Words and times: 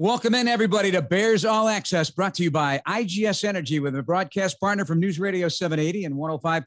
Welcome 0.00 0.34
in, 0.34 0.48
everybody, 0.48 0.90
to 0.92 1.02
Bears 1.02 1.44
All 1.44 1.68
Access, 1.68 2.08
brought 2.08 2.32
to 2.36 2.42
you 2.42 2.50
by 2.50 2.80
IGS 2.88 3.44
Energy 3.44 3.80
with 3.80 3.94
a 3.94 4.02
broadcast 4.02 4.58
partner 4.58 4.86
from 4.86 4.98
News 4.98 5.20
Radio 5.20 5.46
780 5.46 6.06
and 6.06 6.14
105.9 6.14 6.64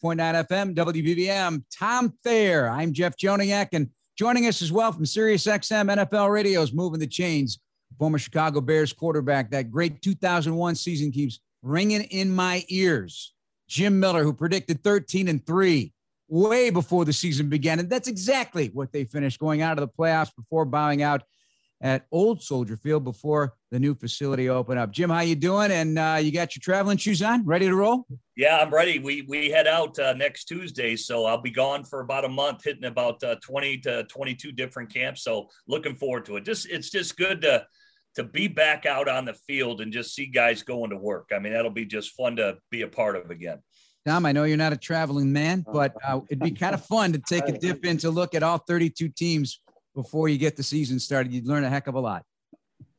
FM, 0.47 0.75
WBBM, 0.75 1.63
Tom 1.75 2.13
Thayer. 2.23 2.69
I'm 2.69 2.93
Jeff 2.93 3.17
Joniak, 3.17 3.69
and 3.73 3.89
joining 4.15 4.45
us 4.45 4.61
as 4.61 4.71
well 4.71 4.91
from 4.91 5.07
Sirius 5.07 5.47
XM 5.47 5.91
NFL 5.91 6.31
Radio's 6.31 6.73
Moving 6.73 6.99
the 6.99 7.07
Chains, 7.07 7.57
former 7.97 8.19
Chicago 8.19 8.61
Bears 8.61 8.93
quarterback. 8.93 9.49
That 9.49 9.71
great 9.71 10.03
2001 10.03 10.75
season 10.75 11.11
keeps 11.11 11.39
ringing 11.63 12.03
in 12.03 12.31
my 12.31 12.63
ears. 12.67 13.33
Jim 13.67 13.99
Miller, 13.99 14.21
who 14.21 14.33
predicted 14.33 14.83
13 14.83 15.27
and 15.27 15.43
3 15.43 15.91
way 16.27 16.69
before 16.69 17.03
the 17.03 17.13
season 17.13 17.49
began. 17.49 17.79
And 17.79 17.89
that's 17.89 18.07
exactly 18.07 18.69
what 18.75 18.91
they 18.91 19.05
finished 19.05 19.39
going 19.39 19.63
out 19.63 19.79
of 19.79 19.81
the 19.81 19.91
playoffs 19.91 20.35
before 20.35 20.65
bowing 20.65 21.01
out 21.01 21.23
at 21.83 22.05
Old 22.13 22.41
Soldier 22.41 22.77
Field 22.77 23.03
before 23.03 23.53
the 23.69 23.77
new 23.77 23.93
facility 23.93 24.47
opened 24.47 24.79
up. 24.79 24.91
Jim, 24.91 25.09
how 25.09 25.19
you 25.19 25.35
doing? 25.35 25.69
And 25.69 25.99
uh, 25.99 26.17
you 26.19 26.31
got 26.31 26.55
your 26.55 26.61
traveling 26.61 26.97
shoes 26.97 27.21
on, 27.21 27.45
ready 27.45 27.67
to 27.67 27.75
roll? 27.75 28.07
Yeah, 28.37 28.57
I'm 28.57 28.73
ready. 28.73 28.99
We 28.99 29.23
we 29.23 29.51
head 29.51 29.67
out 29.67 29.99
uh, 29.99 30.13
next 30.13 30.45
Tuesday, 30.45 30.95
so 30.95 31.25
I'll 31.25 31.41
be 31.41 31.51
gone 31.51 31.83
for 31.83 31.99
about 31.99 32.25
a 32.25 32.29
month, 32.29 32.63
hitting 32.63 32.85
about 32.85 33.21
uh, 33.21 33.35
20 33.43 33.79
to 33.79 34.05
22 34.05 34.53
different 34.53 34.91
camps. 34.91 35.23
So 35.23 35.49
looking 35.67 35.95
forward 35.95 36.25
to 36.25 36.37
it. 36.37 36.45
Just 36.45 36.67
it's 36.67 36.89
just 36.89 37.17
good 37.17 37.41
to 37.41 37.67
to 38.15 38.23
be 38.23 38.47
back 38.47 38.85
out 38.85 39.09
on 39.09 39.25
the 39.25 39.33
field 39.33 39.81
and 39.81 39.91
just 39.91 40.15
see 40.15 40.27
guys 40.27 40.63
going 40.63 40.91
to 40.91 40.97
work. 40.97 41.31
I 41.35 41.39
mean, 41.39 41.51
that'll 41.51 41.71
be 41.71 41.85
just 41.85 42.11
fun 42.11 42.37
to 42.37 42.57
be 42.69 42.83
a 42.83 42.87
part 42.87 43.15
of 43.15 43.29
again. 43.29 43.59
Tom, 44.05 44.25
I 44.25 44.33
know 44.33 44.43
you're 44.43 44.57
not 44.57 44.73
a 44.73 44.77
traveling 44.77 45.31
man, 45.31 45.65
but 45.71 45.95
uh, 46.05 46.19
it'd 46.29 46.43
be 46.43 46.51
kind 46.51 46.75
of 46.75 46.85
fun 46.85 47.13
to 47.13 47.19
take 47.19 47.47
a 47.47 47.57
dip 47.57 47.85
in 47.85 47.97
to 47.99 48.09
look 48.11 48.35
at 48.35 48.43
all 48.43 48.57
32 48.57 49.09
teams 49.09 49.61
before 49.95 50.29
you 50.29 50.37
get 50.37 50.55
the 50.55 50.63
season 50.63 50.99
started. 50.99 51.33
You'd 51.33 51.47
learn 51.47 51.63
a 51.63 51.69
heck 51.69 51.87
of 51.87 51.95
a 51.95 51.99
lot. 51.99 52.25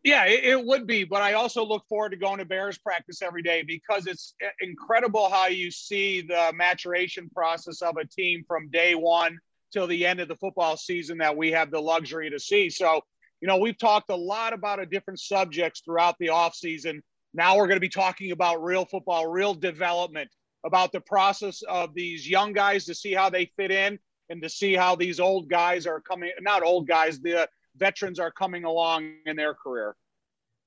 Yeah, 0.04 0.26
it, 0.26 0.62
would 0.62 0.86
be. 0.86 1.04
But 1.04 1.22
I 1.22 1.32
also 1.32 1.64
look 1.64 1.86
forward 1.88 2.10
to 2.10 2.16
going 2.16 2.38
to 2.38 2.44
Bears 2.44 2.76
practice 2.76 3.22
every 3.22 3.42
day 3.42 3.62
because 3.62 4.06
it's 4.06 4.34
uh, 4.44 4.48
incredible 4.60 5.30
how 5.30 5.46
you 5.46 5.70
see 5.70 6.20
the 6.20 6.52
maturation 6.54 7.30
process 7.34 7.80
of 7.80 7.96
a 7.96 8.04
team 8.04 8.44
from 8.46 8.68
day 8.68 8.94
one 8.94 9.38
till 9.72 9.86
the 9.86 10.04
end 10.06 10.20
of 10.20 10.28
the 10.28 10.36
football 10.36 10.76
season 10.76 11.18
that 11.18 11.34
we 11.34 11.50
have 11.52 11.70
the 11.70 11.80
luxury 11.80 12.28
to 12.28 12.38
see. 12.38 12.68
So, 12.68 13.00
you 13.40 13.48
know, 13.48 13.56
we've 13.56 13.78
talked 13.78 14.10
a 14.10 14.14
lot 14.14 14.52
about 14.52 14.78
a 14.78 14.84
different 14.84 15.20
subjects 15.20 15.80
throughout 15.80 16.16
the 16.18 16.26
offseason. 16.26 17.00
Now 17.32 17.56
we're 17.56 17.66
going 17.66 17.76
to 17.76 17.80
be 17.80 17.88
talking 17.88 18.30
about 18.30 18.62
real 18.62 18.84
football, 18.84 19.26
real 19.26 19.54
development, 19.54 20.28
about 20.66 20.92
the 20.92 21.00
process 21.00 21.62
of 21.62 21.94
these 21.94 22.28
young 22.28 22.52
guys 22.52 22.84
to 22.84 22.94
see 22.94 23.14
how 23.14 23.30
they 23.30 23.50
fit 23.56 23.70
in 23.70 23.98
and 24.30 24.42
to 24.42 24.48
see 24.48 24.74
how 24.74 24.94
these 24.94 25.20
old 25.20 25.48
guys 25.48 25.86
are 25.86 26.00
coming 26.00 26.30
not 26.40 26.62
old 26.62 26.86
guys 26.86 27.20
the 27.20 27.48
veterans 27.76 28.18
are 28.18 28.30
coming 28.30 28.64
along 28.64 29.12
in 29.26 29.36
their 29.36 29.54
career. 29.54 29.96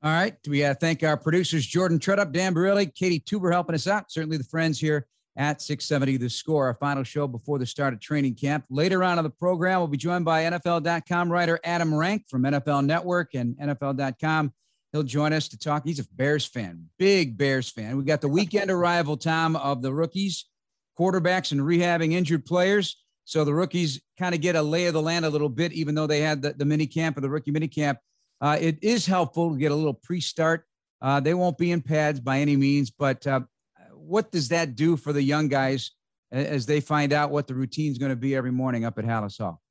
All 0.03 0.11
right 0.11 0.35
we 0.47 0.59
got 0.59 0.69
to 0.69 0.75
thank 0.75 1.03
our 1.03 1.17
producers 1.17 1.65
jordan 1.65 1.99
tredup 1.99 2.31
dan 2.31 2.53
barilli 2.53 2.93
katie 2.93 3.19
tuber 3.19 3.51
helping 3.51 3.75
us 3.75 3.87
out. 3.87 4.11
Certainly 4.11 4.37
the 4.37 4.43
friends 4.43 4.79
here 4.79 5.07
at 5.35 5.61
670 5.61 6.17
the 6.17 6.29
score 6.29 6.65
our 6.65 6.73
final 6.75 7.03
show 7.03 7.27
before 7.27 7.59
the 7.59 7.65
start 7.65 7.93
of 7.93 7.99
training 7.99 8.35
camp. 8.35 8.65
Later 8.69 9.03
on 9.03 9.17
in 9.17 9.23
the 9.23 9.29
program 9.29 9.79
we'll 9.79 9.87
be 9.87 9.97
joined 9.97 10.25
by 10.25 10.43
nfl.com 10.43 11.31
writer 11.31 11.59
adam 11.63 11.93
rank 11.93 12.25
from 12.29 12.43
nfl 12.43 12.85
network 12.85 13.33
and 13.33 13.55
nfl.com 13.57 14.53
he'll 14.91 15.03
join 15.03 15.33
us 15.33 15.47
to 15.49 15.57
talk. 15.57 15.83
He's 15.85 15.99
a 15.99 16.05
bears 16.13 16.45
fan 16.45 16.85
big 16.99 17.37
bears 17.37 17.69
fan. 17.69 17.97
We 17.97 18.03
got 18.03 18.21
the 18.21 18.29
weekend 18.29 18.69
arrival 18.71 19.17
time 19.17 19.55
of 19.55 19.81
the 19.81 19.93
rookies 19.93 20.45
quarterbacks 20.97 21.51
and 21.51 21.61
rehabbing 21.61 22.13
injured 22.13 22.45
players 22.45 22.97
so 23.27 23.43
the 23.43 23.53
rookies 23.53 23.99
kind 24.17 24.33
of 24.33 24.39
get 24.39 24.55
a 24.55 24.61
lay 24.61 24.85
of 24.85 24.93
the 24.93 25.01
land 25.01 25.25
a 25.25 25.29
little 25.29 25.49
bit, 25.49 25.73
even 25.73 25.95
though 25.95 26.07
they 26.07 26.21
had 26.21 26.41
the, 26.41 26.53
the 26.53 26.63
mini 26.63 26.87
camp 26.87 27.17
or 27.17 27.21
the 27.21 27.29
rookie 27.29 27.51
mini 27.51 27.67
camp. 27.67 27.99
Uh, 28.39 28.57
it 28.57 28.81
is 28.81 29.05
helpful 29.05 29.51
to 29.51 29.59
get 29.59 29.69
a 29.69 29.75
little 29.75 29.93
pre-start. 29.93 30.65
Uh, 31.01 31.19
they 31.19 31.33
won't 31.33 31.57
be 31.57 31.71
in 31.71 31.81
pads 31.81 32.21
by 32.21 32.39
any 32.39 32.55
means, 32.55 32.89
but 32.89 33.27
uh, 33.27 33.41
what 33.91 34.31
does 34.31 34.47
that 34.47 34.77
do 34.77 34.95
for 34.95 35.11
the 35.11 35.21
young 35.21 35.49
guys 35.49 35.91
as 36.31 36.65
they 36.65 36.79
find 36.79 37.11
out 37.11 37.29
what 37.29 37.47
the 37.47 37.53
routine 37.53 37.91
is 37.91 37.97
going 37.97 38.11
to 38.11 38.15
be 38.15 38.33
every 38.33 38.51
morning 38.51 38.85
up 38.85 38.97
at 38.97 39.03
Halas 39.03 39.37
Hall? 39.37 39.61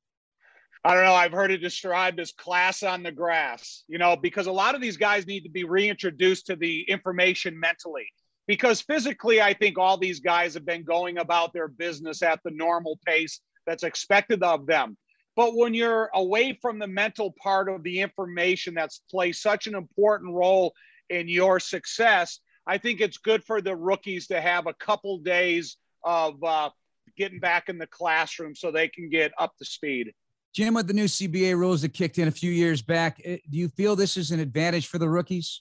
I 0.84 0.92
don't 0.92 1.04
know. 1.04 1.14
I've 1.14 1.32
heard 1.32 1.50
it 1.50 1.58
described 1.58 2.20
as 2.20 2.32
class 2.32 2.82
on 2.82 3.02
the 3.02 3.10
grass, 3.10 3.84
you 3.88 3.96
know, 3.96 4.16
because 4.16 4.48
a 4.48 4.52
lot 4.52 4.74
of 4.74 4.82
these 4.82 4.98
guys 4.98 5.26
need 5.26 5.44
to 5.44 5.50
be 5.50 5.64
reintroduced 5.64 6.46
to 6.48 6.56
the 6.56 6.82
information 6.82 7.58
mentally. 7.58 8.06
Because 8.46 8.80
physically, 8.80 9.40
I 9.40 9.54
think 9.54 9.78
all 9.78 9.96
these 9.96 10.20
guys 10.20 10.54
have 10.54 10.64
been 10.64 10.84
going 10.84 11.18
about 11.18 11.52
their 11.52 11.68
business 11.68 12.22
at 12.22 12.40
the 12.44 12.52
normal 12.52 12.98
pace 13.04 13.40
that's 13.66 13.82
expected 13.82 14.42
of 14.42 14.66
them. 14.66 14.96
But 15.34 15.54
when 15.54 15.74
you're 15.74 16.10
away 16.14 16.58
from 16.62 16.78
the 16.78 16.86
mental 16.86 17.34
part 17.42 17.68
of 17.68 17.82
the 17.82 18.00
information 18.00 18.74
that's 18.74 19.02
plays 19.10 19.40
such 19.42 19.66
an 19.66 19.74
important 19.74 20.32
role 20.32 20.72
in 21.10 21.28
your 21.28 21.60
success, 21.60 22.40
I 22.66 22.78
think 22.78 23.00
it's 23.00 23.18
good 23.18 23.44
for 23.44 23.60
the 23.60 23.76
rookies 23.76 24.28
to 24.28 24.40
have 24.40 24.66
a 24.66 24.74
couple 24.74 25.18
days 25.18 25.76
of 26.04 26.42
uh, 26.42 26.70
getting 27.16 27.38
back 27.38 27.68
in 27.68 27.78
the 27.78 27.86
classroom 27.86 28.54
so 28.54 28.70
they 28.70 28.88
can 28.88 29.10
get 29.10 29.32
up 29.38 29.56
to 29.58 29.64
speed. 29.64 30.12
Jim, 30.54 30.72
with 30.72 30.86
the 30.86 30.94
new 30.94 31.04
CBA 31.04 31.54
rules 31.54 31.82
that 31.82 31.92
kicked 31.92 32.18
in 32.18 32.28
a 32.28 32.32
few 32.32 32.50
years 32.50 32.80
back, 32.80 33.20
eh, 33.24 33.36
do 33.50 33.58
you 33.58 33.68
feel 33.68 33.94
this 33.94 34.16
is 34.16 34.30
an 34.30 34.40
advantage 34.40 34.86
for 34.86 34.98
the 34.98 35.08
rookies? 35.08 35.60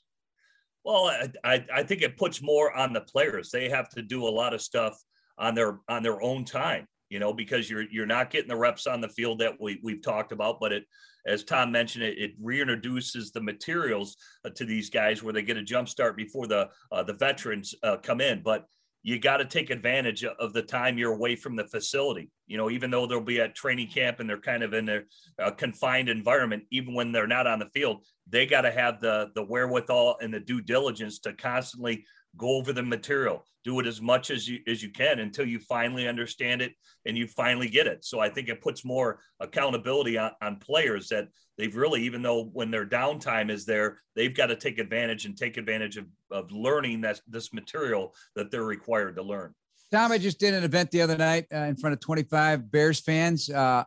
Well, 0.85 1.11
I, 1.43 1.65
I 1.73 1.83
think 1.83 2.03
it 2.03 2.15
puts 2.15 2.41
more 2.41 2.71
on 2.77 2.93
the 2.93 3.01
players. 3.01 3.49
They 3.49 3.67
have 3.69 3.89
to 3.89 4.01
do 4.01 4.25
a 4.25 4.29
lot 4.29 4.53
of 4.53 4.61
stuff 4.61 4.97
on 5.37 5.55
their 5.55 5.79
on 5.89 6.03
their 6.03 6.21
own 6.21 6.45
time 6.45 6.87
you 7.09 7.19
know, 7.19 7.33
because 7.33 7.69
you're 7.69 7.83
you're 7.91 8.05
not 8.05 8.31
getting 8.31 8.49
the 8.49 8.55
reps 8.55 8.87
on 8.87 9.01
the 9.01 9.09
field 9.09 9.39
that 9.39 9.53
we 9.59 9.79
we've 9.83 10.01
talked 10.01 10.31
about. 10.31 10.59
But 10.59 10.73
it, 10.73 10.83
as 11.25 11.43
Tom 11.43 11.71
mentioned, 11.71 12.03
it, 12.03 12.17
it 12.17 12.43
reintroduces 12.43 13.31
the 13.31 13.41
materials 13.41 14.17
uh, 14.43 14.49
to 14.51 14.65
these 14.65 14.89
guys 14.89 15.21
where 15.21 15.33
they 15.33 15.43
get 15.43 15.57
a 15.57 15.63
jump 15.63 15.87
start 15.87 16.17
before 16.17 16.47
the 16.47 16.69
uh, 16.91 17.03
the 17.03 17.13
veterans 17.13 17.75
uh, 17.83 17.97
come 17.97 18.21
in. 18.21 18.41
But 18.43 18.65
you 19.05 19.19
got 19.19 19.37
to 19.37 19.45
take 19.45 19.69
advantage 19.69 20.23
of 20.23 20.51
the 20.51 20.63
time 20.63 20.97
you're 20.97 21.13
away 21.13 21.35
from 21.35 21.55
the 21.55 21.67
facility. 21.67 22.31
You 22.47 22.57
know, 22.57 22.71
even 22.71 22.89
though 22.89 23.05
they'll 23.05 23.21
be 23.21 23.39
at 23.39 23.53
training 23.53 23.89
camp 23.89 24.19
and 24.19 24.27
they're 24.27 24.41
kind 24.41 24.63
of 24.63 24.73
in 24.73 24.89
a, 24.89 25.01
a 25.39 25.43
uh, 25.43 25.51
confined 25.51 26.09
environment, 26.09 26.63
even 26.71 26.95
when 26.95 27.11
they're 27.11 27.27
not 27.27 27.45
on 27.45 27.59
the 27.59 27.69
field, 27.71 28.03
they 28.27 28.47
got 28.47 28.61
to 28.61 28.71
have 28.71 28.99
the 29.01 29.29
the 29.35 29.43
wherewithal 29.43 30.17
and 30.21 30.33
the 30.33 30.39
due 30.39 30.59
diligence 30.59 31.19
to 31.19 31.33
constantly 31.33 32.03
go 32.35 32.57
over 32.57 32.73
the 32.73 32.81
material 32.81 33.45
do 33.63 33.79
it 33.79 33.87
as 33.87 34.01
much 34.01 34.29
as 34.29 34.47
you 34.47 34.59
as 34.67 34.81
you 34.83 34.89
can 34.89 35.19
until 35.19 35.45
you 35.45 35.59
finally 35.59 36.07
understand 36.07 36.61
it 36.61 36.73
and 37.05 37.17
you 37.17 37.27
finally 37.27 37.69
get 37.69 37.87
it 37.87 38.03
so 38.03 38.19
i 38.19 38.27
think 38.27 38.49
it 38.49 38.61
puts 38.61 38.83
more 38.83 39.19
accountability 39.39 40.17
on, 40.17 40.31
on 40.41 40.57
players 40.57 41.07
that 41.07 41.27
they've 41.57 41.75
really 41.75 42.03
even 42.03 42.21
though 42.21 42.45
when 42.53 42.71
their 42.71 42.85
downtime 42.85 43.49
is 43.49 43.65
there 43.65 44.01
they've 44.15 44.35
got 44.35 44.47
to 44.47 44.55
take 44.55 44.79
advantage 44.79 45.25
and 45.25 45.37
take 45.37 45.57
advantage 45.57 45.97
of, 45.97 46.05
of 46.35 46.51
learning 46.51 47.01
that 47.01 47.19
this 47.27 47.53
material 47.53 48.13
that 48.35 48.51
they're 48.51 48.65
required 48.65 49.15
to 49.15 49.23
learn 49.23 49.53
tom 49.91 50.11
i 50.11 50.17
just 50.17 50.39
did 50.39 50.53
an 50.53 50.63
event 50.63 50.91
the 50.91 51.01
other 51.01 51.17
night 51.17 51.45
uh, 51.53 51.57
in 51.59 51.75
front 51.75 51.93
of 51.93 51.99
25 51.99 52.71
bears 52.71 52.99
fans 52.99 53.49
uh, 53.49 53.83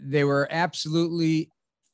they 0.00 0.24
were 0.24 0.46
absolutely 0.50 1.50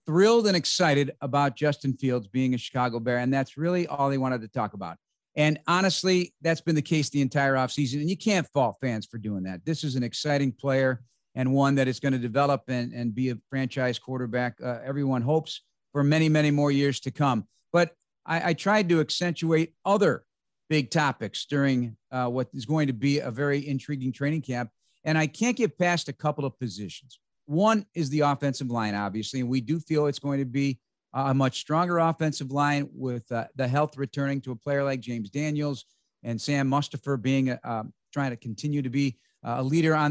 thrilled 0.06 0.46
and 0.46 0.56
excited 0.56 1.12
about 1.20 1.56
justin 1.56 1.96
fields 1.96 2.28
being 2.28 2.54
a 2.54 2.58
chicago 2.58 2.98
bear 2.98 3.18
and 3.18 3.32
that's 3.32 3.56
really 3.56 3.86
all 3.86 4.10
they 4.10 4.18
wanted 4.18 4.40
to 4.40 4.48
talk 4.48 4.74
about 4.74 4.96
and 5.36 5.58
honestly, 5.66 6.32
that's 6.42 6.60
been 6.60 6.76
the 6.76 6.82
case 6.82 7.10
the 7.10 7.20
entire 7.20 7.54
offseason. 7.54 7.94
And 7.94 8.08
you 8.08 8.16
can't 8.16 8.46
fault 8.54 8.76
fans 8.80 9.06
for 9.06 9.18
doing 9.18 9.42
that. 9.44 9.64
This 9.64 9.82
is 9.82 9.96
an 9.96 10.02
exciting 10.02 10.52
player 10.52 11.02
and 11.34 11.52
one 11.52 11.74
that 11.74 11.88
is 11.88 11.98
going 11.98 12.12
to 12.12 12.18
develop 12.18 12.62
and, 12.68 12.92
and 12.92 13.14
be 13.14 13.30
a 13.30 13.38
franchise 13.50 13.98
quarterback. 13.98 14.56
Uh, 14.62 14.78
everyone 14.84 15.22
hopes 15.22 15.62
for 15.92 16.04
many, 16.04 16.28
many 16.28 16.50
more 16.50 16.70
years 16.70 17.00
to 17.00 17.10
come. 17.10 17.46
But 17.72 17.90
I, 18.26 18.50
I 18.50 18.52
tried 18.54 18.88
to 18.88 19.00
accentuate 19.00 19.74
other 19.84 20.24
big 20.68 20.90
topics 20.90 21.46
during 21.46 21.96
uh, 22.10 22.26
what 22.26 22.48
is 22.54 22.64
going 22.64 22.86
to 22.86 22.92
be 22.92 23.18
a 23.18 23.30
very 23.30 23.66
intriguing 23.66 24.12
training 24.12 24.42
camp. 24.42 24.70
And 25.04 25.18
I 25.18 25.26
can't 25.26 25.56
get 25.56 25.78
past 25.78 26.08
a 26.08 26.12
couple 26.12 26.44
of 26.44 26.58
positions. 26.58 27.18
One 27.46 27.86
is 27.94 28.08
the 28.10 28.20
offensive 28.20 28.70
line, 28.70 28.94
obviously, 28.94 29.40
and 29.40 29.48
we 29.48 29.60
do 29.60 29.78
feel 29.78 30.06
it's 30.06 30.18
going 30.18 30.38
to 30.38 30.46
be 30.46 30.80
a 31.12 31.34
much 31.34 31.60
stronger 31.60 31.98
offensive 31.98 32.50
line 32.50 32.88
with 32.92 33.30
uh, 33.30 33.44
the 33.54 33.68
health 33.68 33.96
returning 33.96 34.40
to 34.40 34.52
a 34.52 34.56
player 34.56 34.82
like 34.82 35.00
James 35.00 35.30
Daniels 35.30 35.84
and 36.22 36.40
Sam 36.40 36.68
Mustipher 36.68 37.20
being 37.20 37.50
uh, 37.50 37.84
trying 38.12 38.30
to 38.30 38.36
continue 38.36 38.82
to 38.82 38.90
be 38.90 39.18
a 39.44 39.62
leader 39.62 39.94
on 39.94 40.10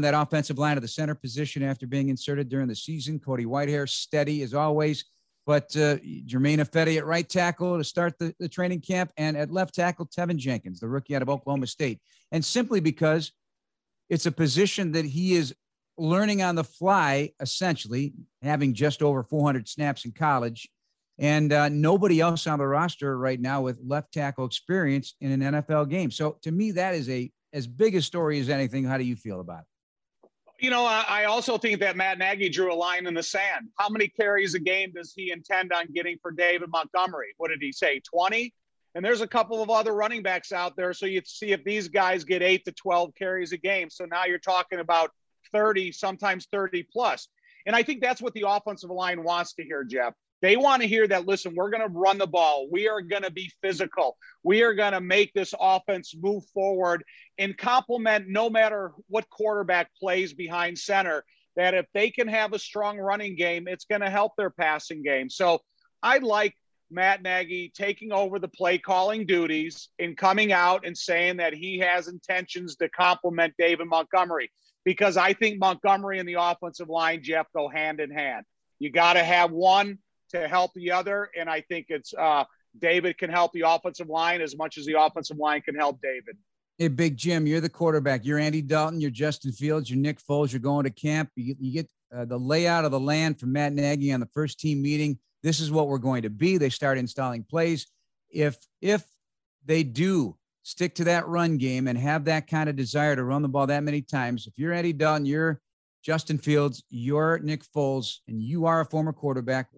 but 5.46 5.76
uh, 5.76 5.96
Germain 6.24 6.58
Ifedi 6.58 6.96
at 6.96 7.06
right 7.06 7.28
tackle 7.28 7.76
to 7.76 7.84
start 7.84 8.18
the, 8.18 8.34
the 8.38 8.48
training 8.48 8.80
camp, 8.80 9.12
and 9.16 9.36
at 9.36 9.50
left 9.50 9.74
tackle 9.74 10.06
Teven 10.06 10.36
Jenkins, 10.36 10.80
the 10.80 10.88
rookie 10.88 11.14
out 11.14 11.22
of 11.22 11.28
Oklahoma 11.28 11.66
State, 11.66 12.00
and 12.32 12.44
simply 12.44 12.80
because 12.80 13.32
it's 14.08 14.26
a 14.26 14.32
position 14.32 14.92
that 14.92 15.04
he 15.04 15.34
is 15.34 15.54
learning 15.96 16.42
on 16.42 16.54
the 16.54 16.64
fly, 16.64 17.30
essentially 17.40 18.14
having 18.42 18.74
just 18.74 19.02
over 19.02 19.22
400 19.22 19.68
snaps 19.68 20.04
in 20.04 20.12
college 20.12 20.68
and 21.18 21.52
uh, 21.52 21.68
nobody 21.68 22.20
else 22.20 22.46
on 22.46 22.58
the 22.58 22.66
roster 22.66 23.16
right 23.18 23.40
now 23.40 23.62
with 23.62 23.78
left 23.84 24.12
tackle 24.12 24.44
experience 24.44 25.14
in 25.20 25.42
an 25.42 25.54
NFL 25.54 25.88
game. 25.88 26.10
So 26.10 26.38
to 26.42 26.50
me, 26.50 26.72
that 26.72 26.94
is 26.94 27.08
a 27.08 27.30
as 27.52 27.68
big 27.68 27.94
a 27.94 28.02
story 28.02 28.40
as 28.40 28.48
anything. 28.48 28.84
How 28.84 28.98
do 28.98 29.04
you 29.04 29.14
feel 29.14 29.40
about 29.40 29.60
it? 29.60 29.66
You 30.64 30.70
know, 30.70 30.86
I 30.86 31.24
also 31.24 31.58
think 31.58 31.80
that 31.80 31.94
Matt 31.94 32.16
Nagy 32.16 32.48
drew 32.48 32.72
a 32.72 32.74
line 32.74 33.06
in 33.06 33.12
the 33.12 33.22
sand. 33.22 33.68
How 33.76 33.90
many 33.90 34.08
carries 34.08 34.54
a 34.54 34.58
game 34.58 34.92
does 34.96 35.12
he 35.14 35.30
intend 35.30 35.74
on 35.74 35.92
getting 35.92 36.16
for 36.22 36.30
David 36.30 36.70
Montgomery? 36.70 37.34
What 37.36 37.50
did 37.50 37.58
he 37.60 37.70
say? 37.70 38.00
20? 38.00 38.50
And 38.94 39.04
there's 39.04 39.20
a 39.20 39.26
couple 39.26 39.62
of 39.62 39.68
other 39.68 39.92
running 39.92 40.22
backs 40.22 40.52
out 40.52 40.74
there. 40.74 40.94
So 40.94 41.04
you 41.04 41.20
see 41.26 41.52
if 41.52 41.62
these 41.64 41.88
guys 41.88 42.24
get 42.24 42.40
eight 42.40 42.64
to 42.64 42.72
12 42.72 43.14
carries 43.14 43.52
a 43.52 43.58
game. 43.58 43.90
So 43.90 44.06
now 44.06 44.24
you're 44.24 44.38
talking 44.38 44.78
about 44.78 45.10
30, 45.52 45.92
sometimes 45.92 46.48
30 46.50 46.84
plus. 46.90 47.28
And 47.66 47.76
I 47.76 47.82
think 47.82 48.00
that's 48.00 48.22
what 48.22 48.32
the 48.32 48.46
offensive 48.48 48.88
line 48.88 49.22
wants 49.22 49.52
to 49.56 49.64
hear, 49.64 49.84
Jeff. 49.84 50.14
They 50.44 50.58
want 50.58 50.82
to 50.82 50.88
hear 50.88 51.08
that, 51.08 51.26
listen, 51.26 51.54
we're 51.56 51.70
going 51.70 51.88
to 51.88 51.98
run 51.98 52.18
the 52.18 52.26
ball. 52.26 52.68
We 52.70 52.86
are 52.86 53.00
going 53.00 53.22
to 53.22 53.30
be 53.30 53.50
physical. 53.62 54.18
We 54.42 54.60
are 54.60 54.74
going 54.74 54.92
to 54.92 55.00
make 55.00 55.32
this 55.32 55.54
offense 55.58 56.14
move 56.14 56.44
forward 56.52 57.02
and 57.38 57.56
complement 57.56 58.28
no 58.28 58.50
matter 58.50 58.92
what 59.08 59.30
quarterback 59.30 59.88
plays 59.98 60.34
behind 60.34 60.78
center. 60.78 61.24
That 61.56 61.72
if 61.72 61.86
they 61.94 62.10
can 62.10 62.28
have 62.28 62.52
a 62.52 62.58
strong 62.58 62.98
running 62.98 63.36
game, 63.36 63.66
it's 63.66 63.86
going 63.86 64.02
to 64.02 64.10
help 64.10 64.32
their 64.36 64.50
passing 64.50 65.02
game. 65.02 65.30
So 65.30 65.62
I 66.02 66.18
like 66.18 66.52
Matt 66.90 67.22
Nagy 67.22 67.72
taking 67.74 68.12
over 68.12 68.38
the 68.38 68.46
play 68.46 68.76
calling 68.76 69.24
duties 69.24 69.88
and 69.98 70.14
coming 70.14 70.52
out 70.52 70.84
and 70.84 70.94
saying 70.94 71.38
that 71.38 71.54
he 71.54 71.78
has 71.78 72.06
intentions 72.06 72.76
to 72.76 72.90
complement 72.90 73.54
David 73.56 73.86
Montgomery 73.86 74.50
because 74.84 75.16
I 75.16 75.32
think 75.32 75.58
Montgomery 75.58 76.18
and 76.18 76.28
the 76.28 76.36
offensive 76.38 76.90
line, 76.90 77.22
Jeff, 77.22 77.46
go 77.56 77.66
hand 77.70 77.98
in 77.98 78.10
hand. 78.10 78.44
You 78.78 78.90
got 78.90 79.14
to 79.14 79.24
have 79.24 79.50
one 79.50 80.00
to 80.34 80.48
help 80.48 80.72
the 80.74 80.90
other. 80.90 81.30
And 81.36 81.48
I 81.48 81.60
think 81.62 81.86
it's 81.88 82.12
uh, 82.14 82.44
David 82.78 83.18
can 83.18 83.30
help 83.30 83.52
the 83.52 83.64
offensive 83.66 84.08
line 84.08 84.40
as 84.40 84.56
much 84.56 84.78
as 84.78 84.86
the 84.86 85.00
offensive 85.00 85.38
line 85.38 85.62
can 85.62 85.74
help 85.74 86.00
David. 86.02 86.36
Hey, 86.78 86.88
Big 86.88 87.16
Jim, 87.16 87.46
you're 87.46 87.60
the 87.60 87.68
quarterback. 87.68 88.24
You're 88.24 88.40
Andy 88.40 88.60
Dalton. 88.60 89.00
You're 89.00 89.12
Justin 89.12 89.52
Fields. 89.52 89.88
You're 89.88 90.00
Nick 90.00 90.18
Foles. 90.20 90.52
You're 90.52 90.60
going 90.60 90.84
to 90.84 90.90
camp. 90.90 91.30
You, 91.36 91.54
you 91.60 91.72
get 91.72 91.88
uh, 92.14 92.24
the 92.24 92.38
layout 92.38 92.84
of 92.84 92.90
the 92.90 92.98
land 93.00 93.38
from 93.38 93.52
Matt 93.52 93.72
Nagy 93.72 94.12
on 94.12 94.20
the 94.20 94.28
first 94.34 94.58
team 94.58 94.82
meeting. 94.82 95.18
This 95.44 95.60
is 95.60 95.70
what 95.70 95.86
we're 95.86 95.98
going 95.98 96.22
to 96.22 96.30
be. 96.30 96.56
They 96.56 96.70
start 96.70 96.98
installing 96.98 97.44
plays. 97.44 97.86
If 98.30 98.56
if 98.80 99.04
they 99.64 99.84
do 99.84 100.36
stick 100.64 100.96
to 100.96 101.04
that 101.04 101.28
run 101.28 101.58
game 101.58 101.86
and 101.86 101.96
have 101.96 102.24
that 102.24 102.48
kind 102.48 102.68
of 102.68 102.74
desire 102.74 103.14
to 103.14 103.22
run 103.22 103.42
the 103.42 103.48
ball 103.48 103.68
that 103.68 103.84
many 103.84 104.02
times, 104.02 104.48
if 104.48 104.58
you're 104.58 104.72
Andy 104.72 104.92
Dalton, 104.92 105.26
you're 105.26 105.60
Justin 106.04 106.36
Fields, 106.36 106.84
you're 106.90 107.38
Nick 107.38 107.64
Foles, 107.64 108.18
and 108.28 108.42
you 108.42 108.66
are 108.66 108.82
a 108.82 108.84
former 108.84 109.12
quarterback. 109.12 109.70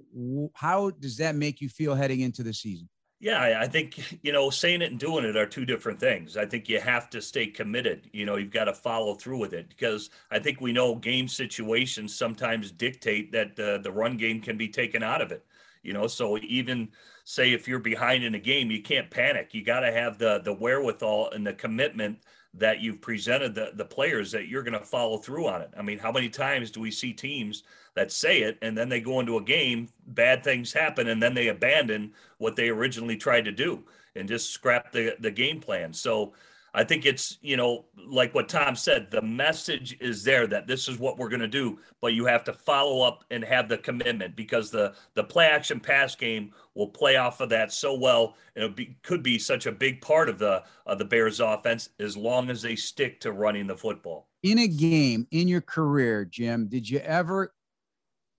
How 0.55 0.91
does 0.91 1.17
that 1.19 1.37
make 1.37 1.61
you 1.61 1.69
feel 1.69 1.95
heading 1.95 2.21
into 2.21 2.43
the 2.43 2.53
season? 2.53 2.89
Yeah, 3.21 3.59
I 3.61 3.67
think, 3.67 4.19
you 4.23 4.33
know, 4.33 4.51
saying 4.51 4.83
it 4.83 4.91
and 4.91 5.01
doing 5.01 5.25
it 5.25 5.37
are 5.37 5.47
two 5.47 5.65
different 5.65 6.01
things. 6.01 6.37
I 6.37 6.45
think 6.45 6.69
you 6.69 6.81
have 6.81 7.09
to 7.11 7.23
stay 7.23 7.47
committed. 7.47 8.11
You 8.13 8.27
know, 8.27 8.37
you've 8.37 8.51
got 8.51 8.65
to 8.65 8.75
follow 8.75 9.15
through 9.15 9.39
with 9.39 9.55
it 9.55 9.69
because 9.69 10.11
I 10.31 10.39
think 10.39 10.61
we 10.61 10.73
know 10.73 10.97
game 10.97 11.29
situations 11.29 12.15
sometimes 12.15 12.73
dictate 12.73 13.33
that 13.33 13.59
uh, 13.59 13.79
the 13.79 13.93
run 13.93 14.17
game 14.17 14.43
can 14.43 14.59
be 14.59 14.69
taken 14.69 15.03
out 15.03 15.23
of 15.23 15.31
it. 15.33 15.47
You 15.83 15.93
know, 15.93 16.09
so 16.09 16.37
even 16.39 16.89
say 17.25 17.53
if 17.53 17.69
you're 17.69 17.79
behind 17.79 18.25
in 18.25 18.35
a 18.35 18.41
game, 18.41 18.71
you 18.71 18.83
can't 18.83 19.09
panic. 19.09 19.55
You 19.55 19.65
got 19.65 19.81
to 19.81 19.93
have 19.93 20.19
the 20.19 20.41
the 20.41 20.53
wherewithal 20.53 21.31
and 21.31 21.47
the 21.47 21.55
commitment 21.55 22.19
that 22.59 22.81
you've 22.81 23.01
presented 23.01 23.55
the, 23.55 23.73
the 23.75 23.85
players 23.85 24.33
that 24.33 24.49
you're 24.49 24.63
going 24.63 24.79
to 24.79 24.81
follow 24.81 25.19
through 25.19 25.47
on 25.47 25.61
it. 25.61 25.71
I 25.77 25.83
mean, 25.83 25.99
how 25.99 26.11
many 26.11 26.29
times 26.29 26.71
do 26.71 26.81
we 26.81 26.91
see 26.91 27.13
teams 27.13 27.65
that 27.95 28.11
say 28.11 28.41
it 28.41 28.59
and 28.63 28.77
then 28.77 28.89
they 28.89 29.01
go 29.01 29.21
into 29.21 29.37
a 29.37 29.43
game, 29.43 29.89
bad 30.09 30.43
things 30.43 30.73
happen, 30.73 31.09
and 31.09 31.23
then 31.23 31.35
they 31.35 31.49
abandon 31.49 32.13
what 32.39 32.57
they 32.57 32.69
originally 32.69 33.17
tried 33.17 33.45
to 33.45 33.53
do 33.53 33.85
and 34.15 34.29
just 34.29 34.51
scrap 34.51 34.93
the, 34.93 35.17
the 35.21 35.31
game 35.31 35.61
plan? 35.61 35.93
So 35.93 36.33
I 36.77 36.85
think 36.85 37.07
it's, 37.07 37.39
you 37.41 37.57
know, 37.57 37.87
like 38.07 38.35
what 38.35 38.51
Tom 38.51 38.77
said, 38.77 39.11
the 39.11 39.23
message 39.23 39.97
is 39.99 40.23
there 40.23 40.47
that 40.47 40.67
this 40.67 40.89
is 40.89 40.99
what 40.99 41.17
we're 41.17 41.31
going 41.31 41.41
to 41.41 41.49
do, 41.49 41.79
but 42.03 42.13
you 42.13 42.27
have 42.27 42.45
to 42.45 42.53
follow 42.53 43.01
up 43.01 43.25
and 43.31 43.43
have 43.43 43.71
the 43.71 43.79
commitment 43.79 44.37
because 44.37 44.71
the 44.71 44.95
the 45.15 45.25
play 45.25 45.47
action 45.47 45.81
pass 45.81 46.15
game 46.15 46.53
will 46.75 46.89
play 46.89 47.17
off 47.17 47.41
of 47.41 47.49
that 47.49 47.73
so 47.73 47.95
well 47.95 48.37
and 48.55 48.65
it 48.65 48.77
be, 48.77 48.95
could 49.03 49.23
be 49.23 49.39
such 49.39 49.65
a 49.65 49.73
big 49.73 50.03
part 50.03 50.29
of 50.29 50.39
the 50.39 50.63
of 50.85 50.99
the 50.99 51.05
Bears 51.07 51.41
offense 51.41 51.89
as 51.99 52.15
long 52.15 52.51
as 52.51 52.61
they 52.61 52.77
stick 52.77 53.21
to 53.21 53.33
running 53.33 53.67
the 53.67 53.77
football. 53.77 54.29
In 54.43 54.59
a 54.59 54.69
game 54.69 55.27
in 55.31 55.49
your 55.49 55.63
career, 55.63 56.27
Jim, 56.27 56.69
did 56.69 56.89
you 56.89 56.99
ever 56.99 57.55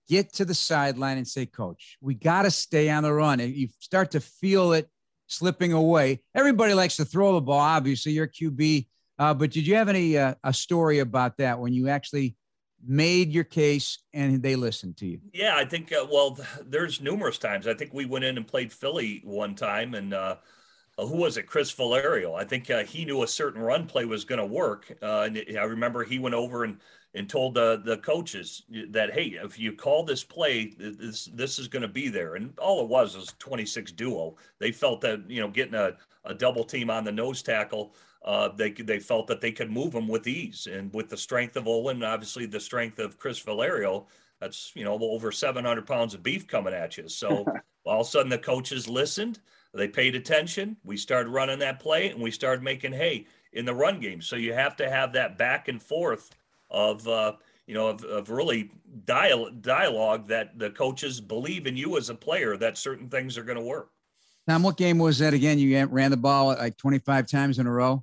get 0.08 0.32
to 0.34 0.44
the 0.44 0.54
sideline 0.54 1.18
and 1.18 1.26
say, 1.26 1.44
"Coach, 1.44 1.98
we 2.00 2.14
got 2.14 2.42
to 2.42 2.52
stay 2.52 2.88
on 2.88 3.02
the 3.02 3.12
run." 3.12 3.40
And 3.40 3.52
you 3.52 3.68
start 3.80 4.12
to 4.12 4.20
feel 4.20 4.74
it 4.74 4.88
slipping 5.28 5.72
away. 5.72 6.20
Everybody 6.34 6.74
likes 6.74 6.96
to 6.96 7.04
throw 7.04 7.34
the 7.34 7.40
ball. 7.40 7.60
Obviously, 7.60 8.12
you're 8.12 8.26
QB. 8.26 8.86
Uh, 9.18 9.34
but 9.34 9.50
did 9.50 9.66
you 9.66 9.74
have 9.76 9.88
any 9.88 10.18
uh, 10.18 10.34
a 10.42 10.52
story 10.52 10.98
about 10.98 11.36
that 11.38 11.58
when 11.58 11.72
you 11.72 11.88
actually 11.88 12.36
made 12.84 13.32
your 13.32 13.44
case 13.44 13.98
and 14.12 14.42
they 14.42 14.56
listened 14.56 14.96
to 14.96 15.06
you? 15.06 15.20
Yeah, 15.32 15.56
I 15.56 15.64
think. 15.64 15.92
Uh, 15.92 16.06
well, 16.10 16.38
there's 16.64 17.00
numerous 17.00 17.38
times. 17.38 17.66
I 17.66 17.74
think 17.74 17.92
we 17.92 18.06
went 18.06 18.24
in 18.24 18.36
and 18.36 18.46
played 18.46 18.72
Philly 18.72 19.20
one 19.24 19.54
time, 19.54 19.94
and 19.94 20.14
uh, 20.14 20.36
uh, 20.96 21.06
who 21.06 21.16
was 21.16 21.36
it? 21.36 21.46
Chris 21.46 21.74
Villarrial. 21.74 22.38
I 22.38 22.44
think 22.44 22.70
uh, 22.70 22.84
he 22.84 23.04
knew 23.04 23.22
a 23.22 23.28
certain 23.28 23.60
run 23.60 23.86
play 23.86 24.04
was 24.04 24.24
going 24.24 24.40
to 24.40 24.46
work, 24.46 24.92
and 25.02 25.42
I 25.58 25.64
remember 25.64 26.04
he 26.04 26.18
went 26.18 26.34
over 26.34 26.64
and 26.64 26.78
and 27.18 27.28
told 27.28 27.54
the 27.54 27.82
the 27.84 27.96
coaches 27.98 28.62
that 28.90 29.12
hey, 29.12 29.38
if 29.42 29.58
you 29.58 29.72
call 29.72 30.04
this 30.04 30.22
play, 30.22 30.72
this 30.78 31.28
this 31.34 31.58
is 31.58 31.66
going 31.66 31.82
to 31.82 31.88
be 31.88 32.08
there. 32.08 32.36
And 32.36 32.56
all 32.58 32.80
it 32.80 32.88
was 32.88 33.16
was 33.16 33.34
26 33.40 33.90
duo. 33.92 34.36
They 34.60 34.70
felt 34.70 35.00
that 35.00 35.28
you 35.28 35.40
know 35.40 35.48
getting 35.48 35.74
a, 35.74 35.96
a 36.24 36.32
double 36.32 36.62
team 36.62 36.90
on 36.90 37.02
the 37.02 37.10
nose 37.10 37.42
tackle, 37.42 37.96
uh, 38.24 38.50
they 38.50 38.70
they 38.70 39.00
felt 39.00 39.26
that 39.26 39.40
they 39.40 39.50
could 39.50 39.70
move 39.70 39.92
them 39.92 40.06
with 40.06 40.28
ease. 40.28 40.68
And 40.70 40.94
with 40.94 41.08
the 41.08 41.16
strength 41.16 41.56
of 41.56 41.66
Olin, 41.66 42.04
obviously 42.04 42.46
the 42.46 42.60
strength 42.60 43.00
of 43.00 43.18
Chris 43.18 43.42
Villarrial, 43.42 44.06
that's 44.40 44.70
you 44.76 44.84
know 44.84 44.96
over 45.00 45.32
700 45.32 45.86
pounds 45.86 46.14
of 46.14 46.22
beef 46.22 46.46
coming 46.46 46.72
at 46.72 46.96
you. 46.96 47.08
So 47.08 47.44
all 47.84 48.00
of 48.00 48.06
a 48.06 48.10
sudden 48.10 48.30
the 48.30 48.38
coaches 48.38 48.88
listened. 48.88 49.40
They 49.74 49.88
paid 49.88 50.14
attention. 50.14 50.76
We 50.84 50.96
started 50.96 51.30
running 51.30 51.58
that 51.58 51.80
play, 51.80 52.10
and 52.10 52.22
we 52.22 52.30
started 52.30 52.62
making 52.62 52.92
hay 52.92 53.26
in 53.52 53.64
the 53.64 53.74
run 53.74 53.98
game. 53.98 54.22
So 54.22 54.36
you 54.36 54.52
have 54.52 54.76
to 54.76 54.88
have 54.88 55.12
that 55.14 55.36
back 55.36 55.66
and 55.66 55.82
forth 55.82 56.30
of 56.70 57.06
uh, 57.06 57.32
you 57.66 57.74
know 57.74 57.88
of, 57.88 58.04
of 58.04 58.30
really 58.30 58.70
dial- 59.04 59.50
dialogue 59.50 60.28
that 60.28 60.58
the 60.58 60.70
coaches 60.70 61.20
believe 61.20 61.66
in 61.66 61.76
you 61.76 61.96
as 61.96 62.10
a 62.10 62.14
player 62.14 62.56
that 62.56 62.78
certain 62.78 63.08
things 63.08 63.36
are 63.38 63.44
going 63.44 63.58
to 63.58 63.64
work. 63.64 63.90
Tom, 64.48 64.62
what 64.62 64.76
game 64.76 64.98
was 64.98 65.18
that 65.18 65.34
again? 65.34 65.58
You 65.58 65.84
ran 65.86 66.10
the 66.10 66.16
ball 66.16 66.46
like 66.46 66.76
25 66.78 67.26
times 67.26 67.58
in 67.58 67.66
a 67.66 67.70
row. 67.70 68.02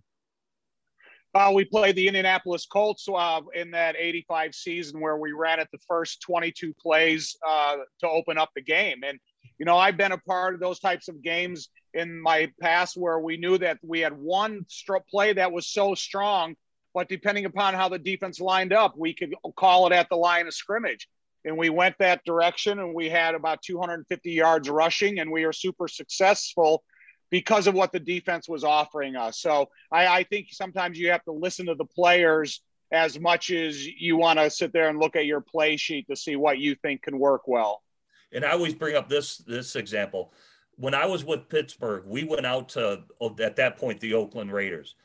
Uh, 1.35 1.51
we 1.53 1.65
played 1.65 1.97
the 1.97 2.07
Indianapolis 2.07 2.65
Colts 2.65 3.07
uh, 3.13 3.41
in 3.53 3.69
that 3.71 3.95
85 3.97 4.55
season 4.55 5.01
where 5.01 5.17
we 5.17 5.33
ran 5.33 5.59
at 5.59 5.69
the 5.71 5.79
first 5.85 6.21
22 6.21 6.73
plays 6.75 7.35
uh, 7.45 7.75
to 7.99 8.07
open 8.07 8.37
up 8.37 8.51
the 8.55 8.61
game. 8.61 9.01
And, 9.05 9.19
you 9.57 9.65
know, 9.65 9.75
I've 9.77 9.97
been 9.97 10.13
a 10.13 10.17
part 10.19 10.53
of 10.53 10.61
those 10.61 10.79
types 10.79 11.09
of 11.09 11.21
games 11.21 11.67
in 11.93 12.21
my 12.21 12.49
past 12.61 12.95
where 12.95 13.19
we 13.19 13.35
knew 13.35 13.57
that 13.57 13.79
we 13.83 13.99
had 13.99 14.13
one 14.13 14.65
play 15.09 15.33
that 15.33 15.51
was 15.51 15.67
so 15.67 15.93
strong 15.93 16.55
but 16.95 17.09
depending 17.09 17.43
upon 17.43 17.73
how 17.73 17.89
the 17.89 17.99
defense 17.99 18.39
lined 18.39 18.71
up, 18.71 18.97
we 18.97 19.13
could 19.13 19.35
call 19.57 19.85
it 19.85 19.91
at 19.91 20.07
the 20.07 20.15
line 20.15 20.47
of 20.47 20.53
scrimmage. 20.53 21.09
And 21.43 21.57
we 21.57 21.69
went 21.69 21.95
that 21.99 22.23
direction 22.25 22.79
and 22.79 22.95
we 22.95 23.09
had 23.09 23.35
about 23.35 23.61
250 23.61 24.31
yards 24.31 24.69
rushing 24.69 25.19
and 25.19 25.29
we 25.29 25.45
were 25.45 25.53
super 25.53 25.89
successful 25.89 26.83
because 27.29 27.67
of 27.67 27.75
what 27.75 27.91
the 27.91 27.99
defense 27.99 28.47
was 28.47 28.63
offering 28.63 29.17
us. 29.17 29.41
So 29.41 29.67
I, 29.91 30.07
I 30.07 30.23
think 30.23 30.47
sometimes 30.51 30.97
you 30.97 31.11
have 31.11 31.23
to 31.25 31.33
listen 31.33 31.65
to 31.65 31.75
the 31.75 31.85
players 31.85 32.61
as 32.93 33.19
much 33.19 33.51
as 33.51 33.85
you 33.85 34.15
want 34.15 34.39
to 34.39 34.49
sit 34.49 34.71
there 34.71 34.87
and 34.87 34.97
look 34.97 35.17
at 35.17 35.25
your 35.25 35.41
play 35.41 35.75
sheet 35.75 36.07
to 36.07 36.15
see 36.15 36.37
what 36.37 36.59
you 36.59 36.75
think 36.75 37.01
can 37.01 37.19
work 37.19 37.41
well. 37.45 37.83
And 38.31 38.45
I 38.45 38.51
always 38.51 38.73
bring 38.73 38.95
up 38.95 39.09
this 39.09 39.37
this 39.39 39.75
example. 39.75 40.31
When 40.77 40.93
I 40.93 41.05
was 41.05 41.25
with 41.25 41.49
Pittsburgh, 41.49 42.05
we 42.05 42.23
went 42.23 42.45
out 42.45 42.69
to 42.69 43.03
at 43.41 43.55
that 43.57 43.77
point 43.77 43.99
the 43.99 44.13
Oakland 44.13 44.51
Raiders 44.51 44.95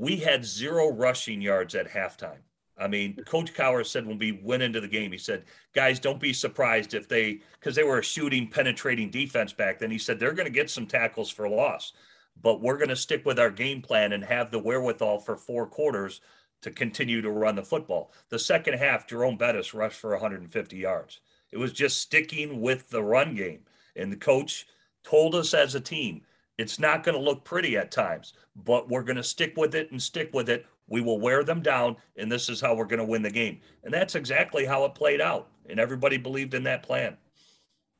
we 0.00 0.16
had 0.16 0.46
zero 0.46 0.90
rushing 0.90 1.42
yards 1.42 1.74
at 1.74 1.86
halftime. 1.86 2.38
I 2.78 2.88
mean, 2.88 3.12
hmm. 3.12 3.20
Coach 3.24 3.52
Cowher 3.52 3.86
said 3.86 4.06
when 4.06 4.16
we 4.16 4.32
went 4.32 4.62
into 4.62 4.80
the 4.80 4.88
game, 4.88 5.12
he 5.12 5.18
said, 5.18 5.44
guys, 5.74 6.00
don't 6.00 6.18
be 6.18 6.32
surprised 6.32 6.94
if 6.94 7.06
they, 7.06 7.42
because 7.52 7.76
they 7.76 7.84
were 7.84 7.98
a 7.98 8.02
shooting, 8.02 8.48
penetrating 8.48 9.10
defense 9.10 9.52
back 9.52 9.78
then. 9.78 9.90
He 9.90 9.98
said, 9.98 10.18
they're 10.18 10.32
going 10.32 10.46
to 10.46 10.52
get 10.52 10.70
some 10.70 10.86
tackles 10.86 11.30
for 11.30 11.46
loss, 11.50 11.92
but 12.40 12.62
we're 12.62 12.78
going 12.78 12.88
to 12.88 12.96
stick 12.96 13.26
with 13.26 13.38
our 13.38 13.50
game 13.50 13.82
plan 13.82 14.14
and 14.14 14.24
have 14.24 14.50
the 14.50 14.58
wherewithal 14.58 15.18
for 15.18 15.36
four 15.36 15.66
quarters 15.66 16.22
to 16.62 16.70
continue 16.70 17.20
to 17.20 17.30
run 17.30 17.56
the 17.56 17.62
football. 17.62 18.10
The 18.30 18.38
second 18.38 18.78
half, 18.78 19.06
Jerome 19.06 19.36
Bettis 19.36 19.74
rushed 19.74 20.00
for 20.00 20.12
150 20.12 20.76
yards. 20.78 21.20
It 21.52 21.58
was 21.58 21.74
just 21.74 22.00
sticking 22.00 22.62
with 22.62 22.88
the 22.88 23.02
run 23.02 23.34
game. 23.34 23.60
And 23.94 24.10
the 24.10 24.16
coach 24.16 24.66
told 25.04 25.34
us 25.34 25.52
as 25.52 25.74
a 25.74 25.80
team, 25.80 26.22
it's 26.60 26.78
not 26.78 27.04
going 27.04 27.16
to 27.16 27.22
look 27.22 27.44
pretty 27.44 27.76
at 27.76 27.90
times, 27.90 28.34
but 28.56 28.88
we're 28.88 29.02
going 29.02 29.16
to 29.16 29.22
stick 29.22 29.56
with 29.56 29.74
it 29.74 29.90
and 29.90 30.02
stick 30.02 30.30
with 30.32 30.48
it. 30.48 30.66
We 30.88 31.00
will 31.00 31.20
wear 31.20 31.44
them 31.44 31.62
down, 31.62 31.96
and 32.16 32.30
this 32.30 32.48
is 32.48 32.60
how 32.60 32.74
we're 32.74 32.84
going 32.84 32.98
to 32.98 33.04
win 33.04 33.22
the 33.22 33.30
game. 33.30 33.60
And 33.84 33.94
that's 33.94 34.16
exactly 34.16 34.64
how 34.64 34.84
it 34.84 34.94
played 34.94 35.20
out. 35.20 35.48
And 35.68 35.78
everybody 35.78 36.16
believed 36.16 36.54
in 36.54 36.64
that 36.64 36.82
plan. 36.82 37.16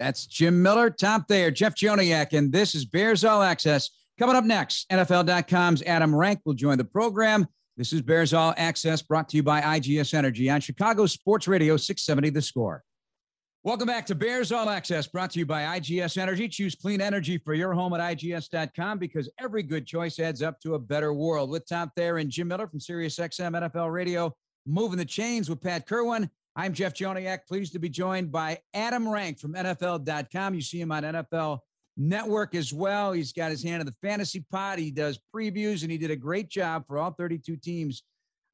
That's 0.01 0.27
Jim 0.27 0.61
Miller, 0.61 0.91
Tom 0.91 1.25
Thayer, 1.29 1.51
Jeff 1.51 1.75
Joniak, 1.75 2.33
and 2.33 2.53
this 2.53 2.75
is 2.75 2.85
Bears 2.85 3.25
All 3.25 3.43
Access. 3.43 3.91
Coming 4.19 4.35
up 4.35 4.45
next, 4.45 4.89
NFL.com's 4.91 5.83
Adam 5.83 6.15
Rank 6.15 6.41
will 6.45 6.55
join 6.55 6.79
the 6.79 6.85
program. 6.85 7.47
This 7.77 7.93
is 7.93 8.03
Bears 8.03 8.35
All 8.35 8.53
Access 8.57 9.03
brought 9.03 9.29
to 9.31 9.37
you 9.37 9.43
by 9.43 9.61
IGS 9.61 10.13
Energy 10.13 10.51
on 10.51 10.61
Chicago 10.61 11.07
Sports 11.07 11.47
Radio 11.47 11.77
670 11.77 12.31
The 12.31 12.43
Score. 12.43 12.83
Welcome 13.63 13.89
back 13.89 14.07
to 14.07 14.15
Bears 14.15 14.53
All 14.53 14.71
Access 14.71 15.07
brought 15.07 15.33
to 15.33 15.39
you 15.39 15.45
by 15.45 15.79
IGS 15.79 16.17
Energy. 16.17 16.49
Choose 16.49 16.75
clean 16.75 17.03
energy 17.03 17.37
for 17.37 17.53
your 17.53 17.75
home 17.75 17.93
at 17.93 18.01
IGS.com 18.01 18.99
because 18.99 19.29
every 19.39 19.63
good 19.63 19.87
choice 19.87 20.19
adds 20.19 20.41
up 20.41 20.59
to 20.61 20.77
a 20.77 20.79
better 20.79 21.13
world. 21.13 21.51
With 21.51 21.69
Tom 21.69 21.93
Thayer 21.95 22.17
and 22.17 22.31
Jim 22.31 22.49
Miller 22.49 22.67
from 22.67 22.79
SiriusXM 22.79 23.71
NFL 23.71 23.93
Radio, 23.93 24.35
moving 24.65 24.97
the 24.97 25.05
chains 25.05 25.51
with 25.51 25.61
Pat 25.61 25.87
Kirwan. 25.87 26.31
I'm 26.57 26.73
Jeff 26.73 26.95
Joniak, 26.95 27.41
pleased 27.47 27.75
to 27.75 27.79
be 27.79 27.91
joined 27.91 28.33
by 28.33 28.61
Adam 28.73 29.07
Rank 29.07 29.39
from 29.39 29.53
NFL.com. 29.53 30.55
You 30.55 30.63
see 30.63 30.81
him 30.81 30.91
on 30.91 31.03
NFL 31.03 31.59
Network 31.99 32.55
as 32.55 32.73
well. 32.73 33.13
He's 33.13 33.35
got 33.35 33.51
his 33.51 33.63
hand 33.63 33.83
in 33.83 33.87
the 33.87 33.95
fantasy 34.01 34.43
pot. 34.51 34.79
He 34.79 34.91
does 34.91 35.21
previews, 35.37 35.83
and 35.83 35.93
he 35.93 35.99
did 35.99 36.11
a 36.11 36.17
great 36.17 36.49
job 36.49 36.87
for 36.87 36.97
all 36.97 37.11
32 37.11 37.57
teams. 37.59 38.05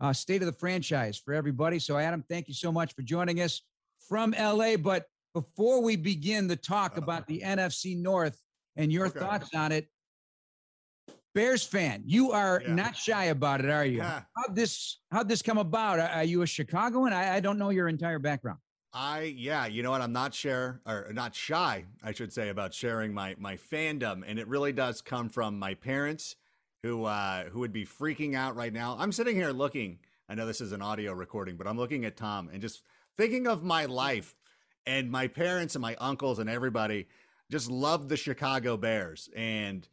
Uh, 0.01 0.13
state 0.13 0.43
of 0.43 0.47
the 0.47 0.59
franchise 0.59 1.17
for 1.17 1.33
everybody. 1.33 1.79
So, 1.79 1.97
Adam, 1.97 2.25
thank 2.29 2.49
you 2.49 2.55
so 2.55 2.73
much 2.73 2.93
for 2.93 3.03
joining 3.03 3.41
us 3.41 3.63
from 4.09 4.35
LA. 4.39 4.77
But 4.77 5.07
before 5.35 5.83
we 5.83 5.97
begin 5.97 6.49
the 6.49 6.57
talk 6.57 6.97
about 6.97 7.27
the 7.27 7.43
NFC 7.45 7.97
North 7.97 8.41
and 8.77 8.93
your 8.93 9.07
okay. 9.07 9.19
thoughts 9.19 9.55
on 9.55 9.73
it, 9.73 9.89
Bears 11.35 11.63
fan, 11.63 12.03
you 12.07 12.33
are 12.33 12.63
yeah. 12.67 12.75
not 12.75 12.97
shy 12.97 13.25
about 13.25 13.63
it, 13.63 13.69
are 13.69 13.85
you? 13.85 13.99
Yeah. 13.99 14.23
How'd 14.35 14.57
this 14.57 15.01
how'd 15.13 15.29
this 15.29 15.43
come 15.43 15.59
about? 15.59 15.99
Are 16.01 16.25
you 16.25 16.41
a 16.41 16.47
Chicagoan? 16.47 17.13
I, 17.13 17.35
I 17.35 17.41
don't 17.41 17.59
know 17.59 17.69
your 17.69 17.89
entire 17.89 18.19
background. 18.19 18.59
I 18.95 19.35
yeah, 19.37 19.67
you 19.67 19.83
know 19.83 19.91
what? 19.91 20.01
I'm 20.01 20.15
not 20.15 20.33
share 20.33 20.81
or 20.87 21.11
not 21.13 21.35
shy, 21.35 21.85
I 22.03 22.13
should 22.13 22.33
say, 22.33 22.49
about 22.49 22.73
sharing 22.73 23.13
my 23.13 23.37
my 23.39 23.59
fandom, 23.59 24.23
and 24.27 24.39
it 24.39 24.49
really 24.49 24.73
does 24.73 25.03
come 25.03 25.29
from 25.29 25.59
my 25.59 25.75
parents, 25.75 26.37
who 26.83 27.05
uh, 27.05 27.45
who 27.51 27.61
would 27.61 27.73
be 27.73 27.85
freaking 27.85 28.35
out 28.35 28.57
right 28.57 28.73
now. 28.73 28.97
I'm 28.99 29.13
sitting 29.13 29.37
here 29.37 29.51
looking. 29.51 29.99
I 30.31 30.35
know 30.35 30.47
this 30.47 30.63
is 30.63 30.73
an 30.73 30.81
audio 30.81 31.13
recording, 31.13 31.57
but 31.57 31.67
I'm 31.67 31.77
looking 31.77 32.07
at 32.07 32.17
Tom 32.17 32.49
and 32.51 32.63
just 32.63 32.83
thinking 33.17 33.47
of 33.47 33.63
my 33.63 33.87
life, 33.87 34.37
and 34.87 35.11
my 35.11 35.29
parents 35.29 35.75
and 35.75 35.83
my 35.83 35.97
uncles 35.97 36.39
and 36.39 36.49
everybody 36.49 37.07
just 37.51 37.71
loved 37.71 38.09
the 38.09 38.17
Chicago 38.17 38.77
Bears, 38.77 39.29
and 39.35 39.89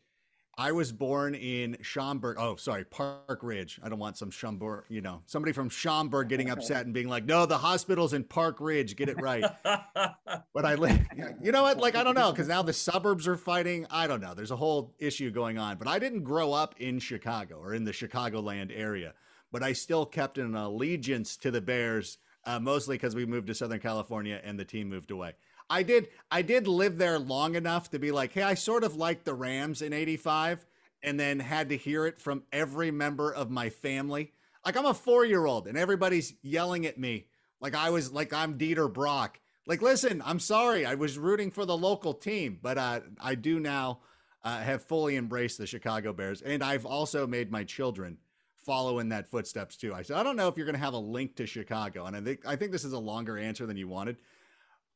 I 0.55 0.71
was 0.71 0.91
born 0.91 1.33
in 1.33 1.77
Schaumburg. 1.81 2.37
Oh, 2.39 2.57
sorry, 2.57 2.85
Park 2.85 3.39
Ridge. 3.41 3.79
I 3.81 3.89
don't 3.89 3.97
want 3.97 4.17
some 4.17 4.29
Schaumburg, 4.29 4.85
you 4.87 5.01
know, 5.01 5.23
somebody 5.25 5.51
from 5.51 5.67
Schaumburg 5.69 6.29
getting 6.29 6.49
upset 6.51 6.85
and 6.85 6.93
being 6.93 7.09
like, 7.09 7.25
no, 7.25 7.47
the 7.47 7.57
hospital's 7.57 8.13
in 8.13 8.23
Park 8.23 8.57
Ridge. 8.59 8.95
Get 8.95 9.09
it 9.09 9.19
right. 9.19 9.43
but 9.63 10.65
I 10.65 10.75
live, 10.75 10.99
you 11.41 11.51
know 11.51 11.63
what? 11.63 11.79
Like, 11.79 11.95
I 11.95 12.03
don't 12.03 12.13
know, 12.13 12.31
because 12.31 12.47
now 12.47 12.61
the 12.61 12.73
suburbs 12.73 13.27
are 13.27 13.35
fighting. 13.35 13.87
I 13.89 14.05
don't 14.05 14.21
know. 14.21 14.35
There's 14.35 14.51
a 14.51 14.55
whole 14.55 14.93
issue 14.99 15.31
going 15.31 15.57
on. 15.57 15.77
But 15.77 15.87
I 15.87 15.97
didn't 15.97 16.23
grow 16.23 16.53
up 16.53 16.75
in 16.79 16.99
Chicago 16.99 17.57
or 17.57 17.73
in 17.73 17.83
the 17.83 17.91
Chicagoland 17.91 18.71
area, 18.75 19.13
but 19.51 19.63
I 19.63 19.73
still 19.73 20.05
kept 20.05 20.37
an 20.37 20.53
allegiance 20.53 21.35
to 21.37 21.49
the 21.49 21.61
Bears, 21.61 22.19
uh, 22.45 22.59
mostly 22.59 22.95
because 22.95 23.15
we 23.15 23.25
moved 23.25 23.47
to 23.47 23.55
Southern 23.55 23.79
California 23.79 24.39
and 24.43 24.59
the 24.59 24.65
team 24.65 24.89
moved 24.89 25.11
away. 25.11 25.33
I 25.69 25.83
did 25.83 26.09
I 26.29 26.41
did 26.41 26.67
live 26.67 26.97
there 26.97 27.19
long 27.19 27.55
enough 27.55 27.89
to 27.91 27.99
be 27.99 28.11
like, 28.11 28.33
hey, 28.33 28.43
I 28.43 28.53
sort 28.53 28.83
of 28.83 28.95
liked 28.95 29.25
the 29.25 29.33
Rams 29.33 29.81
in 29.81 29.93
85 29.93 30.65
and 31.01 31.19
then 31.19 31.39
had 31.39 31.69
to 31.69 31.77
hear 31.77 32.05
it 32.05 32.19
from 32.19 32.43
every 32.51 32.91
member 32.91 33.33
of 33.33 33.49
my 33.49 33.69
family. 33.69 34.31
Like 34.65 34.77
I'm 34.77 34.85
a 34.85 34.93
4-year-old 34.93 35.67
and 35.67 35.77
everybody's 35.77 36.33
yelling 36.41 36.85
at 36.85 36.97
me 36.97 37.27
like 37.59 37.75
I 37.75 37.89
was 37.89 38.11
like 38.11 38.33
I'm 38.33 38.57
Dieter 38.57 38.91
Brock. 38.91 39.39
Like 39.65 39.81
listen, 39.81 40.21
I'm 40.25 40.39
sorry. 40.39 40.85
I 40.85 40.95
was 40.95 41.17
rooting 41.17 41.51
for 41.51 41.65
the 41.65 41.77
local 41.77 42.13
team, 42.13 42.59
but 42.61 42.77
uh, 42.77 42.99
I 43.21 43.35
do 43.35 43.59
now 43.59 43.99
uh, 44.43 44.59
have 44.59 44.83
fully 44.83 45.15
embraced 45.15 45.57
the 45.57 45.67
Chicago 45.67 46.11
Bears 46.11 46.41
and 46.41 46.61
I've 46.61 46.85
also 46.85 47.25
made 47.25 47.51
my 47.51 47.63
children 47.63 48.17
follow 48.65 48.99
in 48.99 49.09
that 49.09 49.29
footsteps 49.29 49.77
too. 49.77 49.93
I 49.93 50.01
said 50.01 50.17
I 50.17 50.23
don't 50.23 50.35
know 50.35 50.47
if 50.47 50.57
you're 50.57 50.65
going 50.65 50.75
to 50.75 50.81
have 50.81 50.93
a 50.93 50.97
link 50.97 51.35
to 51.37 51.45
Chicago 51.45 52.05
and 52.05 52.15
I 52.15 52.21
think 52.21 52.45
I 52.45 52.55
think 52.55 52.71
this 52.71 52.83
is 52.83 52.93
a 52.93 52.99
longer 52.99 53.37
answer 53.37 53.65
than 53.65 53.77
you 53.77 53.87
wanted 53.87 54.17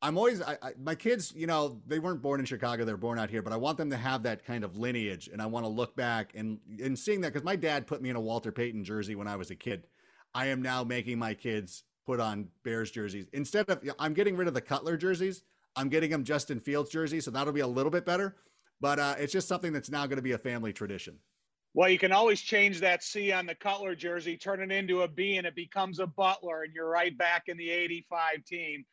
I'm 0.00 0.16
always 0.16 0.40
I, 0.40 0.56
I, 0.62 0.72
my 0.80 0.94
kids, 0.94 1.32
you 1.34 1.46
know, 1.46 1.80
they 1.86 1.98
weren't 1.98 2.22
born 2.22 2.38
in 2.38 2.46
Chicago; 2.46 2.84
they're 2.84 2.96
born 2.96 3.18
out 3.18 3.30
here. 3.30 3.42
But 3.42 3.52
I 3.52 3.56
want 3.56 3.78
them 3.78 3.90
to 3.90 3.96
have 3.96 4.22
that 4.22 4.44
kind 4.44 4.62
of 4.62 4.76
lineage, 4.76 5.28
and 5.32 5.42
I 5.42 5.46
want 5.46 5.64
to 5.64 5.68
look 5.68 5.96
back 5.96 6.32
and 6.34 6.58
and 6.82 6.96
seeing 6.96 7.20
that 7.22 7.32
because 7.32 7.44
my 7.44 7.56
dad 7.56 7.86
put 7.86 8.00
me 8.00 8.10
in 8.10 8.16
a 8.16 8.20
Walter 8.20 8.52
Payton 8.52 8.84
jersey 8.84 9.16
when 9.16 9.26
I 9.26 9.36
was 9.36 9.50
a 9.50 9.56
kid. 9.56 9.86
I 10.34 10.46
am 10.46 10.62
now 10.62 10.84
making 10.84 11.18
my 11.18 11.34
kids 11.34 11.82
put 12.06 12.20
on 12.20 12.48
Bears 12.62 12.90
jerseys 12.90 13.26
instead 13.32 13.68
of 13.68 13.82
I'm 13.98 14.14
getting 14.14 14.36
rid 14.36 14.46
of 14.46 14.54
the 14.54 14.60
Cutler 14.60 14.96
jerseys. 14.96 15.42
I'm 15.74 15.88
getting 15.88 16.10
them 16.10 16.24
Justin 16.24 16.60
Fields 16.60 16.90
jersey, 16.90 17.20
so 17.20 17.30
that'll 17.30 17.52
be 17.52 17.60
a 17.60 17.66
little 17.66 17.90
bit 17.90 18.06
better. 18.06 18.36
But 18.80 18.98
uh, 18.98 19.14
it's 19.18 19.32
just 19.32 19.48
something 19.48 19.72
that's 19.72 19.90
now 19.90 20.06
going 20.06 20.16
to 20.16 20.22
be 20.22 20.32
a 20.32 20.38
family 20.38 20.72
tradition. 20.72 21.18
Well, 21.74 21.88
you 21.88 21.98
can 21.98 22.12
always 22.12 22.40
change 22.40 22.80
that 22.80 23.02
C 23.02 23.30
on 23.30 23.46
the 23.46 23.54
Cutler 23.54 23.94
jersey, 23.94 24.36
turn 24.36 24.62
it 24.62 24.72
into 24.72 25.02
a 25.02 25.08
B, 25.08 25.36
and 25.36 25.46
it 25.46 25.54
becomes 25.54 25.98
a 26.00 26.06
Butler, 26.06 26.62
and 26.62 26.74
you're 26.74 26.88
right 26.88 27.16
back 27.16 27.44
in 27.46 27.56
the 27.56 27.70
'85 27.70 28.44
team. 28.44 28.84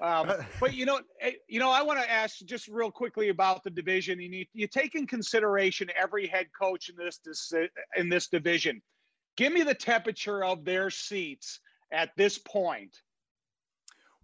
Um, 0.00 0.32
but 0.60 0.74
you 0.74 0.86
know, 0.86 1.00
eh, 1.20 1.32
you 1.48 1.60
know, 1.60 1.70
I 1.70 1.82
want 1.82 2.00
to 2.00 2.10
ask 2.10 2.38
just 2.44 2.68
real 2.68 2.90
quickly 2.90 3.28
about 3.28 3.62
the 3.62 3.70
division. 3.70 4.20
You 4.20 4.28
need 4.28 4.48
you 4.52 4.66
take 4.66 4.94
in 4.94 5.06
consideration 5.06 5.88
every 6.00 6.26
head 6.26 6.46
coach 6.58 6.88
in 6.88 6.96
this, 6.96 7.18
this 7.24 7.52
in 7.96 8.08
this 8.08 8.28
division. 8.28 8.82
Give 9.36 9.52
me 9.52 9.62
the 9.62 9.74
temperature 9.74 10.44
of 10.44 10.64
their 10.64 10.90
seats 10.90 11.60
at 11.92 12.10
this 12.16 12.38
point. 12.38 12.96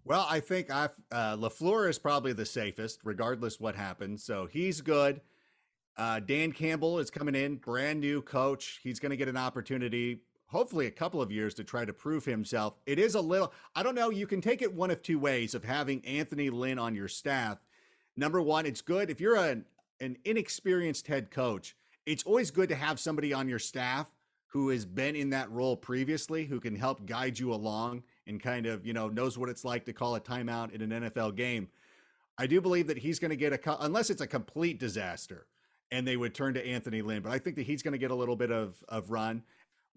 Well, 0.04 0.26
I 0.28 0.40
think 0.40 0.70
I've, 0.70 0.94
uh, 1.12 1.36
LaFleur 1.36 1.88
is 1.88 1.98
probably 1.98 2.32
the 2.32 2.46
safest, 2.46 3.00
regardless 3.04 3.60
what 3.60 3.74
happens. 3.74 4.24
So 4.24 4.46
he's 4.46 4.80
good. 4.80 5.20
Uh, 5.96 6.20
Dan 6.20 6.52
Campbell 6.52 6.98
is 6.98 7.10
coming 7.10 7.34
in, 7.34 7.56
brand 7.56 8.00
new 8.00 8.22
coach. 8.22 8.80
He's 8.82 8.98
going 8.98 9.10
to 9.10 9.16
get 9.16 9.28
an 9.28 9.36
opportunity 9.36 10.20
hopefully 10.50 10.86
a 10.86 10.90
couple 10.90 11.22
of 11.22 11.30
years 11.30 11.54
to 11.54 11.64
try 11.64 11.84
to 11.84 11.92
prove 11.92 12.24
himself. 12.24 12.74
It 12.84 12.98
is 12.98 13.14
a 13.14 13.20
little, 13.20 13.52
I 13.74 13.82
don't 13.82 13.94
know, 13.94 14.10
you 14.10 14.26
can 14.26 14.40
take 14.40 14.62
it 14.62 14.74
one 14.74 14.90
of 14.90 15.00
two 15.02 15.18
ways 15.18 15.54
of 15.54 15.64
having 15.64 16.04
Anthony 16.04 16.50
Lynn 16.50 16.78
on 16.78 16.94
your 16.94 17.08
staff. 17.08 17.58
Number 18.16 18.42
one, 18.42 18.66
it's 18.66 18.80
good 18.80 19.10
if 19.10 19.20
you're 19.20 19.36
an, 19.36 19.64
an 20.00 20.16
inexperienced 20.24 21.06
head 21.06 21.30
coach, 21.30 21.76
it's 22.04 22.24
always 22.24 22.50
good 22.50 22.68
to 22.68 22.74
have 22.74 22.98
somebody 22.98 23.32
on 23.32 23.48
your 23.48 23.60
staff 23.60 24.10
who 24.48 24.70
has 24.70 24.84
been 24.84 25.14
in 25.14 25.30
that 25.30 25.48
role 25.52 25.76
previously, 25.76 26.44
who 26.44 26.58
can 26.58 26.74
help 26.74 27.06
guide 27.06 27.38
you 27.38 27.54
along 27.54 28.02
and 28.26 28.42
kind 28.42 28.66
of, 28.66 28.84
you 28.84 28.92
know, 28.92 29.08
knows 29.08 29.38
what 29.38 29.48
it's 29.48 29.64
like 29.64 29.84
to 29.84 29.92
call 29.92 30.16
a 30.16 30.20
timeout 30.20 30.72
in 30.72 30.82
an 30.82 31.04
NFL 31.04 31.36
game. 31.36 31.68
I 32.36 32.48
do 32.48 32.60
believe 32.60 32.88
that 32.88 32.98
he's 32.98 33.20
going 33.20 33.30
to 33.30 33.36
get 33.36 33.52
a, 33.52 33.84
unless 33.84 34.10
it's 34.10 34.20
a 34.20 34.26
complete 34.26 34.80
disaster 34.80 35.46
and 35.90 36.06
they 36.06 36.16
would 36.16 36.34
turn 36.34 36.54
to 36.54 36.66
Anthony 36.66 37.02
Lynn, 37.02 37.22
but 37.22 37.32
I 37.32 37.38
think 37.38 37.56
that 37.56 37.66
he's 37.66 37.82
going 37.82 37.92
to 37.92 37.98
get 37.98 38.10
a 38.10 38.14
little 38.14 38.36
bit 38.36 38.50
of, 38.50 38.82
of 38.88 39.10
run. 39.10 39.42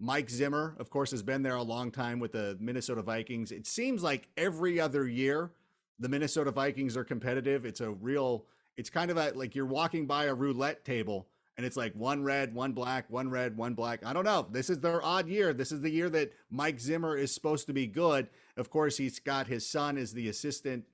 Mike 0.00 0.28
Zimmer, 0.28 0.76
of 0.78 0.90
course, 0.90 1.10
has 1.12 1.22
been 1.22 1.42
there 1.42 1.54
a 1.54 1.62
long 1.62 1.90
time 1.90 2.18
with 2.18 2.32
the 2.32 2.56
Minnesota 2.60 3.02
Vikings. 3.02 3.52
It 3.52 3.66
seems 3.66 4.02
like 4.02 4.28
every 4.36 4.80
other 4.80 5.06
year, 5.06 5.52
the 6.00 6.08
Minnesota 6.08 6.50
Vikings 6.50 6.96
are 6.96 7.04
competitive. 7.04 7.64
It's 7.64 7.80
a 7.80 7.90
real, 7.90 8.46
it's 8.76 8.90
kind 8.90 9.10
of 9.10 9.16
a, 9.16 9.32
like 9.34 9.54
you're 9.54 9.66
walking 9.66 10.06
by 10.06 10.24
a 10.24 10.34
roulette 10.34 10.84
table 10.84 11.28
and 11.56 11.64
it's 11.64 11.76
like 11.76 11.94
one 11.94 12.22
red, 12.22 12.54
one 12.54 12.72
black, 12.72 13.08
one 13.10 13.30
red, 13.30 13.56
one 13.56 13.74
black. 13.74 14.04
I 14.04 14.12
don't 14.12 14.24
know. 14.24 14.46
This 14.50 14.70
is 14.70 14.80
their 14.80 15.02
odd 15.04 15.28
year. 15.28 15.52
This 15.52 15.70
is 15.70 15.80
the 15.80 15.90
year 15.90 16.10
that 16.10 16.32
Mike 16.50 16.80
Zimmer 16.80 17.16
is 17.16 17.32
supposed 17.32 17.66
to 17.68 17.72
be 17.72 17.86
good. 17.86 18.28
Of 18.56 18.70
course, 18.70 18.96
he's 18.96 19.20
got 19.20 19.46
his 19.46 19.68
son 19.68 19.96
as 19.96 20.12
the 20.12 20.28
assistant 20.28 20.84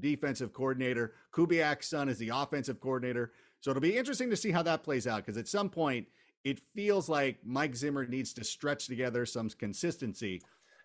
defensive 0.00 0.52
coordinator. 0.52 1.14
Kubiak's 1.32 1.88
son 1.88 2.08
is 2.08 2.18
the 2.18 2.30
offensive 2.32 2.80
coordinator. 2.80 3.32
So 3.64 3.70
it'll 3.70 3.80
be 3.80 3.96
interesting 3.96 4.28
to 4.28 4.36
see 4.36 4.50
how 4.50 4.62
that 4.64 4.82
plays 4.82 5.06
out 5.06 5.24
because 5.24 5.38
at 5.38 5.48
some 5.48 5.70
point, 5.70 6.06
it 6.44 6.60
feels 6.74 7.08
like 7.08 7.38
Mike 7.42 7.74
Zimmer 7.74 8.06
needs 8.06 8.34
to 8.34 8.44
stretch 8.44 8.88
together 8.88 9.24
some 9.24 9.48
consistency. 9.48 10.42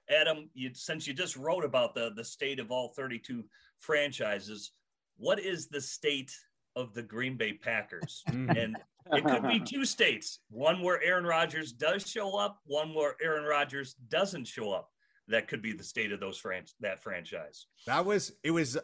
Adam, 0.10 0.50
you, 0.54 0.72
since 0.74 1.06
you 1.06 1.14
just 1.14 1.36
wrote 1.36 1.66
about 1.66 1.94
the 1.94 2.12
the 2.16 2.24
state 2.24 2.58
of 2.58 2.72
all 2.72 2.94
32 2.96 3.44
franchises, 3.80 4.72
what 5.18 5.42
is 5.42 5.68
the 5.68 5.82
state 5.82 6.34
of 6.78 6.94
the 6.94 7.04
Green 7.04 7.36
Bay 7.36 7.52
Packers? 7.52 8.24
Mm. 8.32 8.58
and 8.58 8.78
it 9.12 9.26
could 9.26 9.46
be 9.50 9.60
two 9.60 9.84
states: 9.84 10.40
one 10.50 10.82
where 10.82 11.04
Aaron 11.04 11.26
Rodgers 11.26 11.74
does 11.74 12.08
show 12.08 12.38
up, 12.38 12.62
one 12.64 12.94
where 12.94 13.18
Aaron 13.22 13.44
Rodgers 13.44 13.96
doesn't 14.08 14.48
show 14.48 14.72
up. 14.72 14.90
That 15.28 15.50
could 15.50 15.62
be 15.62 15.74
the 15.74 15.84
state 15.84 16.14
of 16.14 16.22
those 16.22 16.38
fran- 16.38 16.64
that 16.80 17.04
franchise. 17.04 17.66
That 17.88 18.06
was 18.06 18.32
it. 18.42 18.52
Was 18.52 18.78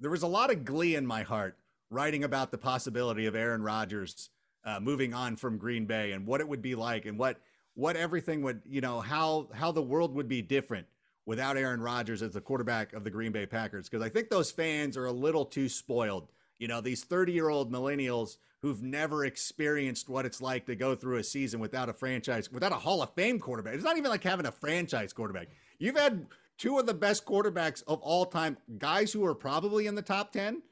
there 0.00 0.10
was 0.10 0.22
a 0.22 0.26
lot 0.26 0.50
of 0.50 0.64
glee 0.64 0.96
in 0.96 1.06
my 1.06 1.22
heart 1.22 1.56
writing 1.92 2.24
about 2.24 2.50
the 2.50 2.58
possibility 2.58 3.26
of 3.26 3.34
Aaron 3.34 3.62
Rodgers 3.62 4.30
uh, 4.64 4.80
moving 4.80 5.12
on 5.12 5.36
from 5.36 5.58
Green 5.58 5.86
Bay 5.86 6.12
and 6.12 6.26
what 6.26 6.40
it 6.40 6.48
would 6.48 6.62
be 6.62 6.74
like 6.74 7.06
and 7.06 7.18
what 7.18 7.38
what 7.74 7.96
everything 7.96 8.42
would 8.42 8.62
you 8.66 8.80
know 8.80 9.00
how 9.00 9.48
how 9.54 9.72
the 9.72 9.82
world 9.82 10.14
would 10.14 10.28
be 10.28 10.42
different 10.42 10.86
without 11.26 11.56
Aaron 11.56 11.80
Rodgers 11.80 12.22
as 12.22 12.32
the 12.32 12.40
quarterback 12.40 12.92
of 12.92 13.04
the 13.04 13.10
Green 13.10 13.32
Bay 13.32 13.46
Packers 13.46 13.88
because 13.88 14.04
I 14.04 14.08
think 14.08 14.30
those 14.30 14.50
fans 14.50 14.96
are 14.96 15.06
a 15.06 15.12
little 15.12 15.44
too 15.44 15.68
spoiled. 15.68 16.28
You 16.58 16.68
know, 16.68 16.80
these 16.80 17.04
30-year-old 17.04 17.72
millennials 17.72 18.36
who've 18.60 18.82
never 18.82 19.24
experienced 19.24 20.08
what 20.08 20.24
it's 20.24 20.40
like 20.40 20.66
to 20.66 20.76
go 20.76 20.94
through 20.94 21.16
a 21.16 21.24
season 21.24 21.58
without 21.58 21.88
a 21.88 21.92
franchise, 21.92 22.50
without 22.52 22.70
a 22.70 22.76
Hall 22.76 23.02
of 23.02 23.12
Fame 23.14 23.40
quarterback. 23.40 23.74
It's 23.74 23.82
not 23.82 23.98
even 23.98 24.10
like 24.10 24.22
having 24.22 24.46
a 24.46 24.52
franchise 24.52 25.12
quarterback. 25.12 25.48
You've 25.80 25.96
had 25.96 26.26
two 26.58 26.78
of 26.78 26.86
the 26.86 26.94
best 26.94 27.24
quarterbacks 27.24 27.82
of 27.88 28.00
all 28.00 28.26
time, 28.26 28.56
guys 28.78 29.12
who 29.12 29.24
are 29.24 29.34
probably 29.34 29.88
in 29.88 29.96
the 29.96 30.02
top 30.02 30.32
10 30.32 30.62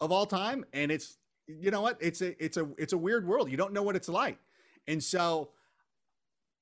of 0.00 0.12
all 0.12 0.26
time, 0.26 0.64
and 0.72 0.90
it's 0.90 1.18
you 1.46 1.70
know 1.70 1.80
what? 1.80 1.98
It's 2.00 2.20
a 2.20 2.42
it's 2.42 2.56
a 2.56 2.68
it's 2.78 2.92
a 2.92 2.98
weird 2.98 3.26
world. 3.26 3.50
You 3.50 3.56
don't 3.56 3.72
know 3.72 3.82
what 3.82 3.96
it's 3.96 4.08
like. 4.08 4.38
And 4.86 5.02
so 5.02 5.50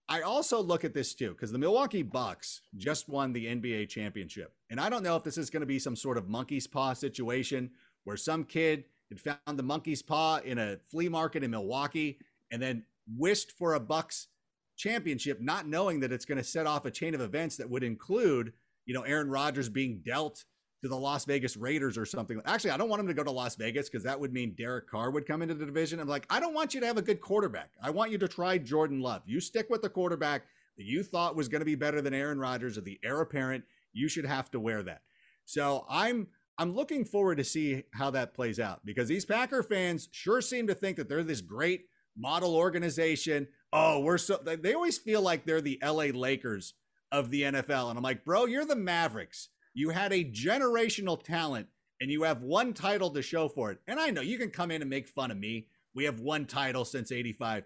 I 0.09 0.21
also 0.21 0.62
look 0.62 0.85
at 0.85 0.95
this 0.95 1.14
too 1.14 1.31
because 1.31 1.50
the 1.50 1.59
Milwaukee 1.59 2.02
Bucks 2.02 2.62
just 2.76 3.09
won 3.09 3.33
the 3.33 3.47
NBA 3.47 3.88
championship. 3.88 4.52
And 4.71 4.81
I 4.81 4.88
don't 4.88 5.02
know 5.02 5.16
if 5.16 5.25
this 5.25 5.38
is 5.38 5.50
going 5.50 5.61
to 5.61 5.66
be 5.66 5.78
some 5.78 5.97
sort 5.97 6.16
of 6.16 6.28
monkey's 6.28 6.66
paw 6.66 6.93
situation 6.93 7.71
where 8.05 8.16
some 8.16 8.45
kid 8.45 8.85
had 9.11 9.21
found 9.21 9.59
the 9.59 9.64
monkey's 9.64 10.02
paw 10.02 10.38
in 10.45 10.59
a 10.59 10.78
flea 10.90 11.09
market 11.09 11.43
in 11.43 11.50
Milwaukee 11.50 12.19
and 12.52 12.62
then 12.62 12.85
wished 13.16 13.52
for 13.52 13.75
a 13.75 13.81
Bucks 13.81 14.28
championship, 14.76 15.40
not 15.40 15.66
knowing 15.66 16.00
that 16.00 16.12
it's 16.12 16.25
going 16.25 16.38
to 16.38 16.45
set 16.45 16.66
off 16.66 16.85
a 16.85 16.90
chain 16.90 17.14
of 17.14 17.21
events 17.21 17.57
that 17.57 17.69
would 17.69 17.83
include, 17.83 18.52
you 18.85 18.95
know, 18.95 19.02
Aaron 19.02 19.28
Rodgers 19.28 19.69
being 19.69 20.02
dealt 20.05 20.45
to 20.83 20.88
the 20.88 20.97
Las 20.97 21.25
Vegas 21.25 21.56
Raiders 21.56 21.97
or 21.97 22.04
something. 22.04 22.40
Actually, 22.45 22.71
I 22.71 22.76
don't 22.76 22.88
want 22.88 23.00
him 23.00 23.09
to 23.09 23.14
go 23.14 23.25
to 23.25 23.30
Las 23.30 23.56
Vegas 23.56 23.88
because 23.88 24.04
that 24.04 24.18
would 24.21 24.33
mean 24.33 24.54
Derek 24.56 24.88
Carr 24.88 25.11
would 25.11 25.26
come 25.26 25.42
into 25.42 25.54
the 25.54 25.64
division. 25.64 26.00
I'm 26.00 26.09
like, 26.09 26.26
I 26.28 26.38
don't 26.38 26.54
want 26.54 26.75
you 26.75 26.80
to 26.80 26.87
have 26.87 26.99
a 26.99 27.02
good 27.02 27.21
quarterback. 27.21 27.71
I 27.83 27.90
want 27.90 28.11
you 28.11 28.18
to 28.18 28.28
try 28.28 28.59
Jordan 28.59 29.00
Love. 29.00 29.23
You 29.26 29.40
stick 29.40 29.68
with 29.71 29.83
the 29.83 29.88
quarterback 29.88 30.42
that 30.76 30.85
you 30.85 31.02
thought 31.02 31.37
was 31.37 31.49
going 31.49 31.61
to 31.61 31.66
be 31.66 31.75
better 31.75 32.02
than 32.02 32.14
Aaron 32.14 32.38
Rodgers 32.38 32.76
or 32.76 32.83
the 32.83 32.99
heir 33.02 33.21
apparent. 33.21 33.64
You 33.92 34.09
should 34.09 34.26
have 34.26 34.50
to 34.50 34.61
wear 34.61 34.83
that. 34.83 35.02
So 35.47 35.87
I'm 35.88 36.28
I'm 36.59 36.75
looking 36.75 37.04
forward 37.04 37.37
to 37.37 37.45
see 37.45 37.85
how 37.92 38.11
that 38.11 38.35
plays 38.35 38.59
out 38.59 38.85
because 38.85 39.09
these 39.09 39.25
Packer 39.25 39.62
fans 39.62 40.09
sure 40.11 40.40
seem 40.40 40.66
to 40.68 40.75
think 40.75 40.97
that 40.97 41.09
they're 41.09 41.23
this 41.23 41.40
great 41.40 41.87
model 42.16 42.56
organization. 42.56 43.47
Oh, 43.73 44.00
we're 44.00 44.18
so 44.18 44.38
they 44.42 44.75
always 44.75 44.99
feel 44.99 45.23
like 45.23 45.45
they're 45.45 45.61
the 45.61 45.80
LA 45.85 46.06
Lakers 46.14 46.75
of 47.12 47.30
the 47.30 47.42
NFL. 47.42 47.90
And 47.90 47.99
I'm 47.99 48.02
like, 48.02 48.25
bro, 48.25 48.47
you're 48.47 48.64
the 48.64 48.76
Mavericks. 48.76 49.49
You 49.76 49.90
had 49.90 50.11
a 50.14 50.25
generational 50.25 51.23
talent 51.23 51.68
and 52.00 52.11
you 52.11 52.23
have 52.23 52.40
one 52.40 52.73
title 52.73 53.11
to 53.11 53.21
show 53.21 53.47
for 53.47 53.71
it. 53.71 53.78
And 53.87 54.00
I 54.00 54.09
know 54.09 54.23
you 54.23 54.38
can 54.38 54.49
come 54.49 54.71
in 54.71 54.80
and 54.80 54.88
make 54.88 55.06
fun 55.06 55.30
of 55.30 55.37
me. 55.37 55.66
We 55.95 56.04
have 56.04 56.18
one 56.18 56.47
title 56.47 56.87
since 56.87 57.12
85. 57.12 57.64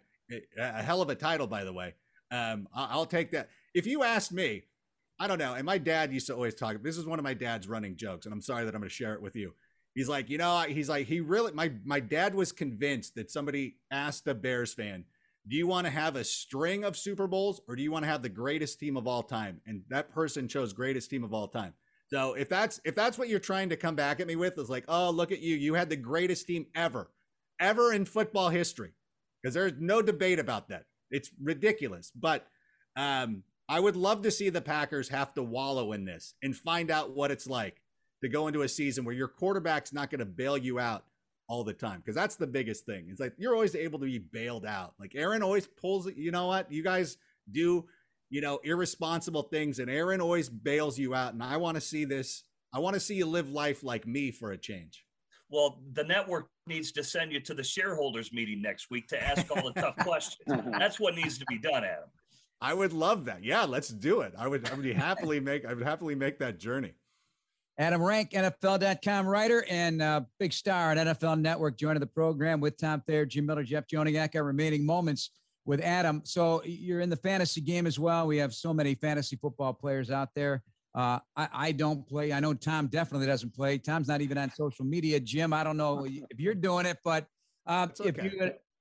A 0.59 0.83
hell 0.83 1.03
of 1.03 1.09
a 1.09 1.15
title, 1.15 1.47
by 1.47 1.63
the 1.63 1.73
way. 1.73 1.95
Um, 2.33 2.67
I'll 2.75 3.07
take 3.07 3.31
that. 3.31 3.49
If 3.75 3.87
you 3.87 4.03
asked 4.03 4.33
me, 4.33 4.65
I 5.21 5.29
don't 5.29 5.39
know. 5.39 5.55
And 5.55 5.65
my 5.65 5.79
dad 5.79 6.13
used 6.13 6.27
to 6.27 6.35
always 6.35 6.57
talk. 6.57 6.83
This 6.83 6.99
is 6.99 7.07
one 7.07 7.21
of 7.21 7.25
my 7.25 7.35
dad's 7.35 7.69
running 7.69 7.95
jokes, 7.95 8.27
and 8.27 8.33
I'm 8.33 8.41
sorry 8.41 8.65
that 8.65 8.75
I'm 8.75 8.81
going 8.81 8.89
to 8.89 8.95
share 8.95 9.15
it 9.15 9.23
with 9.23 9.37
you. 9.37 9.55
He's 9.95 10.09
like, 10.09 10.31
you 10.31 10.39
know, 10.39 10.65
he's 10.69 10.89
like, 10.89 11.07
he 11.07 11.21
really, 11.21 11.53
my 11.53 11.73
my 11.85 12.01
dad 12.01 12.35
was 12.35 12.53
convinced 12.53 13.17
that 13.17 13.31
somebody 13.31 13.77
asked 13.91 14.27
a 14.29 14.35
Bears 14.35 14.73
fan, 14.73 15.05
do 15.47 15.57
you 15.57 15.67
want 15.67 15.87
to 15.87 15.93
have 15.93 16.17
a 16.17 16.25
string 16.25 16.85
of 16.85 16.97
Super 16.97 17.27
Bowls 17.27 17.61
or 17.69 17.75
do 17.75 17.83
you 17.83 17.91
want 17.91 18.05
to 18.05 18.11
have 18.11 18.23
the 18.23 18.29
greatest 18.29 18.79
team 18.79 18.97
of 18.97 19.07
all 19.09 19.23
time? 19.23 19.61
And 19.67 19.83
that 19.89 20.13
person 20.13 20.49
chose 20.49 20.73
greatest 20.73 21.11
team 21.11 21.25
of 21.25 21.35
all 21.35 21.49
time. 21.49 21.75
So 22.13 22.35
if 22.35 22.49
that's 22.49 22.81
if 22.85 22.95
that's 22.95 23.19
what 23.19 23.29
you're 23.29 23.39
trying 23.39 23.69
to 23.69 23.77
come 23.77 23.95
back 23.95 24.21
at 24.21 24.27
me 24.27 24.37
with, 24.37 24.59
is 24.59 24.69
like, 24.69 24.85
oh, 24.89 25.11
look 25.11 25.31
at 25.33 25.41
you, 25.41 25.57
you 25.57 25.75
had 25.75 25.89
the 25.91 25.97
greatest 25.97 26.47
team 26.47 26.67
ever, 26.75 27.11
ever 27.61 27.93
in 27.93 28.05
football 28.05 28.49
history, 28.49 28.93
because 29.41 29.55
there's 29.55 29.75
no 29.79 30.03
debate 30.03 30.39
about 30.39 30.69
that. 30.69 30.85
It's 31.11 31.31
ridiculous. 31.41 32.11
But 32.15 32.47
um, 32.97 33.45
I 33.69 33.79
would 33.79 33.97
love 33.97 34.23
to 34.23 34.31
see 34.31 34.49
the 34.49 34.61
Packers 34.61 35.09
have 35.11 35.35
to 35.35 35.43
wallow 35.43 35.93
in 35.93 36.05
this 36.05 36.35
and 36.43 36.57
find 36.57 36.91
out 36.91 37.15
what 37.15 37.31
it's 37.31 37.47
like 37.47 37.81
to 38.23 38.29
go 38.29 38.49
into 38.49 38.63
a 38.63 38.69
season 38.69 39.05
where 39.05 39.15
your 39.15 39.29
quarterback's 39.29 39.93
not 39.93 40.11
going 40.11 40.19
to 40.19 40.27
bail 40.27 40.59
you 40.59 40.79
out 40.81 41.05
all 41.49 41.65
the 41.65 41.73
time 41.73 41.99
because 41.99 42.15
that's 42.15 42.37
the 42.37 42.47
biggest 42.47 42.87
thing. 42.87 43.07
It's 43.11 43.21
like 43.21 43.35
you're 43.39 43.55
always 43.55 43.75
able 43.77 44.01
to 44.01 44.07
be 44.07 44.19
bailed 44.19 44.67
out. 44.67 44.95
Like 44.99 45.15
Aaron 45.15 45.43
always 45.43 45.67
pulls. 45.67 46.09
You 46.15 46.33
know 46.33 46.47
what? 46.47 46.71
You 46.71 46.83
guys 46.83 47.17
do 47.51 47.87
you 48.31 48.41
know, 48.41 48.61
irresponsible 48.65 49.43
things. 49.43 49.81
And 49.81 49.91
Aaron 49.91 50.21
always 50.21 50.49
bails 50.49 50.99
you 50.99 51.15
out. 51.15 51.35
And 51.35 51.43
I 51.43 51.57
want 51.57 51.75
to 51.75 51.81
see 51.81 52.05
this. 52.05 52.45
I 52.73 52.79
want 52.79 52.95
to 52.95 53.01
see 53.01 53.17
you 53.17 53.27
live 53.27 53.51
life 53.51 53.83
like 53.83 54.07
me 54.07 54.31
for 54.31 54.53
a 54.53 54.57
change. 54.57 55.05
Well, 55.51 55.81
the 55.95 56.05
network 56.05 56.47
needs 56.69 56.93
to 56.93 57.03
send 57.03 57.33
you 57.33 57.41
to 57.41 57.55
the 57.55 57.65
shareholders 57.65 58.33
meeting 58.33 58.63
next 58.63 58.89
week 58.89 59.09
to 59.09 59.21
ask 59.21 59.51
all 59.51 59.73
the 59.73 59.81
tough 59.81 59.97
questions. 59.97 60.47
That's 60.79 61.01
what 61.01 61.17
needs 61.17 61.39
to 61.39 61.45
be 61.49 61.59
done, 61.59 61.83
Adam. 61.83 62.09
I 62.61 62.73
would 62.75 62.93
love 62.93 63.25
that. 63.25 63.43
Yeah, 63.43 63.65
let's 63.65 63.89
do 63.89 64.21
it. 64.21 64.33
I 64.39 64.47
would, 64.47 64.71
I 64.71 64.75
would 64.75 64.87
happily 64.95 65.41
make, 65.41 65.65
I 65.65 65.75
would 65.75 65.85
happily 65.85 66.15
make 66.15 66.39
that 66.39 66.61
journey. 66.61 66.93
Adam 67.79 68.03
Rank, 68.03 68.33
NFL.com 68.33 69.27
writer 69.27 69.65
and 69.69 70.03
uh, 70.03 70.21
big 70.39 70.53
star 70.53 70.91
on 70.91 70.99
NFL 70.99 71.41
Network, 71.41 71.79
joining 71.79 72.01
the 72.01 72.07
program 72.07 72.61
with 72.61 72.77
Tom 72.77 73.03
Thayer, 73.07 73.25
Jim 73.25 73.47
Miller, 73.47 73.65
Jeff 73.65 73.87
Joniak. 73.89 74.37
Our 74.37 74.45
remaining 74.45 74.85
moments 74.85 75.31
with 75.65 75.81
Adam. 75.81 76.23
So 76.25 76.63
you're 76.65 77.01
in 77.01 77.11
the 77.11 77.17
fantasy 77.17 77.61
game 77.61 77.87
as 77.87 77.99
well. 77.99 78.27
We 78.27 78.39
have 78.39 78.55
so 78.55 78.73
many 78.73 78.95
fantasy 78.95 79.37
football 79.37 79.73
players 79.73 80.11
out 80.11 80.31
there. 80.35 80.63
Uh, 80.95 81.21
I, 81.37 81.49
I, 81.53 81.73
don't 81.73 82.07
play. 82.07 82.33
I 82.33 82.41
know 82.41 82.53
Tom 82.53 82.89
definitely 82.89 83.29
doesn't 83.29 83.55
play. 83.55 83.79
Tom's 83.79 84.09
not 84.09 84.21
even 84.21 84.37
on 84.39 84.51
social 84.51 84.85
media. 84.85 85.21
Jim, 85.21 85.53
I 85.53 85.63
don't 85.63 85.77
know 85.77 86.05
if 86.31 86.41
you're 86.41 86.55
doing 86.55 86.87
it, 86.87 86.99
but 87.05 87.27
uh, 87.67 87.87
okay. 88.01 88.09
if 88.09 88.25
you, 88.25 88.31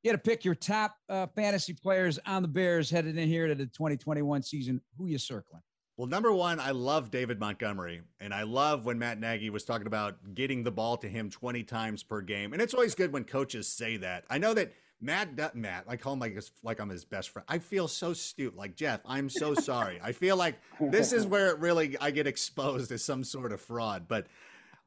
you 0.01 0.11
had 0.11 0.13
to 0.13 0.17
pick 0.17 0.43
your 0.43 0.55
top 0.55 0.95
uh, 1.07 1.27
fantasy 1.35 1.73
players 1.73 2.17
on 2.25 2.41
the 2.41 2.47
Bears 2.47 2.89
headed 2.89 3.15
in 3.17 3.27
here 3.27 3.47
to 3.47 3.53
the 3.53 3.67
2021 3.67 4.41
season, 4.41 4.81
who 4.97 5.05
you 5.05 5.19
circling? 5.19 5.61
Well, 5.97 6.07
number 6.07 6.31
one, 6.31 6.61
I 6.61 6.71
love 6.71 7.11
David 7.11 7.39
Montgomery, 7.39 8.01
and 8.21 8.33
I 8.33 8.43
love 8.43 8.85
when 8.85 8.97
Matt 8.97 9.19
Nagy 9.19 9.49
was 9.49 9.65
talking 9.65 9.85
about 9.85 10.33
getting 10.33 10.63
the 10.63 10.71
ball 10.71 10.95
to 10.97 11.09
him 11.09 11.29
20 11.29 11.61
times 11.63 12.03
per 12.03 12.21
game. 12.21 12.53
And 12.53 12.61
it's 12.61 12.73
always 12.73 12.95
good 12.95 13.11
when 13.11 13.25
coaches 13.25 13.67
say 13.67 13.97
that. 13.97 14.23
I 14.29 14.39
know 14.39 14.55
that– 14.55 14.73
Matt, 15.01 15.55
Matt, 15.55 15.85
I 15.87 15.95
call 15.95 16.13
him 16.13 16.19
like 16.19 16.37
like 16.63 16.79
I'm 16.79 16.89
his 16.89 17.05
best 17.05 17.29
friend. 17.29 17.45
I 17.47 17.59
feel 17.59 17.87
so 17.87 18.13
stupid. 18.13 18.57
Like 18.57 18.75
Jeff, 18.75 19.01
I'm 19.05 19.29
so 19.29 19.53
sorry. 19.53 19.99
I 20.03 20.11
feel 20.11 20.35
like 20.35 20.59
this 20.79 21.13
is 21.13 21.25
where 21.27 21.49
it 21.49 21.59
really 21.59 21.97
I 21.99 22.11
get 22.11 22.27
exposed 22.27 22.91
as 22.91 23.03
some 23.03 23.23
sort 23.23 23.51
of 23.51 23.61
fraud. 23.61 24.07
But 24.07 24.27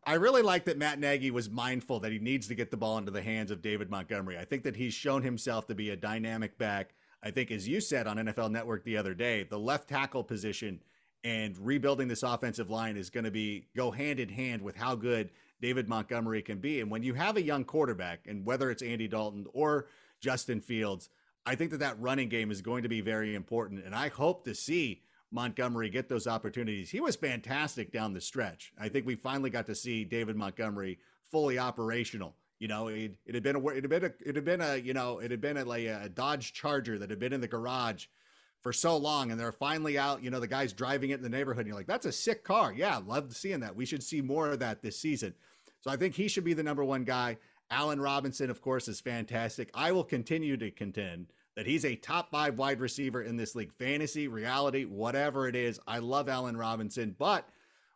I 0.05 0.15
really 0.15 0.43
like 0.43 0.65
that 0.67 0.77
Matt 0.77 0.99
Nagy 0.99 1.31
was 1.31 1.49
mindful 1.49 2.01
that 2.01 2.13
he 2.13 2.19
needs 2.19 2.49
to 2.49 2.55
get 2.55 2.71
the 2.71 2.77
ball 2.77 2.99
into 2.99 3.11
the 3.11 3.23
hands 3.23 3.51
of 3.51 3.63
David 3.63 3.89
Montgomery. 3.89 4.37
I 4.37 4.45
think 4.45 4.65
that 4.65 4.77
he's 4.77 4.95
shown 4.95 5.23
himself 5.23 5.67
to 5.69 5.75
be 5.75 5.91
a 5.91 5.97
dynamic 5.97 6.59
back. 6.59 6.95
I 7.23 7.31
think, 7.31 7.51
as 7.51 7.69
you 7.69 7.81
said 7.81 8.07
on 8.07 8.17
NFL 8.17 8.51
Network 8.51 8.85
the 8.85 8.97
other 8.97 9.15
day, 9.15 9.45
the 9.45 9.59
left 9.59 9.89
tackle 9.89 10.25
position 10.25 10.81
and 11.25 11.57
rebuilding 11.57 12.09
this 12.09 12.25
offensive 12.25 12.69
line 12.69 12.97
is 12.97 13.11
going 13.11 13.25
to 13.25 13.31
be 13.31 13.69
go 13.77 13.93
hand 13.93 14.19
in 14.19 14.29
hand 14.29 14.61
with 14.61 14.77
how 14.77 14.97
good 14.97 15.31
David 15.61 15.89
Montgomery 15.89 16.43
can 16.43 16.59
be. 16.59 16.81
And 16.81 16.91
when 16.91 17.05
you 17.05 17.15
have 17.15 17.37
a 17.37 17.43
young 17.43 17.65
quarterback, 17.65 18.27
and 18.27 18.45
whether 18.45 18.71
it's 18.71 18.83
Andy 18.83 19.07
Dalton 19.07 19.47
or 19.53 19.87
Justin 20.23 20.61
Fields. 20.61 21.11
I 21.45 21.57
think 21.57 21.73
that 21.73 21.81
that 21.81 22.01
running 22.01 22.29
game 22.29 22.51
is 22.51 22.63
going 22.63 22.85
to 22.85 22.89
be 22.89 23.01
very 23.01 23.35
important. 23.35 23.85
And 23.85 23.95
I 23.95 24.09
hope 24.09 24.45
to 24.45 24.55
see 24.55 25.03
Montgomery 25.33 25.91
get 25.91 26.09
those 26.09 26.27
opportunities. 26.27 26.91
He 26.91 27.01
was 27.01 27.17
fantastic 27.17 27.93
down 27.93 28.15
the 28.15 28.21
stretch. 28.21 28.73
I 28.79 28.89
think 28.89 29.05
we 29.05 29.17
finally 29.17 29.51
got 29.51 29.67
to 29.67 29.75
see 29.75 30.05
David 30.05 30.37
Montgomery 30.37 30.99
fully 31.31 31.59
operational. 31.59 32.37
You 32.61 32.69
know, 32.69 32.87
it, 32.87 33.17
it 33.27 33.35
had 33.35 33.43
been 33.43 33.57
a, 33.57 33.69
it 33.69 33.83
had 33.83 33.91
been 33.91 34.05
a, 34.05 34.13
it 34.25 34.37
had 34.37 34.45
been 34.45 34.61
a, 34.61 34.77
you 34.77 34.95
know, 34.95 35.19
it 35.19 35.33
had 35.33 35.41
been 35.41 35.57
a, 35.57 35.65
like 35.65 35.87
a 35.87 36.09
Dodge 36.09 36.53
Charger 36.53 36.97
that 36.99 37.11
had 37.11 37.19
been 37.19 37.33
in 37.33 37.41
the 37.41 37.49
garage 37.49 38.07
for 38.61 38.73
so 38.73 38.97
long, 38.97 39.33
and 39.33 39.41
they're 39.41 39.51
finally 39.51 39.99
out. 39.99 40.23
You 40.23 40.31
know, 40.31 40.39
the 40.39 40.47
guy's 40.47 40.73
driving 40.73 41.11
it 41.11 41.15
in 41.15 41.23
the 41.23 41.29
neighborhood. 41.29 41.63
And 41.63 41.69
you're 41.69 41.77
like, 41.77 41.89
that's 41.89 42.07
a 42.07 42.13
sick 42.13 42.45
car. 42.45 42.73
Yeah, 42.73 43.01
love 43.05 43.35
seeing 43.35 43.59
that. 43.61 43.75
We 43.75 43.87
should 43.87 44.05
see 44.05 44.23
more 44.23 44.51
of 44.51 44.61
that 44.61 44.83
this 44.83 44.97
season. 45.01 45.35
So 45.81 45.91
I 45.91 45.97
think 45.97 46.15
he 46.15 46.29
should 46.29 46.45
be 46.45 46.55
the 46.55 46.63
number 46.63 46.85
one 46.85 47.03
guy. 47.03 47.39
Allen 47.73 48.01
Robinson, 48.01 48.51
of 48.51 48.61
course, 48.61 48.87
is 48.87 49.01
fantastic. 49.01 49.71
I 49.73 49.93
will 49.93 50.05
continue 50.05 50.59
to 50.59 50.71
contend 50.71 51.29
that 51.57 51.67
he's 51.67 51.87
a 51.87 51.97
top 51.97 52.31
five 52.31 52.59
wide 52.59 52.81
receiver 52.81 53.23
in 53.23 53.37
this 53.37 53.55
league, 53.55 53.73
fantasy, 53.73 54.29
reality, 54.29 54.85
whatever 54.85 55.49
it 55.49 55.57
is. 55.57 55.81
I 55.87 55.99
love 55.99 56.29
Allen 56.29 56.57
Robinson, 56.57 57.17
but 57.19 57.49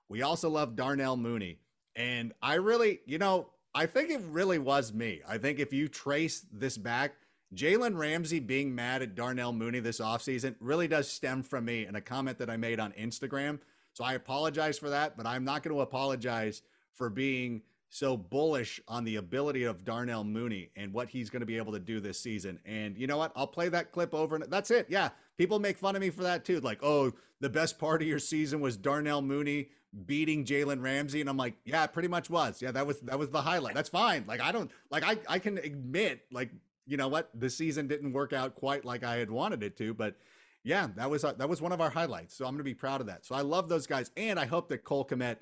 we 0.09 0.23
also 0.23 0.49
love 0.49 0.77
Darnell 0.77 1.17
Mooney. 1.17 1.59
And 1.95 2.33
I 2.43 2.55
really, 2.55 3.01
you 3.05 3.19
know, 3.19 3.51
I 3.75 3.85
think 3.85 4.11
it 4.11 4.23
really 4.31 4.59
was 4.59 4.95
me. 4.95 5.21
I 5.29 5.37
think 5.37 5.59
if 5.59 5.73
you 5.73 5.89
trace 5.89 6.47
this 6.51 6.79
back, 6.79 7.13
Jalen 7.55 7.99
Ramsey 7.99 8.41
being 8.41 8.75
mad 8.75 9.03
at 9.03 9.15
Darnell 9.15 9.53
Mooney 9.53 9.81
this 9.81 10.01
offseason 10.01 10.55
really 10.59 10.89
does 10.89 11.11
stem 11.11 11.43
from 11.43 11.67
me 11.67 11.85
and 11.85 11.97
a 11.97 12.01
comment 12.01 12.39
that 12.39 12.51
I 12.51 12.57
made 12.57 12.81
on 12.81 12.93
Instagram. 12.93 13.61
So 13.93 14.05
I 14.05 14.15
apologize 14.15 14.79
for 14.79 14.91
that, 14.91 15.19
but 15.19 15.27
I'm 15.27 15.45
not 15.45 15.63
going 15.63 15.75
to 15.75 15.83
apologize 15.83 16.63
for 16.93 17.11
being 17.11 17.63
so 17.97 18.15
bullish 18.15 18.79
on 18.89 19.05
the 19.05 19.17
ability 19.17 19.65
of 19.65 19.83
Darnell 19.83 20.23
Mooney 20.23 20.69
and 20.77 20.93
what 20.93 21.09
he's 21.09 21.31
going 21.31 21.41
to 21.41 21.47
be 21.47 21.57
able 21.57 21.73
to 21.73 21.79
do 21.79 21.99
this 21.99 22.21
season. 22.21 22.59
And 22.67 22.95
you 22.99 23.07
know 23.07 23.17
what? 23.17 23.33
I'll 23.35 23.47
play 23.47 23.71
that 23.71 23.91
clip 23.91 24.15
over 24.15 24.37
and 24.37 24.45
that's 24.51 24.71
it. 24.71 24.87
Yeah. 24.91 25.09
People 25.39 25.59
make 25.59 25.79
fun 25.79 25.97
of 25.97 26.03
me 26.03 26.11
for 26.11 26.23
that 26.23 26.45
too. 26.45 26.61
Like, 26.61 26.83
oh, 26.83 27.13
the 27.41 27.49
best 27.49 27.79
part 27.79 28.03
of 28.03 28.09
your 28.09 28.19
season 28.19 28.61
was 28.61 28.77
Darnell 28.77 29.23
Mooney 29.23 29.71
beating 30.05 30.45
Jalen 30.45 30.83
Ramsey. 30.83 31.23
And 31.23 31.31
I'm 31.31 31.39
like, 31.39 31.55
yeah, 31.65 31.85
it 31.85 31.95
pretty 31.95 32.09
much 32.09 32.29
was. 32.29 32.61
Yeah, 32.61 32.71
that 32.73 32.87
was 32.87 33.01
that 33.01 33.19
was 33.19 33.31
the 33.31 33.41
highlight. 33.41 33.75
That's 33.75 33.89
fine. 33.89 34.25
Like 34.27 34.43
I 34.43 34.53
don't 34.53 34.71
like 34.91 35.03
I 35.03 35.17
I 35.27 35.39
can 35.39 35.57
admit, 35.57 36.21
like, 36.31 36.51
you 36.87 36.99
know 36.99 37.09
what, 37.09 37.31
the 37.35 37.49
season 37.49 37.89
didn't 37.89 38.13
work 38.13 38.35
out 38.35 38.57
quite 38.57 38.85
like 38.85 39.05
I 39.05 39.17
had 39.17 39.31
wanted 39.31 39.63
it 39.63 39.75
to, 39.79 39.95
but 39.95 40.17
yeah, 40.65 40.89
that 40.97 41.09
was 41.09 41.23
that 41.23 41.49
was 41.49 41.63
one 41.63 41.73
of 41.73 41.81
our 41.81 41.91
highlights. 41.91 42.35
So 42.35 42.45
I'm 42.45 42.53
gonna 42.53 42.65
be 42.65 42.75
proud 42.75 43.01
of 43.01 43.07
that. 43.07 43.25
So 43.25 43.35
I 43.35 43.41
love 43.41 43.71
those 43.71 43.87
guys. 43.87 44.11
And 44.19 44.39
I 44.39 44.45
hope 44.45 44.69
that 44.69 44.85
Cole 44.85 45.07
Kmet 45.07 45.37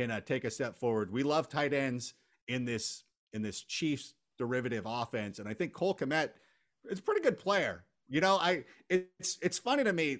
can 0.00 0.10
uh, 0.10 0.20
take 0.20 0.44
a 0.44 0.50
step 0.50 0.78
forward. 0.78 1.12
We 1.12 1.22
love 1.22 1.48
tight 1.48 1.74
ends 1.74 2.14
in 2.48 2.64
this 2.64 3.04
in 3.32 3.42
this 3.42 3.60
Chiefs 3.62 4.14
derivative 4.38 4.84
offense, 4.86 5.38
and 5.38 5.48
I 5.48 5.54
think 5.54 5.72
Cole 5.72 5.94
Kmet 5.94 6.30
is 6.88 6.98
a 6.98 7.02
pretty 7.02 7.20
good 7.20 7.38
player. 7.38 7.84
You 8.08 8.20
know, 8.20 8.36
I 8.36 8.64
it's 8.88 9.38
it's 9.42 9.58
funny 9.58 9.84
to 9.84 9.92
me. 9.92 10.18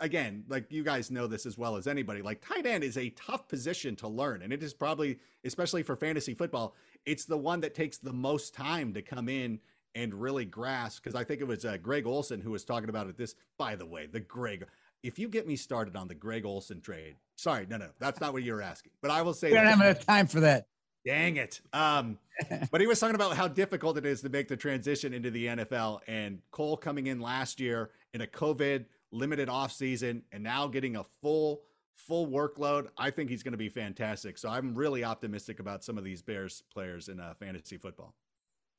Again, 0.00 0.44
like 0.48 0.72
you 0.72 0.82
guys 0.82 1.10
know 1.10 1.26
this 1.26 1.44
as 1.44 1.58
well 1.58 1.76
as 1.76 1.86
anybody, 1.86 2.22
like 2.22 2.40
tight 2.40 2.64
end 2.64 2.82
is 2.84 2.96
a 2.96 3.10
tough 3.10 3.48
position 3.48 3.94
to 3.96 4.08
learn. 4.08 4.40
And 4.40 4.50
it 4.52 4.62
is 4.62 4.72
probably, 4.72 5.18
especially 5.44 5.82
for 5.82 5.94
fantasy 5.94 6.32
football, 6.32 6.74
it's 7.04 7.26
the 7.26 7.36
one 7.36 7.60
that 7.60 7.74
takes 7.74 7.98
the 7.98 8.12
most 8.12 8.54
time 8.54 8.94
to 8.94 9.02
come 9.02 9.28
in 9.28 9.60
and 9.94 10.14
really 10.14 10.46
grasp 10.46 11.02
because 11.02 11.14
I 11.14 11.24
think 11.24 11.42
it 11.42 11.46
was 11.46 11.66
uh, 11.66 11.76
Greg 11.76 12.06
Olsen 12.06 12.40
who 12.40 12.50
was 12.50 12.64
talking 12.64 12.88
about 12.88 13.08
it. 13.08 13.18
This, 13.18 13.34
by 13.58 13.76
the 13.76 13.86
way, 13.86 14.06
the 14.06 14.20
Greg. 14.20 14.66
If 15.02 15.18
you 15.18 15.28
get 15.28 15.46
me 15.46 15.56
started 15.56 15.96
on 15.96 16.08
the 16.08 16.14
Greg 16.14 16.44
Olsen 16.44 16.80
trade, 16.80 17.16
sorry, 17.36 17.66
no, 17.68 17.78
no, 17.78 17.88
that's 17.98 18.20
not 18.20 18.32
what 18.32 18.42
you're 18.42 18.62
asking. 18.62 18.92
But 19.00 19.10
I 19.10 19.22
will 19.22 19.34
say, 19.34 19.50
we 19.50 19.56
don't 19.56 19.66
have 19.66 19.80
enough 19.80 20.04
time 20.04 20.26
for 20.26 20.40
that. 20.40 20.66
Dang 21.06 21.36
it. 21.36 21.60
Um, 21.72 22.18
but 22.70 22.80
he 22.80 22.86
was 22.86 23.00
talking 23.00 23.14
about 23.14 23.36
how 23.36 23.48
difficult 23.48 23.96
it 23.96 24.04
is 24.04 24.20
to 24.22 24.28
make 24.28 24.48
the 24.48 24.56
transition 24.56 25.14
into 25.14 25.30
the 25.30 25.46
NFL. 25.46 26.00
And 26.06 26.40
Cole 26.50 26.76
coming 26.76 27.06
in 27.06 27.20
last 27.20 27.58
year 27.60 27.90
in 28.12 28.20
a 28.20 28.26
COVID 28.26 28.84
limited 29.12 29.48
offseason 29.48 30.22
and 30.32 30.42
now 30.42 30.66
getting 30.66 30.96
a 30.96 31.04
full 31.22 31.62
full 31.96 32.26
workload. 32.26 32.88
I 32.96 33.10
think 33.10 33.30
he's 33.30 33.42
going 33.42 33.52
to 33.52 33.58
be 33.58 33.68
fantastic. 33.68 34.38
So 34.38 34.48
I'm 34.48 34.74
really 34.74 35.04
optimistic 35.04 35.60
about 35.60 35.84
some 35.84 35.98
of 35.98 36.04
these 36.04 36.22
Bears 36.22 36.62
players 36.72 37.08
in 37.08 37.20
uh, 37.20 37.34
fantasy 37.38 37.76
football. 37.76 38.14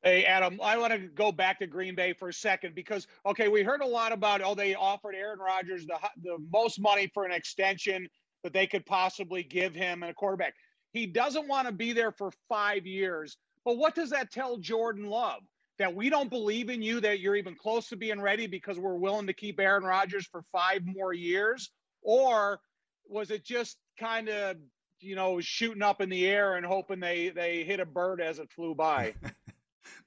Hey, 0.04 0.26
Adam, 0.26 0.60
I 0.64 0.78
want 0.80 0.94
to 0.94 1.00
go 1.00 1.32
back 1.32 1.60
to 1.60 1.68
Green 1.68 1.94
Bay 1.94 2.14
for 2.14 2.30
a 2.30 2.34
second 2.34 2.74
because, 2.74 3.06
okay, 3.24 3.50
we 3.50 3.62
heard 3.62 3.82
a 3.82 3.88
lot 3.88 4.12
about, 4.12 4.42
oh, 4.44 4.56
they 4.56 4.74
offered 4.74 5.14
Aaron 5.14 5.38
Rodgers 5.38 5.86
the, 5.86 6.00
the 6.24 6.38
most 6.52 6.80
money 6.80 7.12
for 7.14 7.24
an 7.24 7.32
extension 7.32 8.10
that 8.44 8.52
they 8.52 8.66
could 8.66 8.84
possibly 8.88 9.44
give 9.44 9.76
him 9.76 10.02
and 10.02 10.10
a 10.10 10.14
quarterback. 10.16 10.56
He 10.92 11.06
doesn't 11.06 11.48
want 11.48 11.68
to 11.68 11.72
be 11.72 11.94
there 11.94 12.12
for 12.12 12.32
five 12.50 12.88
years. 12.88 13.38
But 13.64 13.78
what 13.78 13.94
does 13.94 14.10
that 14.10 14.32
tell 14.32 14.58
Jordan 14.58 15.06
Love? 15.06 15.42
That 15.78 15.96
we 15.96 16.10
don't 16.10 16.30
believe 16.30 16.70
in 16.70 16.82
you, 16.82 17.00
that 17.02 17.20
you're 17.20 17.36
even 17.36 17.56
close 17.56 17.88
to 17.90 17.96
being 17.96 18.22
ready 18.22 18.48
because 18.48 18.80
we're 18.80 18.96
willing 18.96 19.28
to 19.28 19.34
keep 19.34 19.60
Aaron 19.60 19.84
Rodgers 19.84 20.28
for 20.32 20.44
five 20.52 20.82
more 20.84 21.14
years? 21.14 21.70
Or 22.02 22.60
was 23.08 23.30
it 23.30 23.46
just 23.46 23.78
kind 24.00 24.30
of, 24.30 24.58
you 25.00 25.16
know, 25.16 25.40
shooting 25.42 25.82
up 25.82 26.02
in 26.02 26.10
the 26.10 26.28
air 26.28 26.56
and 26.56 26.66
hoping 26.66 27.00
they 27.00 27.30
they 27.30 27.64
hit 27.64 27.80
a 27.80 27.86
bird 27.86 28.20
as 28.20 28.40
it 28.40 28.52
flew 28.52 28.76
by? 28.76 29.14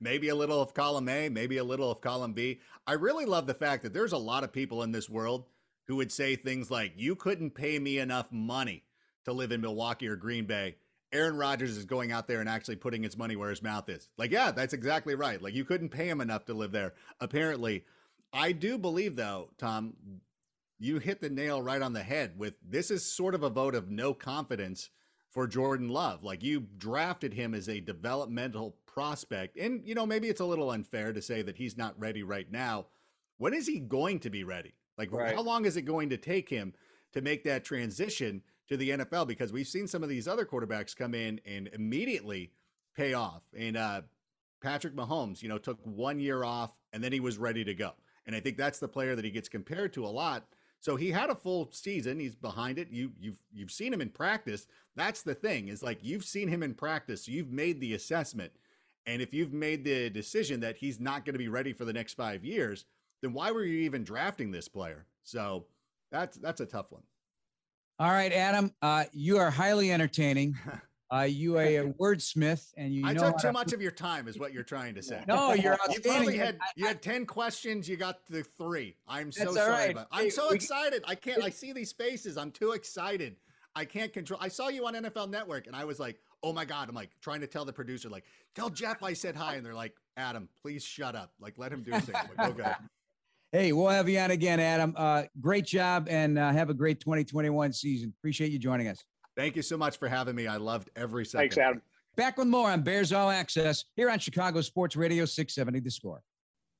maybe 0.01 0.29
a 0.29 0.35
little 0.35 0.61
of 0.61 0.75
column 0.75 1.09
A, 1.09 1.29
maybe 1.29 1.57
a 1.57 1.65
little 1.65 1.91
of 1.91 2.01
column 2.01 2.33
B. 2.33 2.61
I 2.87 2.95
really 2.95 3.25
love 3.25 3.47
the 3.47 3.55
fact 3.55 3.83
that 3.83 3.93
there's 3.93 4.13
a 4.13 4.19
lot 4.19 4.45
of 4.45 4.53
people 4.53 4.83
in 4.83 4.93
this 4.93 5.09
world 5.09 5.47
who 5.87 5.97
would 5.97 6.13
say 6.13 6.37
things 6.37 6.71
like, 6.71 6.93
You 6.97 7.17
couldn't 7.17 7.51
pay 7.51 7.79
me 7.79 7.99
enough 7.99 8.31
money 8.31 8.85
to 9.25 9.33
live 9.33 9.53
in 9.53 9.61
Milwaukee 9.61 10.09
or 10.09 10.17
Green 10.17 10.47
Bay. 10.47 10.77
Aaron 11.13 11.37
Rodgers 11.37 11.77
is 11.77 11.85
going 11.85 12.11
out 12.11 12.27
there 12.27 12.41
and 12.41 12.49
actually 12.49 12.77
putting 12.77 13.03
his 13.03 13.17
money 13.17 13.37
where 13.37 13.51
his 13.51 13.63
mouth 13.63 13.89
is. 13.89 14.09
Like, 14.19 14.33
yeah, 14.33 14.51
that's 14.51 14.73
exactly 14.75 15.15
right. 15.15 15.41
Like, 15.41 15.55
you 15.55 15.65
couldn't 15.65 15.91
pay 15.91 16.09
him 16.09 16.21
enough 16.21 16.45
to 16.47 16.55
live 16.55 16.73
there. 16.73 16.95
Apparently, 17.21 17.85
I 18.33 18.51
do 18.51 18.79
believe, 18.79 19.15
though, 19.15 19.51
Tom, 19.57 19.95
you 20.81 20.99
hit 20.99 21.21
the 21.21 21.31
nail 21.31 21.63
right 21.63 21.81
on 21.81 21.93
the 21.93 22.03
head 22.03 22.37
with 22.37 22.55
this 22.69 22.91
is 22.91 23.05
sort 23.05 23.35
of 23.35 23.45
a 23.45 23.51
vote 23.51 23.77
of 23.77 23.91
no 23.91 24.13
confidence 24.13 24.91
for 25.35 25.49
Jordan 25.49 25.89
Love. 25.89 26.23
Like, 26.23 26.45
you 26.45 26.69
drafted 26.79 27.35
him 27.35 27.55
as 27.55 27.69
a 27.69 27.81
developmental 27.81 28.77
prospect. 28.87 29.57
And, 29.57 29.83
you 29.85 29.97
know, 29.97 30.07
maybe 30.07 30.29
it's 30.29 30.41
a 30.41 30.45
little 30.45 30.71
unfair 30.71 31.13
to 31.13 31.21
say 31.21 31.43
that 31.43 31.57
he's 31.57 31.77
not 31.77 31.99
ready 31.99 32.23
right 32.23 32.51
now. 32.51 32.87
When 33.39 33.53
is 33.53 33.67
he 33.67 33.81
going 33.81 34.21
to 34.21 34.31
be 34.31 34.45
ready? 34.45 34.75
Like, 34.97 35.13
right. 35.13 35.35
how 35.35 35.43
long 35.43 35.65
is 35.65 35.77
it 35.77 35.83
going 35.83 36.09
to 36.11 36.17
take 36.17 36.49
him 36.49 36.73
to 37.13 37.21
make 37.21 37.43
that 37.45 37.65
transition 37.65 38.43
to 38.69 38.77
the 38.77 38.91
NFL? 38.91 39.27
Because 39.27 39.53
we've 39.53 39.67
seen 39.67 39.89
some 39.89 40.05
of 40.05 40.09
these 40.09 40.29
other 40.29 40.47
quarterbacks 40.47 40.97
come 40.97 41.15
in 41.15 41.41
and 41.45 41.69
immediately 41.73 42.53
pay 42.97 43.15
off. 43.15 43.43
And 43.59 43.77
uh, 43.77 44.03
Patrick 44.63 44.95
Mahomes, 44.95 45.43
you 45.43 45.49
know, 45.49 45.59
took 45.59 45.81
one 45.83 46.21
year 46.21 46.45
off 46.45 46.71
and 46.93 47.03
then 47.03 47.11
he 47.11 47.19
was 47.19 47.39
ready 47.39 47.65
to 47.65 47.75
go. 47.75 47.91
And 48.25 48.37
I 48.37 48.41
think 48.41 48.57
that's 48.57 48.79
the 48.79 48.89
player 48.89 49.17
that 49.17 49.25
he 49.25 49.33
gets 49.33 49.49
compared 49.49 49.93
to 49.95 50.07
a 50.07 50.09
lot. 50.09 50.47
So 50.85 50.97
he 50.97 51.13
had 51.13 51.31
a 51.31 51.35
full 51.35 51.71
season. 51.73 52.21
He's 52.21 52.35
behind 52.35 52.79
it. 52.79 52.89
You 52.91 53.13
you've 53.19 53.39
you've 53.51 53.71
seen 53.71 53.91
him 53.91 54.03
in 54.03 54.11
practice. 54.11 54.67
That's 54.95 55.23
the 55.23 55.35
thing. 55.35 55.69
Is 55.69 55.83
like 55.83 56.01
you've 56.03 56.27
seen 56.27 56.47
him 56.47 56.63
in 56.63 56.75
practice. 56.75 57.25
So 57.25 57.33
you've 57.33 57.51
made 57.51 57.81
the 57.81 57.95
assessment. 57.95 58.53
And 59.07 59.23
if 59.23 59.33
you've 59.33 59.55
made 59.55 59.83
the 59.83 60.11
decision 60.11 60.61
that 60.61 60.77
he's 60.77 61.01
not 61.01 61.25
going 61.25 61.33
to 61.33 61.39
be 61.39 61.49
ready 61.49 61.73
for 61.73 61.87
the 61.87 61.93
next 61.95 62.13
five 62.19 62.45
years, 62.45 62.85
then 63.23 63.33
why 63.33 63.51
were 63.51 63.65
you 63.65 63.81
even 63.81 64.05
drafting 64.05 64.51
this 64.51 64.69
player? 64.69 65.07
So 65.23 65.65
that's 66.13 66.37
that's 66.37 66.61
a 66.61 66.67
tough 66.67 66.93
one. 66.93 67.03
All 67.99 68.11
right, 68.11 68.33
Adam, 68.33 68.75
uh, 68.83 69.05
you 69.15 69.39
are 69.39 69.51
highly 69.51 69.91
entertaining. 69.91 70.59
Uh, 71.15 71.23
you 71.23 71.57
are 71.57 71.63
a 71.63 71.93
wordsmith, 72.01 72.73
and 72.77 72.93
you. 72.93 73.07
I 73.07 73.15
took 73.15 73.39
too 73.39 73.53
much 73.53 73.73
of 73.73 73.81
your 73.81 73.93
time, 73.93 74.27
is 74.27 74.37
what 74.37 74.53
you're 74.53 74.65
trying 74.65 74.97
to 74.97 75.03
say. 75.03 75.23
No, 75.29 75.53
you're 75.53 75.79
You 75.91 76.01
probably 76.01 76.37
had 76.37 76.59
you 76.75 76.87
had 76.87 77.03
ten 77.03 77.25
questions. 77.25 77.89
You 77.89 77.97
got 77.97 78.19
the 78.29 78.43
three. 78.43 78.97
I'm 79.07 79.31
so 79.31 79.53
sorry, 79.53 79.71
right. 79.71 79.95
but 79.95 80.09
I'm 80.11 80.31
so 80.31 80.51
excited. 80.51 81.05
I 81.07 81.15
can't. 81.15 81.43
I 81.43 81.51
see 81.51 81.73
these 81.73 81.93
faces. 81.93 82.37
I'm 82.37 82.51
too 82.51 82.73
excited. 82.73 83.37
I 83.77 83.85
can't 83.85 84.13
control. 84.13 84.41
I 84.43 84.49
saw 84.49 84.69
you 84.69 84.87
on 84.87 84.95
NFL 84.95 85.31
Network, 85.31 85.69
and 85.69 85.77
I 85.77 85.85
was 85.85 86.01
like, 86.01 86.19
"Oh 86.43 86.53
my 86.53 86.65
god!" 86.65 86.89
I'm 86.89 86.97
like 86.97 87.11
trying 87.21 87.41
to 87.43 87.47
tell 87.47 87.65
the 87.65 87.73
producer, 87.73 88.09
like, 88.09 88.25
"Tell 88.57 88.69
Jeff 88.69 89.03
I 89.03 89.13
said 89.13 89.37
hi," 89.37 89.55
and 89.55 89.65
they're 89.65 89.75
like, 89.75 89.95
"Adam, 90.17 90.49
please 90.63 90.83
shut 90.83 91.15
up. 91.15 91.33
Like, 91.39 91.59
let 91.59 91.73
him 91.73 91.85
do 91.85 91.93
his 91.93 92.05
thing." 92.05 92.17
Like, 92.37 92.51
okay. 92.51 92.73
Hey, 93.53 93.73
we'll 93.73 93.89
have 93.89 94.09
you 94.09 94.19
on 94.19 94.33
again, 94.33 94.59
Adam. 94.59 94.95
Uh, 94.97 95.23
great 95.41 95.65
job, 95.65 96.09
and 96.11 96.41
uh, 96.41 96.51
have 96.51 96.71
a 96.71 96.75
great 96.75 96.99
2021 96.99 97.73
season. 97.73 98.13
Appreciate 98.19 98.51
you 98.51 98.59
joining 98.59 98.89
us. 98.89 99.05
Thank 99.37 99.57
you 99.57 99.63
so 99.63 99.77
much 99.77 99.99
for 99.99 100.09
having 100.09 100.35
me. 100.35 100.47
I 100.47 100.57
loved 100.57 100.91
every 100.97 101.25
second. 101.25 101.43
Thanks, 101.43 101.59
Adam. 101.59 101.83
Back 102.17 102.39
with 102.39 102.47
more 102.47 102.71
on 102.71 102.83
Bears 102.83 103.13
All 103.13 103.31
Access 103.31 103.85
here 103.97 104.09
on 104.09 104.21
Chicago 104.21 104.61
Sports 104.61 104.95
Radio 104.95 105.25
670 105.25 105.81
The 105.81 105.91
Score. 105.91 106.23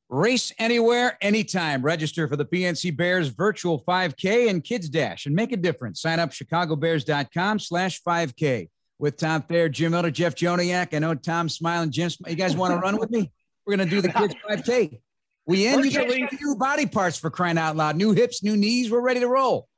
Race 0.09 0.53
anywhere, 0.59 1.19
anytime. 1.21 1.83
Register 1.83 2.29
for 2.29 2.37
the 2.37 2.45
PNC 2.45 2.97
Bears 2.97 3.29
virtual 3.29 3.83
5K 3.83 4.49
and 4.49 4.63
Kids 4.63 4.89
Dash 4.89 5.27
and 5.27 5.35
make 5.35 5.51
a 5.51 5.57
difference. 5.57 6.01
Sign 6.01 6.21
up 6.21 6.31
chicagobears.com 6.31 7.59
slash 7.59 8.01
5K 8.03 8.69
with 8.99 9.17
Tom 9.17 9.43
Thayer, 9.43 9.69
Jim 9.69 9.93
Miller, 9.93 10.11
Jeff 10.11 10.37
Joniak. 10.37 10.95
I 10.95 11.01
know 11.01 11.15
Tom's 11.15 11.55
smiling. 11.57 11.91
Jim, 11.91 12.11
you 12.29 12.37
guys 12.37 12.57
want 12.57 12.73
to 12.73 12.79
run 12.79 12.99
with 12.99 13.11
me? 13.11 13.33
We're 13.67 13.77
going 13.77 13.89
to 13.89 13.95
do 13.95 14.03
the 14.03 14.13
Kids 14.13 14.35
5K. 14.49 15.01
We 15.47 15.67
end. 15.67 15.85
You 15.85 16.29
new 16.41 16.57
body 16.57 16.87
parts 16.87 17.19
for 17.19 17.31
crying 17.31 17.59
out 17.59 17.77
loud. 17.77 17.97
New 17.97 18.13
hips, 18.13 18.43
new 18.43 18.57
knees. 18.57 18.91
We're 18.91 19.01
ready 19.01 19.21
to 19.21 19.29
roll. 19.29 19.69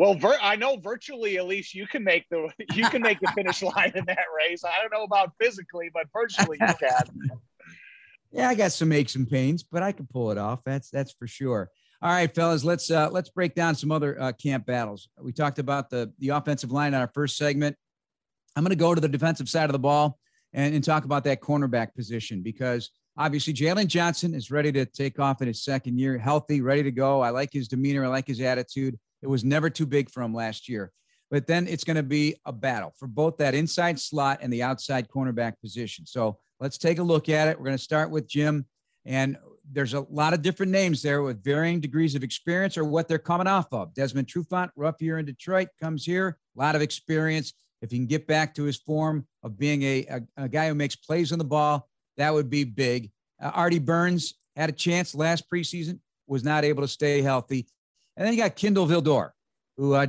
Well, 0.00 0.18
I 0.40 0.56
know 0.56 0.78
virtually, 0.78 1.36
at 1.36 1.44
least 1.44 1.74
you 1.74 1.86
can 1.86 2.02
make 2.02 2.26
the 2.30 2.48
you 2.74 2.88
can 2.88 3.02
make 3.02 3.20
the 3.20 3.30
finish 3.34 3.60
line 3.62 3.92
in 3.94 4.06
that 4.06 4.24
race. 4.34 4.64
I 4.64 4.80
don't 4.80 4.90
know 4.90 5.04
about 5.04 5.32
physically, 5.38 5.90
but 5.92 6.06
virtually 6.10 6.56
you 6.58 6.74
can. 6.80 7.30
yeah, 8.32 8.48
I 8.48 8.54
got 8.54 8.72
some 8.72 8.92
aches 8.92 9.14
and 9.16 9.28
pains, 9.28 9.62
but 9.62 9.82
I 9.82 9.92
can 9.92 10.06
pull 10.06 10.30
it 10.30 10.38
off. 10.38 10.60
That's 10.64 10.88
that's 10.88 11.12
for 11.12 11.26
sure. 11.26 11.68
All 12.00 12.10
right, 12.10 12.34
fellas, 12.34 12.64
let's 12.64 12.90
uh, 12.90 13.10
let's 13.10 13.28
break 13.28 13.54
down 13.54 13.74
some 13.74 13.92
other 13.92 14.18
uh, 14.18 14.32
camp 14.32 14.64
battles. 14.64 15.10
We 15.20 15.34
talked 15.34 15.58
about 15.58 15.90
the 15.90 16.10
the 16.18 16.30
offensive 16.30 16.72
line 16.72 16.94
in 16.94 17.00
our 17.00 17.10
first 17.12 17.36
segment. 17.36 17.76
I'm 18.56 18.64
going 18.64 18.70
to 18.70 18.76
go 18.76 18.94
to 18.94 19.02
the 19.02 19.08
defensive 19.08 19.50
side 19.50 19.66
of 19.66 19.72
the 19.72 19.78
ball 19.78 20.18
and, 20.54 20.74
and 20.74 20.82
talk 20.82 21.04
about 21.04 21.24
that 21.24 21.42
cornerback 21.42 21.94
position 21.94 22.40
because 22.40 22.88
obviously 23.18 23.52
Jaylon 23.52 23.86
Johnson 23.86 24.32
is 24.32 24.50
ready 24.50 24.72
to 24.72 24.86
take 24.86 25.18
off 25.18 25.42
in 25.42 25.48
his 25.48 25.62
second 25.62 25.98
year, 25.98 26.16
healthy, 26.16 26.62
ready 26.62 26.84
to 26.84 26.90
go. 26.90 27.20
I 27.20 27.28
like 27.28 27.52
his 27.52 27.68
demeanor. 27.68 28.06
I 28.06 28.08
like 28.08 28.26
his 28.26 28.40
attitude. 28.40 28.98
It 29.22 29.28
was 29.28 29.44
never 29.44 29.70
too 29.70 29.86
big 29.86 30.10
for 30.10 30.22
him 30.22 30.34
last 30.34 30.68
year. 30.68 30.92
But 31.30 31.46
then 31.46 31.68
it's 31.68 31.84
going 31.84 31.96
to 31.96 32.02
be 32.02 32.34
a 32.44 32.52
battle 32.52 32.92
for 32.98 33.06
both 33.06 33.36
that 33.38 33.54
inside 33.54 34.00
slot 34.00 34.40
and 34.42 34.52
the 34.52 34.62
outside 34.62 35.08
cornerback 35.08 35.60
position. 35.60 36.04
So 36.06 36.38
let's 36.58 36.78
take 36.78 36.98
a 36.98 37.02
look 37.02 37.28
at 37.28 37.48
it. 37.48 37.58
We're 37.58 37.66
going 37.66 37.76
to 37.76 37.82
start 37.82 38.10
with 38.10 38.28
Jim. 38.28 38.66
And 39.04 39.38
there's 39.70 39.94
a 39.94 40.06
lot 40.10 40.34
of 40.34 40.42
different 40.42 40.72
names 40.72 41.02
there 41.02 41.22
with 41.22 41.44
varying 41.44 41.80
degrees 41.80 42.14
of 42.14 42.24
experience 42.24 42.76
or 42.76 42.84
what 42.84 43.06
they're 43.06 43.18
coming 43.18 43.46
off 43.46 43.72
of. 43.72 43.94
Desmond 43.94 44.26
Trufant, 44.26 44.70
rough 44.74 45.00
year 45.00 45.18
in 45.18 45.24
Detroit, 45.24 45.68
comes 45.80 46.04
here, 46.04 46.36
a 46.56 46.58
lot 46.58 46.74
of 46.74 46.82
experience. 46.82 47.52
If 47.80 47.92
he 47.92 47.96
can 47.96 48.06
get 48.06 48.26
back 48.26 48.54
to 48.56 48.64
his 48.64 48.76
form 48.76 49.26
of 49.42 49.56
being 49.56 49.82
a, 49.82 50.06
a, 50.06 50.44
a 50.44 50.48
guy 50.48 50.68
who 50.68 50.74
makes 50.74 50.96
plays 50.96 51.32
on 51.32 51.38
the 51.38 51.44
ball, 51.44 51.88
that 52.16 52.34
would 52.34 52.50
be 52.50 52.64
big. 52.64 53.10
Uh, 53.40 53.50
Artie 53.54 53.78
Burns 53.78 54.34
had 54.56 54.68
a 54.68 54.72
chance 54.72 55.14
last 55.14 55.48
preseason, 55.50 56.00
was 56.26 56.44
not 56.44 56.64
able 56.64 56.82
to 56.82 56.88
stay 56.88 57.22
healthy. 57.22 57.66
And 58.20 58.26
then 58.26 58.34
you 58.34 58.38
got 58.38 58.54
Kindle 58.54 58.86
Vildor, 58.86 59.30
who 59.78 59.94
uh, 59.94 60.08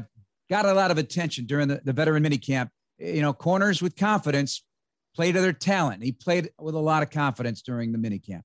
got 0.49 0.65
a 0.65 0.73
lot 0.73 0.91
of 0.91 0.97
attention 0.97 1.45
during 1.45 1.69
the, 1.69 1.79
the 1.85 1.93
veteran 1.93 2.21
minicamp. 2.21 2.69
You 2.99 3.21
know, 3.21 3.31
corners 3.31 3.81
with 3.81 3.95
confidence 3.95 4.65
play 5.15 5.31
to 5.31 5.39
their 5.39 5.53
talent. 5.53 6.03
He 6.03 6.11
played 6.11 6.49
with 6.59 6.75
a 6.75 6.79
lot 6.79 7.03
of 7.03 7.09
confidence 7.09 7.61
during 7.61 7.93
the 7.93 7.97
minicamp. 7.97 8.41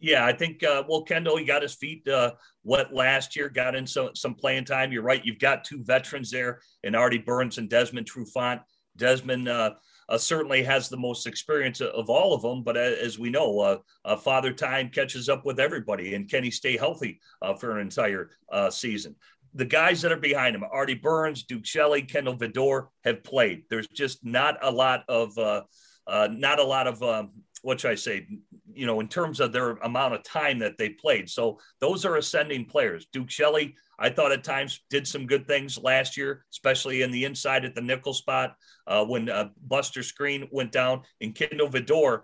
Yeah, 0.00 0.24
I 0.24 0.32
think 0.32 0.64
uh, 0.64 0.84
well, 0.88 1.02
Kendall, 1.02 1.36
he 1.36 1.44
got 1.44 1.60
his 1.60 1.74
feet 1.74 2.08
uh, 2.08 2.32
wet 2.64 2.94
last 2.94 3.36
year, 3.36 3.50
got 3.50 3.74
in 3.74 3.86
some 3.86 4.14
some 4.14 4.34
playing 4.34 4.64
time. 4.64 4.92
You're 4.92 5.02
right. 5.02 5.22
You've 5.22 5.38
got 5.38 5.64
two 5.64 5.84
veterans 5.84 6.30
there, 6.30 6.62
and 6.82 6.96
Artie 6.96 7.18
Burns 7.18 7.58
and 7.58 7.68
Desmond 7.68 8.10
Trufant. 8.10 8.62
Desmond 8.96 9.46
uh, 9.46 9.74
uh, 10.12 10.18
certainly 10.18 10.62
has 10.62 10.88
the 10.90 10.96
most 10.96 11.26
experience 11.26 11.80
of 11.80 12.10
all 12.10 12.34
of 12.34 12.42
them. 12.42 12.62
But 12.62 12.76
as 12.76 13.18
we 13.18 13.30
know, 13.30 13.60
uh, 13.60 13.78
uh, 14.04 14.16
Father 14.16 14.52
Time 14.52 14.90
catches 14.90 15.30
up 15.30 15.46
with 15.46 15.58
everybody, 15.58 16.14
and 16.14 16.28
can 16.28 16.44
he 16.44 16.50
stay 16.50 16.76
healthy 16.76 17.18
uh, 17.40 17.54
for 17.54 17.72
an 17.72 17.80
entire 17.80 18.30
uh, 18.52 18.68
season? 18.68 19.16
The 19.54 19.64
guys 19.64 20.02
that 20.02 20.12
are 20.12 20.16
behind 20.16 20.54
him, 20.54 20.64
Artie 20.70 20.94
Burns, 20.94 21.44
Duke 21.44 21.64
Shelley, 21.64 22.02
Kindle 22.02 22.36
Vildor, 22.36 22.88
have 23.04 23.24
played. 23.24 23.64
There's 23.70 23.88
just 23.88 24.22
not 24.22 24.58
a 24.62 24.70
lot 24.70 25.04
of, 25.08 25.36
uh, 25.38 25.62
not 26.06 26.58
a 26.58 26.64
lot 26.64 26.86
of, 26.86 27.02
um, 27.02 27.30
what 27.62 27.80
should 27.80 27.90
I 27.90 27.96
say? 27.96 28.26
You 28.74 28.86
know, 28.86 29.00
in 29.00 29.08
terms 29.08 29.40
of 29.40 29.52
their 29.52 29.70
amount 29.76 30.14
of 30.14 30.22
time 30.22 30.58
that 30.60 30.78
they 30.78 30.90
played. 30.90 31.28
So 31.28 31.58
those 31.80 32.04
are 32.04 32.16
ascending 32.16 32.66
players. 32.66 33.06
Duke 33.12 33.30
Shelley, 33.30 33.74
I 33.98 34.10
thought 34.10 34.32
at 34.32 34.44
times 34.44 34.80
did 34.90 35.06
some 35.06 35.26
good 35.26 35.46
things 35.46 35.78
last 35.78 36.16
year, 36.16 36.44
especially 36.52 37.02
in 37.02 37.10
the 37.10 37.24
inside 37.24 37.64
at 37.64 37.74
the 37.74 37.80
nickel 37.80 38.14
spot 38.14 38.54
uh, 38.86 39.04
when 39.04 39.28
uh, 39.28 39.48
Buster 39.66 40.00
Skrine 40.00 40.48
went 40.50 40.72
down 40.72 41.02
and 41.20 41.34
Kindle 41.34 41.68
Vildor 41.68 42.22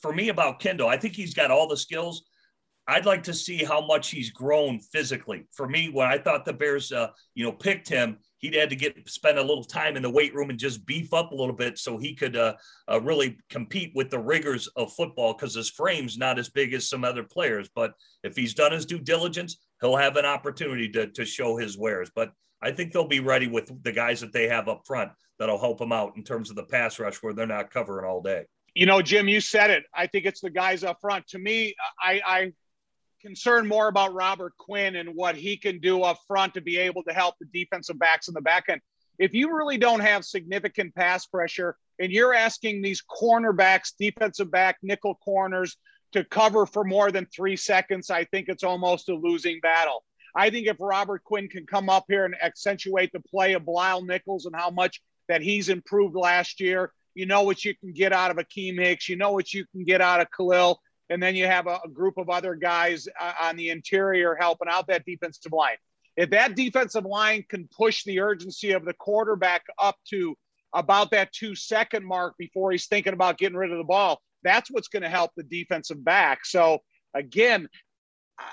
for 0.00 0.12
me 0.12 0.28
about 0.28 0.60
Kendall, 0.60 0.88
I 0.88 0.96
think 0.96 1.14
he's 1.14 1.34
got 1.34 1.50
all 1.50 1.68
the 1.68 1.76
skills. 1.76 2.24
I'd 2.88 3.06
like 3.06 3.22
to 3.24 3.34
see 3.34 3.62
how 3.62 3.84
much 3.86 4.10
he's 4.10 4.30
grown 4.30 4.80
physically. 4.80 5.46
For 5.52 5.68
me, 5.68 5.88
when 5.88 6.08
I 6.08 6.18
thought 6.18 6.44
the 6.44 6.52
Bears, 6.52 6.92
uh, 6.92 7.08
you 7.34 7.44
know, 7.44 7.52
picked 7.52 7.88
him, 7.88 8.18
he'd 8.42 8.54
had 8.54 8.68
to 8.68 8.76
get 8.76 9.08
spend 9.08 9.38
a 9.38 9.42
little 9.42 9.64
time 9.64 9.96
in 9.96 10.02
the 10.02 10.10
weight 10.10 10.34
room 10.34 10.50
and 10.50 10.58
just 10.58 10.84
beef 10.84 11.14
up 11.14 11.32
a 11.32 11.34
little 11.34 11.54
bit 11.54 11.78
so 11.78 11.96
he 11.96 12.14
could 12.14 12.36
uh, 12.36 12.54
uh, 12.90 13.00
really 13.00 13.38
compete 13.48 13.92
with 13.94 14.10
the 14.10 14.18
rigors 14.18 14.66
of 14.76 14.92
football 14.92 15.32
because 15.32 15.54
his 15.54 15.70
frame's 15.70 16.18
not 16.18 16.38
as 16.38 16.50
big 16.50 16.74
as 16.74 16.88
some 16.88 17.04
other 17.04 17.22
players. 17.22 17.70
But 17.74 17.94
if 18.22 18.36
he's 18.36 18.52
done 18.52 18.72
his 18.72 18.84
due 18.84 18.98
diligence, 18.98 19.58
he'll 19.80 19.96
have 19.96 20.16
an 20.16 20.26
opportunity 20.26 20.90
to, 20.90 21.06
to 21.06 21.24
show 21.24 21.56
his 21.56 21.78
wares. 21.78 22.10
But 22.14 22.32
I 22.60 22.72
think 22.72 22.92
they'll 22.92 23.08
be 23.08 23.20
ready 23.20 23.46
with 23.46 23.72
the 23.82 23.92
guys 23.92 24.20
that 24.20 24.32
they 24.32 24.48
have 24.48 24.68
up 24.68 24.82
front 24.86 25.12
that'll 25.38 25.58
help 25.58 25.78
them 25.78 25.92
out 25.92 26.16
in 26.16 26.24
terms 26.24 26.50
of 26.50 26.56
the 26.56 26.64
pass 26.64 26.98
rush 26.98 27.22
where 27.22 27.32
they're 27.32 27.46
not 27.46 27.70
covering 27.70 28.06
all 28.06 28.20
day. 28.20 28.44
You 28.74 28.86
know, 28.86 29.02
Jim, 29.02 29.28
you 29.28 29.40
said 29.40 29.70
it. 29.70 29.84
I 29.94 30.06
think 30.06 30.24
it's 30.24 30.40
the 30.40 30.50
guys 30.50 30.82
up 30.82 30.98
front. 31.00 31.26
To 31.28 31.38
me, 31.38 31.74
I, 32.00 32.20
I 32.24 32.52
concerned 33.22 33.68
more 33.68 33.88
about 33.88 34.12
Robert 34.12 34.52
Quinn 34.58 34.96
and 34.96 35.14
what 35.14 35.36
he 35.36 35.56
can 35.56 35.78
do 35.78 36.02
up 36.02 36.18
front 36.26 36.54
to 36.54 36.60
be 36.60 36.76
able 36.76 37.02
to 37.04 37.12
help 37.12 37.36
the 37.38 37.46
defensive 37.52 37.98
backs 37.98 38.28
in 38.28 38.34
the 38.34 38.40
back 38.40 38.64
end. 38.68 38.80
If 39.18 39.32
you 39.32 39.56
really 39.56 39.78
don't 39.78 40.00
have 40.00 40.24
significant 40.24 40.94
pass 40.94 41.26
pressure 41.26 41.76
and 41.98 42.10
you're 42.10 42.34
asking 42.34 42.82
these 42.82 43.02
cornerbacks, 43.02 43.92
defensive 43.98 44.50
back, 44.50 44.78
nickel 44.82 45.14
corners 45.24 45.76
to 46.12 46.24
cover 46.24 46.66
for 46.66 46.84
more 46.84 47.10
than 47.10 47.26
three 47.26 47.56
seconds, 47.56 48.10
I 48.10 48.24
think 48.24 48.48
it's 48.48 48.64
almost 48.64 49.08
a 49.08 49.14
losing 49.14 49.60
battle. 49.60 50.04
I 50.34 50.50
think 50.50 50.66
if 50.66 50.76
Robert 50.80 51.24
Quinn 51.24 51.48
can 51.48 51.66
come 51.66 51.88
up 51.88 52.04
here 52.08 52.24
and 52.24 52.34
accentuate 52.42 53.12
the 53.12 53.20
play 53.20 53.52
of 53.52 53.64
Bilal 53.64 54.02
Nichols 54.02 54.46
and 54.46 54.56
how 54.56 54.70
much 54.70 55.00
that 55.28 55.42
he's 55.42 55.68
improved 55.68 56.16
last 56.16 56.60
year, 56.60 56.92
you 57.14 57.26
know 57.26 57.42
what 57.42 57.64
you 57.64 57.74
can 57.76 57.92
get 57.92 58.12
out 58.12 58.30
of 58.30 58.38
Akiem 58.38 58.78
Hicks, 58.78 59.08
you 59.08 59.16
know 59.16 59.32
what 59.32 59.52
you 59.52 59.66
can 59.72 59.84
get 59.84 60.00
out 60.00 60.20
of 60.20 60.30
Khalil 60.30 60.80
and 61.12 61.22
then 61.22 61.36
you 61.36 61.46
have 61.46 61.66
a, 61.66 61.78
a 61.84 61.88
group 61.88 62.16
of 62.16 62.30
other 62.30 62.54
guys 62.54 63.06
uh, 63.20 63.32
on 63.42 63.56
the 63.56 63.68
interior 63.68 64.34
helping 64.34 64.68
out 64.68 64.86
that 64.86 65.04
defensive 65.04 65.52
line. 65.52 65.76
If 66.16 66.30
that 66.30 66.56
defensive 66.56 67.04
line 67.04 67.44
can 67.48 67.68
push 67.68 68.04
the 68.04 68.20
urgency 68.20 68.72
of 68.72 68.84
the 68.84 68.94
quarterback 68.94 69.62
up 69.78 69.96
to 70.08 70.34
about 70.74 71.10
that 71.10 71.32
two 71.32 71.54
second 71.54 72.06
mark 72.06 72.34
before 72.38 72.72
he's 72.72 72.86
thinking 72.86 73.12
about 73.12 73.36
getting 73.36 73.58
rid 73.58 73.72
of 73.72 73.78
the 73.78 73.84
ball, 73.84 74.20
that's 74.42 74.70
what's 74.70 74.88
going 74.88 75.02
to 75.02 75.10
help 75.10 75.32
the 75.36 75.42
defensive 75.42 76.02
back. 76.02 76.46
So 76.46 76.78
again, 77.14 77.68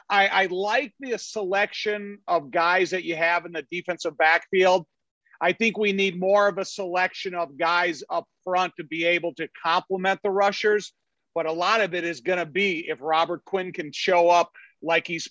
I, 0.10 0.28
I, 0.28 0.45
like 0.48 0.93
the 1.00 1.17
selection 1.17 2.19
of 2.28 2.52
guys 2.52 2.89
that 2.89 3.06
you 3.06 3.15
have 3.15 3.45
in 3.45 3.54
the 3.54 3.65
defensive 3.72 4.17
backfield. 4.17 4.86
I 5.41 5.54
think 5.54 5.78
we 5.78 5.93
need 5.93 6.19
more 6.19 6.50
of 6.50 6.58
a 6.58 6.65
selection 6.65 7.34
of 7.34 7.58
guys 7.58 8.04
up 8.10 8.26
front 8.43 8.74
to 8.78 8.84
be 8.84 9.06
able 9.06 9.34
to 9.36 9.48
complement 9.63 10.19
the 10.22 10.30
rushers 10.30 10.93
but 11.39 11.45
a 11.45 11.52
lot 11.54 11.80
of 11.80 11.93
it 11.93 12.04
is 12.04 12.19
going 12.19 12.38
to 12.38 12.45
be 12.45 12.86
if 12.89 12.97
Robert 12.99 13.45
Quinn 13.45 13.71
can 13.71 13.93
show 13.93 14.28
up 14.28 14.52
like 14.82 15.08
he's 15.08 15.30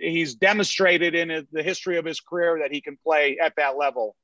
he's 0.00 0.34
demonstrated 0.34 1.14
in 1.14 1.46
the 1.52 1.62
history 1.62 1.98
of 1.98 2.06
his 2.06 2.18
career 2.18 2.60
that 2.62 2.72
he 2.72 2.80
can 2.80 2.96
play 3.04 3.36
at 3.38 3.52
that 3.56 3.76
level. 3.76 4.16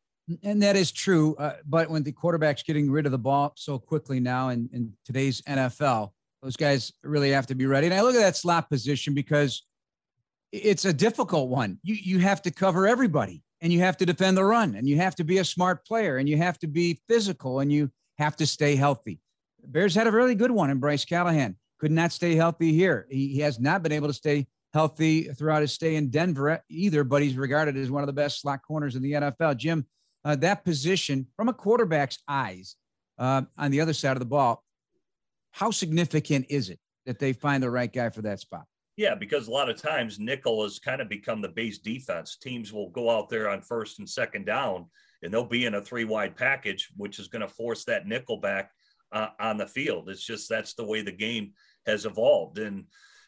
And 0.42 0.62
that 0.62 0.76
is 0.76 0.90
true. 0.90 1.35
Uh, 1.35 1.56
but 1.66 1.90
when 1.90 2.04
the 2.04 2.12
quarterback's 2.12 2.62
getting 2.62 2.90
rid 2.90 3.04
of 3.04 3.12
the 3.12 3.18
ball 3.18 3.52
so 3.54 3.78
quickly 3.78 4.18
now 4.18 4.48
in, 4.48 4.70
in 4.72 4.94
today's 5.04 5.42
NFL, 5.42 6.12
those 6.42 6.56
guys 6.56 6.90
really 7.02 7.33
have 7.33 7.46
to 7.48 7.54
be 7.54 7.66
ready. 7.66 7.87
And 7.87 7.94
I 7.94 8.00
look 8.00 8.14
at 8.14 8.20
that 8.20 8.38
slot 8.38 8.70
position 8.70 9.12
because 9.12 9.66
it's 10.52 10.87
a 10.87 10.92
difficult 10.94 11.50
one. 11.50 11.80
You 11.83 11.96
you 11.96 12.18
have 12.20 12.40
to 12.42 12.50
cover 12.50 12.88
everybody 12.88 13.42
and 13.61 13.70
you 13.70 13.80
have 13.80 13.98
to 13.98 14.06
defend 14.06 14.38
the 14.38 14.44
run 14.44 14.74
and 14.74 14.88
you 14.88 14.96
have 14.96 15.16
to 15.16 15.24
be 15.24 15.37
a 15.37 15.44
smart 15.44 15.85
player 15.85 16.16
and 16.16 16.26
you 16.30 16.38
have 16.38 16.59
to 16.61 16.66
be 16.66 16.98
physical 17.11 17.61
and 17.61 17.70
you 17.70 17.90
have 18.16 18.37
to 18.37 18.46
stay 18.46 18.74
healthy. 18.74 19.20
Bears 19.66 19.94
had 19.94 20.06
a 20.06 20.12
really 20.12 20.34
good 20.34 20.50
one 20.50 20.70
in 20.70 20.78
Bryce 20.78 21.04
Callahan. 21.04 21.56
Could 21.78 21.92
not 21.92 22.12
stay 22.12 22.34
healthy 22.34 22.72
here. 22.72 23.06
He, 23.10 23.28
he 23.28 23.40
has 23.40 23.58
not 23.58 23.82
been 23.82 23.92
able 23.92 24.08
to 24.08 24.14
stay 24.14 24.46
healthy 24.72 25.24
throughout 25.24 25.62
his 25.62 25.72
stay 25.72 25.96
in 25.96 26.10
Denver 26.10 26.62
either, 26.68 27.04
but 27.04 27.22
he's 27.22 27.36
regarded 27.36 27.76
as 27.76 27.90
one 27.90 28.02
of 28.02 28.06
the 28.06 28.12
best 28.12 28.40
slot 28.40 28.60
corners 28.66 28.96
in 28.96 29.02
the 29.02 29.12
NFL. 29.12 29.56
Jim, 29.56 29.86
uh, 30.24 30.36
that 30.36 30.64
position 30.64 31.26
from 31.36 31.48
a 31.48 31.52
quarterback's 31.52 32.18
eyes 32.28 32.76
uh, 33.18 33.42
on 33.56 33.70
the 33.70 33.80
other 33.80 33.92
side 33.92 34.12
of 34.12 34.20
the 34.20 34.26
ball, 34.26 34.62
how 35.52 35.70
significant 35.70 36.46
is 36.48 36.70
it 36.70 36.78
that 37.06 37.18
they 37.18 37.32
find 37.32 37.62
the 37.62 37.70
right 37.70 37.92
guy 37.92 38.10
for 38.10 38.22
that 38.22 38.40
spot? 38.40 38.64
Yeah, 38.96 39.14
because 39.14 39.48
a 39.48 39.50
lot 39.50 39.70
of 39.70 39.80
times 39.80 40.18
nickel 40.18 40.62
has 40.62 40.78
kind 40.78 41.00
of 41.00 41.08
become 41.08 41.40
the 41.40 41.48
base 41.48 41.78
defense. 41.78 42.36
Teams 42.36 42.72
will 42.72 42.90
go 42.90 43.08
out 43.08 43.28
there 43.30 43.48
on 43.48 43.62
first 43.62 43.98
and 43.98 44.08
second 44.08 44.44
down, 44.44 44.86
and 45.22 45.32
they'll 45.32 45.44
be 45.44 45.64
in 45.64 45.74
a 45.74 45.80
three 45.80 46.04
wide 46.04 46.36
package, 46.36 46.90
which 46.96 47.18
is 47.18 47.28
going 47.28 47.40
to 47.40 47.48
force 47.48 47.84
that 47.84 48.06
nickel 48.06 48.36
back 48.36 48.72
uh, 49.12 49.28
on 49.38 49.56
the 49.56 49.66
field. 49.66 50.08
It's 50.08 50.24
just 50.24 50.48
that's 50.48 50.74
the 50.74 50.84
way 50.84 51.02
the 51.02 51.12
game 51.12 51.52
has 51.86 52.06
evolved. 52.06 52.58
And 52.58 52.84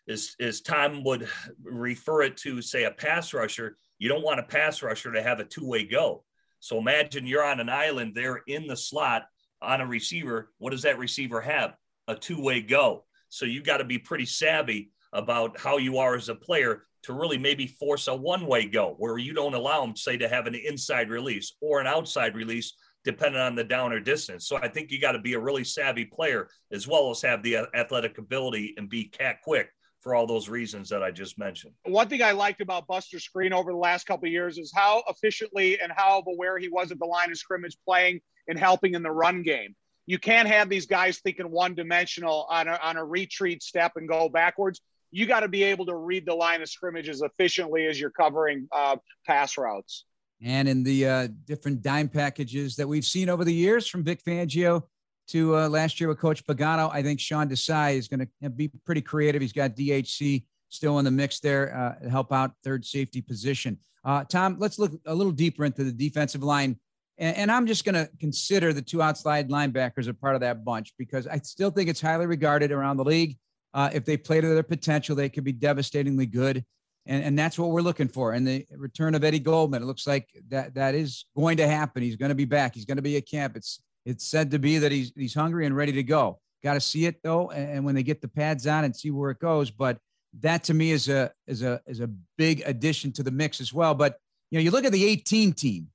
as, 0.09 0.35
as 0.41 0.61
Tom 0.61 1.05
would 1.05 1.29
refer 1.63 2.23
it 2.23 2.37
to, 2.39 2.63
say, 2.63 2.85
a 2.85 2.91
pass 2.91 3.33
rusher, 3.33 3.77
you 3.99 4.09
don't 4.09 4.25
want 4.25 4.41
a 4.41 4.45
pass 4.45 4.83
rusher 4.83 5.13
to 5.13 5.23
have 5.23 5.41
a 5.41 5.45
two 5.45 5.67
way 5.67 5.85
go. 5.85 6.25
So 6.61 6.79
imagine 6.79 7.27
you're 7.27 7.45
on 7.45 7.61
an 7.61 7.69
island 7.69 8.13
there 8.15 8.43
in 8.47 8.67
the 8.67 8.77
slot 8.77 9.25
on 9.61 9.81
a 9.81 9.87
receiver. 9.87 10.53
What 10.59 10.71
does 10.71 10.83
that 10.83 10.99
receiver 10.99 11.41
have? 11.41 11.75
A 12.09 12.15
two 12.15 12.41
way 12.41 12.61
go. 12.61 13.05
So 13.29 13.47
you 13.47 13.63
got 13.63 13.79
to 13.79 13.85
be 13.85 13.99
pretty 13.99 14.27
savvy 14.27 14.91
about 15.13 15.59
how 15.59 15.77
you 15.77 15.99
are 15.99 16.15
as 16.15 16.29
a 16.29 16.35
player 16.35 16.85
to 17.05 17.13
really 17.13 17.39
maybe 17.39 17.67
force 17.67 18.09
a 18.09 18.15
one 18.15 18.47
way 18.47 18.67
go 18.67 18.95
where 18.99 19.19
you 19.19 19.35
don't 19.35 19.55
allow 19.55 19.81
them, 19.81 19.97
say, 19.97 20.17
to 20.17 20.29
have 20.29 20.47
an 20.47 20.55
inside 20.55 21.11
release 21.11 21.55
or 21.61 21.81
an 21.81 21.87
outside 21.87 22.35
release 22.35 22.75
depending 23.05 23.41
on 23.41 23.55
the 23.55 23.65
down 23.65 23.93
or 23.93 24.01
distance. 24.01 24.47
So 24.47 24.57
I 24.57 24.69
think 24.69 24.91
you 24.91 25.01
got 25.01 25.13
to 25.13 25.19
be 25.19 25.35
a 25.35 25.41
really 25.41 25.65
savvy 25.65 26.05
player 26.05 26.49
as 26.71 26.87
well 26.87 27.11
as 27.11 27.23
have 27.23 27.43
the 27.43 27.59
athletic 27.75 28.19
ability 28.19 28.75
and 28.77 28.89
be 28.89 29.05
cat 29.05 29.43
quick 29.43 29.71
for 30.01 30.15
all 30.15 30.27
those 30.27 30.49
reasons 30.49 30.89
that 30.89 31.03
I 31.03 31.13
just 31.13 31.39
mentioned. 31.39 31.75
One 31.85 32.09
thing 32.09 32.23
I 32.23 32.33
liked 32.33 32.61
about 32.61 32.89
Buster 32.89 33.19
Skrine 33.19 33.53
over 33.53 33.71
the 33.71 33.79
last 33.79 34.05
couple 34.05 34.27
of 34.27 34.33
years 34.33 34.59
is 34.59 34.73
how 34.75 35.03
efficiently 35.09 35.81
and 35.81 35.93
how 35.95 36.23
aware 36.27 36.59
he 36.59 36.69
was 36.69 36.91
at 36.91 36.99
the 36.99 37.07
line 37.07 37.31
of 37.31 37.39
scrimmage 37.39 37.77
playing 37.87 38.21
and 38.49 38.59
helping 38.59 38.95
in 38.95 39.03
the 39.03 39.11
run 39.11 39.43
game. 39.43 39.77
You 40.07 40.19
can't 40.19 40.49
have 40.49 40.69
these 40.69 40.87
guys 40.87 41.21
thinking 41.21 41.49
one 41.49 41.77
dimensional 41.77 42.47
on 42.51 42.67
a, 42.67 42.79
on 42.83 42.97
a 42.97 43.05
retreat 43.05 43.63
step 43.63 43.93
and 43.95 44.09
go 44.09 44.29
backwards. 44.29 44.81
You 45.13 45.27
got 45.27 45.41
to 45.41 45.49
be 45.49 45.63
able 45.63 45.87
to 45.87 45.95
read 45.95 46.27
the 46.27 46.35
line 46.35 46.63
of 46.63 46.69
scrimmage 46.69 47.09
as 47.09 47.23
efficiently 47.23 47.87
as 47.87 48.01
you're 48.01 48.11
covering 48.11 48.67
uh, 48.73 48.97
pass 49.25 49.57
routes 49.57 50.05
and 50.45 50.69
in 50.69 50.83
the 50.83 51.07
uh, 51.07 51.29
different 51.45 51.83
dime 51.83 52.09
packages 52.09 52.77
that 52.77 52.87
we've 52.87 53.05
seen 53.05 53.29
over 53.29 53.45
the 53.45 53.55
years 53.55 53.87
from 53.87 54.03
Vic 54.03 54.23
Fangio 54.25 54.83
to 55.29 55.57
uh, 55.57 55.69
last 55.69 56.01
year 56.01 56.09
with 56.09 56.19
Coach 56.19 56.45
Pagano. 56.45 56.91
I 56.93 57.03
think 57.03 57.21
Sean 57.21 57.49
Desai 57.49 57.97
is 57.97 58.09
going 58.09 58.27
to 58.43 58.51
be 58.51 58.71
pretty 58.85 59.01
creative. 59.01 59.41
He's 59.41 59.53
got 59.53 59.77
DHC 59.77 60.45
still 60.69 60.99
in 60.99 61.05
the 61.05 61.11
mix 61.11 61.39
there 61.41 61.77
uh, 61.77 62.03
to 62.03 62.11
help 62.11 62.33
out 62.33 62.53
third 62.65 62.85
safety 62.85 63.21
position. 63.21 63.79
Uh, 64.05 64.25
Tom, 64.25 64.57
let's 64.59 64.79
look 64.79 64.93
a 65.07 65.15
little 65.15 65.33
deeper 65.33 65.65
into 65.65 65.85
the 65.85 65.93
defensive 65.93 66.43
line. 66.43 66.77
And, 67.19 67.37
and 67.37 67.53
I'm 67.53 67.67
just 67.67 67.85
going 67.85 67.95
to 67.95 68.11
consider 68.19 68.73
the 68.73 68.83
two 68.83 69.01
outside 69.01 69.49
linebackers 69.49 70.09
a 70.09 70.15
part 70.15 70.35
of 70.35 70.41
that 70.41 70.65
bunch 70.65 70.93
because 70.99 71.27
I 71.27 71.39
still 71.39 71.71
think 71.71 71.89
it's 71.89 72.01
highly 72.01 72.27
regarded 72.27 72.73
around 72.73 72.97
the 72.97 73.05
league. 73.05 73.37
Uh, 73.75 73.91
if 73.93 74.05
they 74.05 74.17
play 74.17 74.41
to 74.41 74.49
their 74.49 74.63
potential, 74.63 75.15
they 75.15 75.29
could 75.29 75.45
be 75.45 75.53
devastatingly 75.53 76.27
good 76.27 76.65
and, 77.07 77.25
and 77.25 77.39
that's 77.39 77.59
what 77.59 77.71
we're 77.71 77.83
looking 77.83 78.09
for. 78.09 78.33
And 78.33 78.47
the 78.47 78.67
return 78.77 79.15
of 79.15 79.25
Eddie 79.25 79.41
Goldman, 79.41 79.83
it 79.83 79.87
looks 79.87 80.07
like 80.07 80.29
that 80.49 80.75
that 80.75 80.95
is 80.95 81.25
going 81.37 81.57
to 81.57 81.67
happen. 81.67 82.03
He's 82.03 82.17
going 82.17 82.29
to 82.29 82.35
be 82.35 82.45
back. 82.45 82.75
He's 82.75 82.85
going 82.85 82.97
to 82.97 83.03
be 83.03 83.17
at 83.17 83.29
camp. 83.29 83.57
It's 83.57 83.83
it's 84.05 84.27
said 84.27 84.51
to 84.53 84.59
be 84.59 84.79
that 84.79 84.93
he's 84.93 85.13
he's 85.17 85.35
hungry 85.35 85.67
and 85.67 85.77
ready 85.77 85.93
to 85.93 86.03
go. 86.03 86.41
Got 86.63 86.75
to 86.75 86.81
see 86.81 87.07
it 87.07 87.23
though, 87.23 87.51
and, 87.51 87.85
when 87.85 87.95
they 87.95 88.05
get 88.05 88.21
the 88.21 88.29
pads 88.29 88.67
on 88.67 88.85
and 88.85 88.95
see 88.95 89.11
where 89.11 89.31
it 89.31 89.41
goes. 89.41 89.71
But 89.71 89.99
that 90.41 90.65
to 90.65 90.75
me 90.75 90.93
is 90.93 91.09
a 91.09 91.33
is 91.47 91.63
a 91.63 91.81
is 91.87 92.01
a 92.01 92.11
big 92.39 92.63
addition 92.65 93.13
to 93.13 93.23
the 93.23 93.33
mix 93.33 93.61
as 93.61 93.73
well. 93.73 93.95
But 93.95 94.17
you 94.51 94.59
know, 94.59 94.63
you 94.63 94.71
look 94.71 94.85
at 94.85 94.93
the 94.93 95.05
18 95.05 95.53
team, 95.55 95.89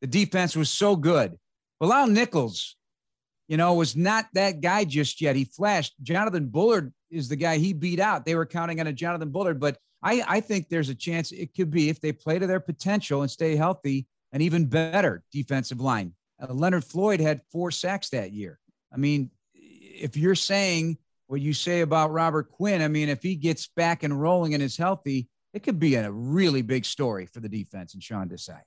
the 0.00 0.06
defense 0.06 0.56
was 0.56 0.68
so 0.68 0.94
good. 0.94 1.38
Bilal 1.78 2.08
Nichols, 2.08 2.76
you 3.48 3.56
know, 3.56 3.74
was 3.74 3.96
not 3.96 4.26
that 4.34 4.60
guy 4.60 4.84
just 4.84 5.20
yet. 5.22 5.36
He 5.36 5.44
flashed. 5.44 5.94
Jonathan 6.02 6.48
Bullard 6.48 6.92
is 7.10 7.28
the 7.28 7.36
guy 7.36 7.56
he 7.56 7.72
beat 7.72 7.98
out. 7.98 8.26
They 8.26 8.34
were 8.34 8.46
counting 8.46 8.80
on 8.80 8.86
a 8.86 8.92
Jonathan 8.92 9.30
Bullard, 9.30 9.58
but 9.58 9.78
I, 10.02 10.22
I 10.26 10.40
think 10.40 10.68
there's 10.68 10.88
a 10.88 10.94
chance 10.94 11.32
it 11.32 11.54
could 11.54 11.70
be 11.70 11.88
if 11.88 12.00
they 12.00 12.12
play 12.12 12.38
to 12.38 12.46
their 12.46 12.60
potential 12.60 13.22
and 13.22 13.30
stay 13.30 13.56
healthy, 13.56 14.06
an 14.32 14.40
even 14.40 14.66
better 14.66 15.22
defensive 15.32 15.80
line. 15.80 16.14
Uh, 16.40 16.52
Leonard 16.52 16.84
Floyd 16.84 17.20
had 17.20 17.42
four 17.52 17.70
sacks 17.70 18.10
that 18.10 18.32
year. 18.32 18.58
I 18.92 18.96
mean, 18.96 19.30
if 19.54 20.16
you're 20.16 20.34
saying 20.34 20.98
what 21.26 21.40
you 21.40 21.52
say 21.52 21.82
about 21.82 22.12
Robert 22.12 22.50
Quinn, 22.50 22.82
I 22.82 22.88
mean, 22.88 23.08
if 23.08 23.22
he 23.22 23.34
gets 23.34 23.68
back 23.68 24.02
and 24.02 24.20
rolling 24.20 24.54
and 24.54 24.62
is 24.62 24.76
healthy, 24.76 25.28
it 25.52 25.62
could 25.62 25.78
be 25.78 25.96
a 25.96 26.10
really 26.10 26.62
big 26.62 26.84
story 26.84 27.26
for 27.26 27.40
the 27.40 27.48
defense 27.48 27.94
and 27.94 28.02
Sean 28.02 28.28
Desai. 28.28 28.60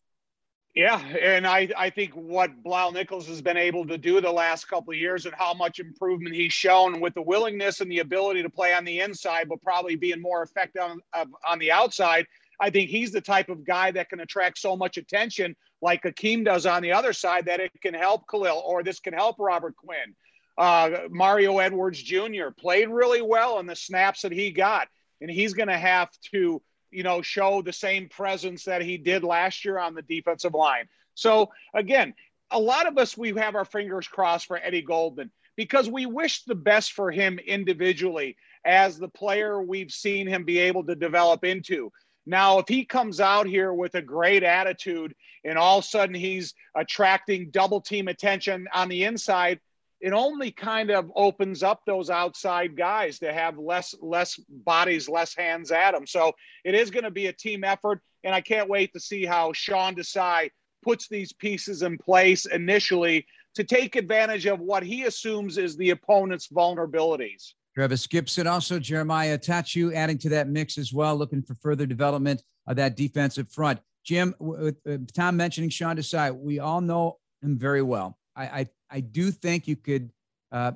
Yeah, 0.75 0.97
and 0.97 1.45
I, 1.45 1.69
I 1.77 1.91
think 1.91 2.13
what 2.13 2.63
Bilal 2.63 2.93
Nichols 2.93 3.27
has 3.27 3.43
been 3.43 3.57
able 3.57 3.85
to 3.85 3.97
do 3.97 4.19
the 4.19 4.31
last 4.31 4.67
couple 4.67 4.91
of 4.91 4.99
years 4.99 5.27
and 5.27 5.35
how 5.35 5.53
much 5.53 5.79
improvement 5.79 6.33
he's 6.33 6.51
shown 6.51 6.99
with 6.99 7.13
the 7.13 7.21
willingness 7.21 7.79
and 7.79 7.91
the 7.91 7.99
ability 7.99 8.41
to 8.41 8.49
play 8.49 8.73
on 8.73 8.83
the 8.83 8.99
inside, 8.99 9.49
but 9.49 9.61
probably 9.61 9.95
being 9.95 10.19
more 10.19 10.41
effective 10.41 10.81
on, 10.81 10.99
on 11.47 11.59
the 11.59 11.71
outside. 11.71 12.25
I 12.59 12.71
think 12.71 12.89
he's 12.89 13.11
the 13.11 13.21
type 13.21 13.49
of 13.49 13.63
guy 13.63 13.91
that 13.91 14.09
can 14.09 14.21
attract 14.21 14.57
so 14.57 14.75
much 14.75 14.97
attention, 14.97 15.55
like 15.83 16.03
Akiem 16.03 16.43
does 16.43 16.65
on 16.65 16.81
the 16.81 16.91
other 16.91 17.13
side, 17.13 17.45
that 17.45 17.59
it 17.59 17.71
can 17.81 17.93
help 17.93 18.27
Khalil 18.27 18.63
or 18.65 18.81
this 18.81 18.99
can 18.99 19.13
help 19.13 19.35
Robert 19.37 19.75
Quinn. 19.75 20.15
Uh, 20.57 21.01
Mario 21.09 21.59
Edwards 21.59 22.01
Jr. 22.01 22.49
played 22.57 22.89
really 22.89 23.21
well 23.21 23.59
in 23.59 23.67
the 23.67 23.75
snaps 23.75 24.21
that 24.21 24.31
he 24.31 24.49
got, 24.49 24.87
and 25.21 25.29
he's 25.29 25.53
going 25.53 25.67
to 25.69 25.77
have 25.77 26.09
to, 26.31 26.61
you 26.93 27.03
know, 27.03 27.21
show 27.21 27.61
the 27.61 27.73
same 27.73 28.09
presence 28.09 28.63
that 28.65 28.81
he 28.81 28.97
did 28.97 29.23
last 29.23 29.65
year 29.65 29.79
on 29.79 29.95
the 29.95 30.01
defensive 30.01 30.53
line. 30.53 30.87
So 31.15 31.51
again, 31.73 32.13
a 32.51 32.59
lot 32.59 32.87
of 32.87 32.97
us 32.97 33.17
we 33.17 33.33
have 33.33 33.55
our 33.55 33.65
fingers 33.65 34.07
crossed 34.07 34.47
for 34.47 34.57
Eddie 34.57 34.81
Goldman 34.81 35.31
because 35.55 35.89
we 35.89 36.05
wish 36.05 36.43
the 36.43 36.55
best 36.55 36.93
for 36.93 37.11
him 37.11 37.39
individually 37.39 38.37
as 38.65 38.97
the 38.97 39.07
player 39.07 39.61
we've 39.61 39.91
seen 39.91 40.27
him 40.27 40.43
be 40.43 40.59
able 40.59 40.83
to 40.85 40.95
develop 40.95 41.43
into. 41.43 41.91
Now, 42.25 42.59
if 42.59 42.67
he 42.67 42.85
comes 42.85 43.19
out 43.19 43.47
here 43.47 43.73
with 43.73 43.95
a 43.95 44.01
great 44.01 44.43
attitude 44.43 45.13
and 45.43 45.57
all 45.57 45.79
of 45.79 45.83
a 45.83 45.87
sudden 45.87 46.15
he's 46.15 46.53
attracting 46.73 47.51
double 47.51 47.81
team 47.81 48.07
attention 48.07 48.67
on 48.73 48.87
the 48.87 49.03
inside, 49.03 49.59
it 50.03 50.11
only 50.11 50.51
kind 50.51 50.91
of 50.91 51.09
opens 51.15 51.63
up 51.63 51.81
those 51.85 52.09
outside 52.09 52.75
guys 52.75 53.19
to 53.19 53.31
have 53.31 53.57
less 53.57 53.95
less 54.01 54.37
bodies, 54.49 55.07
less 55.07 55.33
hands 55.33 55.71
at 55.71 55.93
them. 55.93 56.05
So 56.05 56.33
it 56.65 56.75
is 56.75 56.91
going 56.91 57.05
to 57.05 57.11
be 57.11 57.27
a 57.27 57.33
team 57.33 57.63
effort, 57.63 58.01
and 58.25 58.35
I 58.35 58.41
can't 58.41 58.69
wait 58.69 58.91
to 58.93 58.99
see 58.99 59.25
how 59.25 59.53
Sean 59.53 59.95
Desai 59.95 60.49
puts 60.83 61.07
these 61.07 61.31
pieces 61.31 61.83
in 61.83 61.97
place 61.97 62.45
initially 62.45 63.25
to 63.55 63.63
take 63.63 63.95
advantage 63.95 64.45
of 64.45 64.59
what 64.59 64.83
he 64.83 65.05
assumes 65.05 65.57
is 65.57 65.77
the 65.77 65.91
opponent's 65.91 66.49
vulnerabilities. 66.49 67.53
Trevis 67.73 68.05
Gipson, 68.05 68.45
also 68.45 68.79
Jeremiah 68.79 69.37
Attaochu 69.37 69.93
adding 69.93 70.17
to 70.19 70.29
that 70.29 70.49
mix 70.49 70.77
as 70.77 70.91
well, 70.91 71.15
looking 71.15 71.41
for 71.41 71.55
further 71.55 71.85
development 71.85 72.43
of 72.67 72.75
that 72.75 72.97
defensive 72.97 73.49
front. 73.49 73.79
Jim, 74.03 74.35
with 74.37 74.75
Tom 75.13 75.37
mentioning 75.37 75.69
Sean 75.69 75.95
Desai, 75.95 76.35
we 76.35 76.59
all 76.59 76.81
know 76.81 77.19
him 77.41 77.57
very 77.57 77.81
well. 77.81 78.17
I, 78.35 78.43
I, 78.43 78.67
I 78.93 79.01
do 79.01 79.31
think 79.31 79.67
you 79.67 79.75
could 79.75 80.11
uh, 80.51 80.73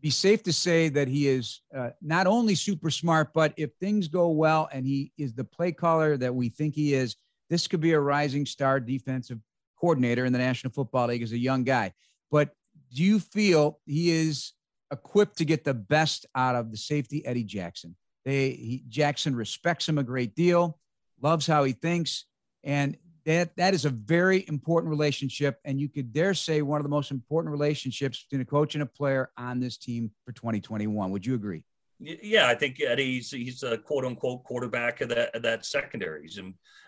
be 0.00 0.10
safe 0.10 0.42
to 0.44 0.52
say 0.52 0.88
that 0.90 1.08
he 1.08 1.26
is 1.26 1.62
uh, 1.74 1.90
not 2.00 2.26
only 2.26 2.54
super 2.54 2.90
smart, 2.90 3.32
but 3.34 3.54
if 3.56 3.70
things 3.80 4.06
go 4.06 4.28
well 4.28 4.68
and 4.72 4.86
he 4.86 5.12
is 5.18 5.34
the 5.34 5.44
play 5.44 5.72
caller 5.72 6.16
that 6.18 6.34
we 6.34 6.50
think 6.50 6.74
he 6.74 6.94
is, 6.94 7.16
this 7.50 7.66
could 7.66 7.80
be 7.80 7.92
a 7.92 8.00
rising 8.00 8.46
star 8.46 8.78
defensive 8.78 9.38
coordinator 9.80 10.24
in 10.24 10.32
the 10.32 10.38
National 10.38 10.72
Football 10.72 11.08
League 11.08 11.22
as 11.22 11.32
a 11.32 11.38
young 11.38 11.64
guy. 11.64 11.92
But 12.30 12.50
do 12.94 13.02
you 13.02 13.18
feel 13.18 13.80
he 13.86 14.10
is 14.10 14.52
equipped 14.90 15.38
to 15.38 15.44
get 15.44 15.64
the 15.64 15.74
best 15.74 16.26
out 16.34 16.54
of 16.54 16.70
the 16.70 16.76
safety 16.76 17.24
Eddie 17.26 17.44
Jackson. 17.44 17.96
They 18.24 18.50
he, 18.50 18.84
Jackson 18.88 19.34
respects 19.34 19.88
him 19.88 19.98
a 19.98 20.02
great 20.02 20.34
deal, 20.34 20.78
loves 21.20 21.46
how 21.46 21.64
he 21.64 21.72
thinks, 21.72 22.24
and 22.64 22.96
that 23.28 23.54
that 23.56 23.74
is 23.74 23.84
a 23.84 23.90
very 23.90 24.46
important 24.48 24.88
relationship. 24.88 25.60
And 25.66 25.78
you 25.78 25.90
could 25.90 26.14
dare 26.14 26.32
say 26.32 26.62
one 26.62 26.80
of 26.80 26.82
the 26.82 26.88
most 26.88 27.10
important 27.10 27.52
relationships 27.52 28.24
between 28.24 28.40
a 28.40 28.46
coach 28.46 28.74
and 28.74 28.82
a 28.82 28.86
player 28.86 29.30
on 29.36 29.60
this 29.60 29.76
team 29.76 30.10
for 30.24 30.32
2021. 30.32 31.10
Would 31.10 31.26
you 31.26 31.34
agree? 31.34 31.62
Yeah, 32.00 32.46
I 32.46 32.54
think 32.54 32.80
Eddie's 32.80 33.30
he's 33.30 33.62
a 33.64 33.76
quote 33.76 34.06
unquote 34.06 34.44
quarterback 34.44 35.02
of 35.02 35.10
that 35.10 35.34
of 35.34 35.42
that 35.42 35.66
secondary. 35.66 36.22
He's 36.22 36.40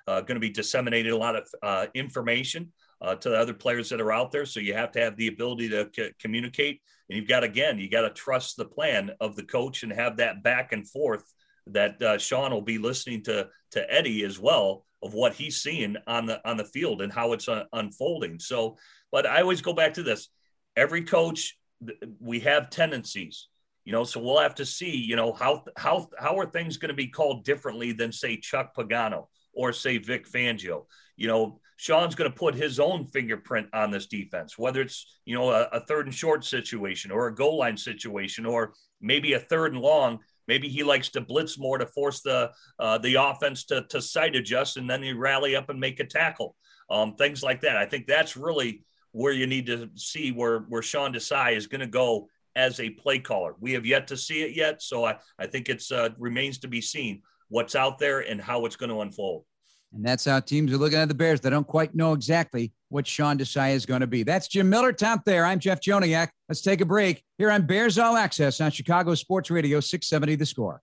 uh, 0.06 0.20
going 0.22 0.36
to 0.36 0.40
be 0.40 0.48
disseminating 0.48 1.12
a 1.12 1.16
lot 1.16 1.36
of 1.36 1.46
uh, 1.62 1.86
information 1.94 2.72
uh, 3.02 3.16
to 3.16 3.28
the 3.28 3.38
other 3.38 3.52
players 3.52 3.90
that 3.90 4.00
are 4.00 4.12
out 4.12 4.32
there. 4.32 4.46
So 4.46 4.60
you 4.60 4.72
have 4.72 4.92
to 4.92 5.00
have 5.00 5.16
the 5.16 5.28
ability 5.28 5.68
to 5.70 5.90
c- 5.94 6.12
communicate, 6.18 6.80
and 7.10 7.18
you've 7.18 7.28
got 7.28 7.44
again, 7.44 7.78
you 7.78 7.90
got 7.90 8.02
to 8.02 8.10
trust 8.10 8.56
the 8.56 8.64
plan 8.64 9.10
of 9.20 9.36
the 9.36 9.42
coach 9.42 9.82
and 9.82 9.92
have 9.92 10.16
that 10.18 10.42
back 10.42 10.72
and 10.72 10.88
forth 10.88 11.24
that 11.66 12.00
uh, 12.00 12.16
Sean 12.16 12.52
will 12.52 12.62
be 12.62 12.78
listening 12.78 13.24
to 13.24 13.48
to 13.72 13.92
Eddie 13.92 14.24
as 14.24 14.38
well 14.38 14.86
of 15.02 15.14
what 15.14 15.34
he's 15.34 15.62
seeing 15.62 15.96
on 16.06 16.26
the 16.26 16.46
on 16.48 16.56
the 16.56 16.64
field 16.64 17.02
and 17.02 17.12
how 17.12 17.32
it's 17.32 17.48
uh, 17.48 17.64
unfolding. 17.72 18.38
So, 18.38 18.76
but 19.10 19.26
I 19.26 19.40
always 19.40 19.62
go 19.62 19.72
back 19.72 19.94
to 19.94 20.02
this: 20.02 20.28
every 20.76 21.02
coach, 21.02 21.56
we 22.20 22.40
have 22.40 22.70
tendencies, 22.70 23.48
you 23.84 23.92
know. 23.92 24.04
So 24.04 24.20
we'll 24.20 24.40
have 24.40 24.56
to 24.56 24.66
see, 24.66 24.96
you 24.96 25.16
know, 25.16 25.32
how 25.32 25.64
how 25.76 26.08
how 26.18 26.38
are 26.38 26.46
things 26.46 26.76
going 26.76 26.90
to 26.90 26.94
be 26.94 27.08
called 27.08 27.44
differently 27.44 27.92
than 27.92 28.12
say 28.12 28.36
Chuck 28.36 28.74
Pagano 28.74 29.26
or 29.52 29.72
say 29.72 29.98
Vic 29.98 30.28
Fangio? 30.28 30.86
You 31.16 31.28
know, 31.28 31.60
Sean's 31.80 32.14
going 32.14 32.30
to 32.30 32.36
put 32.36 32.54
his 32.54 32.78
own 32.78 33.06
fingerprint 33.06 33.68
on 33.72 33.90
this 33.90 34.06
defense, 34.06 34.58
whether 34.58 34.82
it's, 34.82 35.06
you 35.24 35.34
know, 35.34 35.48
a, 35.48 35.62
a, 35.72 35.80
third 35.80 36.04
and 36.04 36.14
short 36.14 36.44
situation 36.44 37.10
or 37.10 37.26
a 37.26 37.34
goal 37.34 37.56
line 37.56 37.78
situation, 37.78 38.44
or 38.44 38.74
maybe 39.00 39.32
a 39.32 39.38
third 39.38 39.72
and 39.72 39.80
long. 39.80 40.18
Maybe 40.50 40.68
he 40.68 40.82
likes 40.82 41.10
to 41.10 41.20
blitz 41.20 41.56
more 41.60 41.78
to 41.78 41.86
force 41.86 42.22
the 42.22 42.50
uh, 42.80 42.98
the 42.98 43.14
offense 43.14 43.62
to, 43.66 43.82
to 43.90 44.02
sight 44.02 44.34
adjust 44.34 44.76
and 44.78 44.90
then 44.90 45.00
you 45.00 45.16
rally 45.16 45.54
up 45.54 45.70
and 45.70 45.78
make 45.78 46.00
a 46.00 46.04
tackle. 46.04 46.56
Um, 46.90 47.14
things 47.14 47.40
like 47.40 47.60
that. 47.60 47.76
I 47.76 47.86
think 47.86 48.08
that's 48.08 48.36
really 48.36 48.82
where 49.12 49.32
you 49.32 49.46
need 49.46 49.66
to 49.66 49.88
see 49.94 50.32
where, 50.32 50.60
where 50.68 50.82
Sean 50.82 51.12
Desai 51.12 51.56
is 51.56 51.68
going 51.68 51.82
to 51.82 51.86
go 51.86 52.28
as 52.56 52.80
a 52.80 52.90
play 52.90 53.20
caller. 53.20 53.54
We 53.60 53.74
have 53.74 53.86
yet 53.86 54.08
to 54.08 54.16
see 54.16 54.42
it 54.42 54.56
yet. 54.56 54.82
So 54.82 55.04
I, 55.04 55.18
I 55.38 55.46
think 55.46 55.68
it's 55.68 55.92
uh, 55.92 56.08
remains 56.18 56.58
to 56.58 56.68
be 56.68 56.80
seen 56.80 57.22
what's 57.48 57.76
out 57.76 58.00
there 58.00 58.18
and 58.18 58.40
how 58.40 58.66
it's 58.66 58.74
going 58.74 58.90
to 58.90 59.02
unfold. 59.02 59.44
And 59.92 60.04
that's 60.04 60.24
how 60.24 60.38
teams 60.40 60.72
are 60.72 60.76
looking 60.76 60.98
at 60.98 61.08
the 61.08 61.14
Bears. 61.14 61.40
They 61.40 61.50
don't 61.50 61.66
quite 61.66 61.94
know 61.94 62.12
exactly 62.12 62.72
what 62.90 63.06
Sean 63.06 63.38
Desai 63.38 63.72
is 63.72 63.86
going 63.86 64.00
to 64.00 64.06
be. 64.06 64.22
That's 64.22 64.46
Jim 64.46 64.70
Miller, 64.70 64.92
Tom 64.92 65.20
Thayer. 65.20 65.44
I'm 65.44 65.58
Jeff 65.58 65.80
Joniak. 65.80 66.28
Let's 66.48 66.60
take 66.60 66.80
a 66.80 66.84
break 66.84 67.24
here 67.38 67.50
on 67.50 67.66
Bears 67.66 67.98
All 67.98 68.16
Access 68.16 68.60
on 68.60 68.70
Chicago 68.70 69.14
Sports 69.14 69.50
Radio 69.50 69.80
670 69.80 70.36
The 70.36 70.46
Score. 70.46 70.80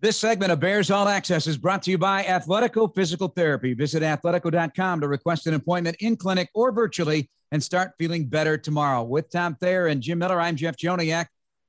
This 0.00 0.16
segment 0.16 0.52
of 0.52 0.60
Bears 0.60 0.90
All 0.90 1.08
Access 1.08 1.46
is 1.46 1.58
brought 1.58 1.82
to 1.82 1.90
you 1.90 1.98
by 1.98 2.22
Athletico 2.22 2.94
Physical 2.94 3.28
Therapy. 3.28 3.74
Visit 3.74 4.02
athletico.com 4.02 5.00
to 5.00 5.08
request 5.08 5.46
an 5.46 5.54
appointment 5.54 5.96
in 6.00 6.16
clinic 6.16 6.48
or 6.54 6.72
virtually 6.72 7.28
and 7.50 7.62
start 7.62 7.92
feeling 7.98 8.26
better 8.26 8.56
tomorrow. 8.56 9.02
With 9.02 9.30
Tom 9.30 9.56
Thayer 9.56 9.88
and 9.88 10.00
Jim 10.00 10.18
Miller, 10.18 10.40
I'm 10.40 10.56
Jeff 10.56 10.76
Joniak 10.76 11.26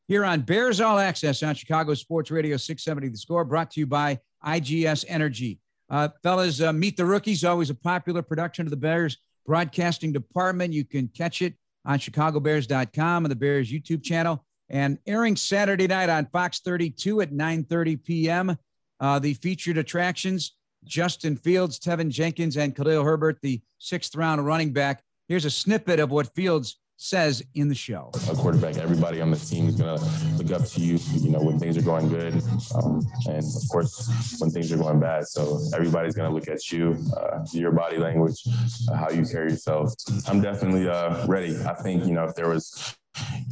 here 0.08 0.26
on 0.26 0.42
Bears 0.42 0.82
All 0.82 1.00
Access 1.00 1.44
on 1.44 1.56
Chicago 1.56 1.94
Sports 1.94 2.32
Radio 2.32 2.58
670 2.58 3.10
The 3.10 3.18
Score, 3.18 3.46
brought 3.46 3.72
to 3.72 3.80
you 3.80 3.88
by 3.88 4.20
IGS 4.46 5.06
Energy. 5.08 5.60
Uh, 5.90 6.10
fellas, 6.22 6.62
uh, 6.62 6.72
Meet 6.72 6.98
the 6.98 7.06
Rookies, 7.06 7.44
always 7.44 7.70
a 7.70 7.76
popular 7.76 8.22
production 8.22 8.66
of 8.66 8.72
the 8.72 8.78
Bears 8.78 9.18
broadcasting 9.46 10.12
department. 10.12 10.74
You 10.74 10.86
can 10.86 11.08
catch 11.08 11.42
it 11.42 11.56
on 11.86 11.98
chicagobears.com 12.00 13.26
and 13.26 13.32
the 13.32 13.36
Bears 13.36 13.72
YouTube 13.72 14.04
channel 14.04 14.46
and 14.70 15.00
airing 15.08 15.36
Saturday 15.36 15.88
night 15.88 16.10
on 16.10 16.28
Fox 16.28 16.60
32 16.60 17.22
at 17.22 17.32
9:30 17.32 18.04
p.m. 18.04 18.58
Uh, 19.00 19.20
the 19.20 19.34
featured 19.36 19.78
attractions: 19.78 20.56
Justin 20.84 21.36
Fields, 21.36 21.80
Teven 21.80 22.10
Jenkins, 22.10 22.58
and 22.58 22.76
Khalil 22.76 23.04
Herbert, 23.04 23.40
the 23.42 23.62
sixth 23.80 24.16
round 24.16 24.46
running 24.46 24.72
back. 24.72 25.04
Here's 25.28 25.46
a 25.46 25.52
snippet 25.52 26.00
of 26.00 26.12
what 26.12 26.34
Fields 26.36 26.80
says 27.00 27.42
in 27.56 27.70
the 27.70 27.76
show. 27.76 28.12
A 28.30 28.36
quarterback, 28.36 28.78
everybody 28.78 29.22
on 29.22 29.32
the 29.32 29.38
team 29.38 29.70
is 29.70 29.76
going 29.76 29.98
to 29.98 30.06
look 30.38 30.52
up 30.52 30.68
to 30.68 30.82
you, 30.82 31.00
you 31.16 31.30
know, 31.30 31.40
when 31.40 31.58
things 31.58 31.78
are 31.78 31.82
going 31.82 32.10
good. 32.10 32.34
Um, 32.76 33.02
and 33.26 33.38
of 33.38 33.70
course, 33.72 34.38
when 34.40 34.52
things 34.52 34.70
are 34.74 34.78
going 34.78 35.00
bad. 35.00 35.26
So 35.26 35.62
everybody's 35.74 36.14
going 36.14 36.30
to 36.30 36.36
look 36.36 36.50
at 36.50 36.72
you, 36.72 36.98
uh, 37.16 37.46
your 37.54 37.72
body 37.72 37.98
language, 37.98 38.44
uh, 38.92 38.96
how 38.96 39.10
you 39.10 39.24
carry 39.24 39.52
yourself. 39.52 39.94
I'm 40.28 40.42
definitely 40.42 40.90
uh, 40.90 41.26
ready. 41.26 41.58
I 41.66 41.74
think, 41.76 42.06
you 42.06 42.12
know, 42.12 42.26
if 42.26 42.36
there 42.36 42.50
was 42.50 42.98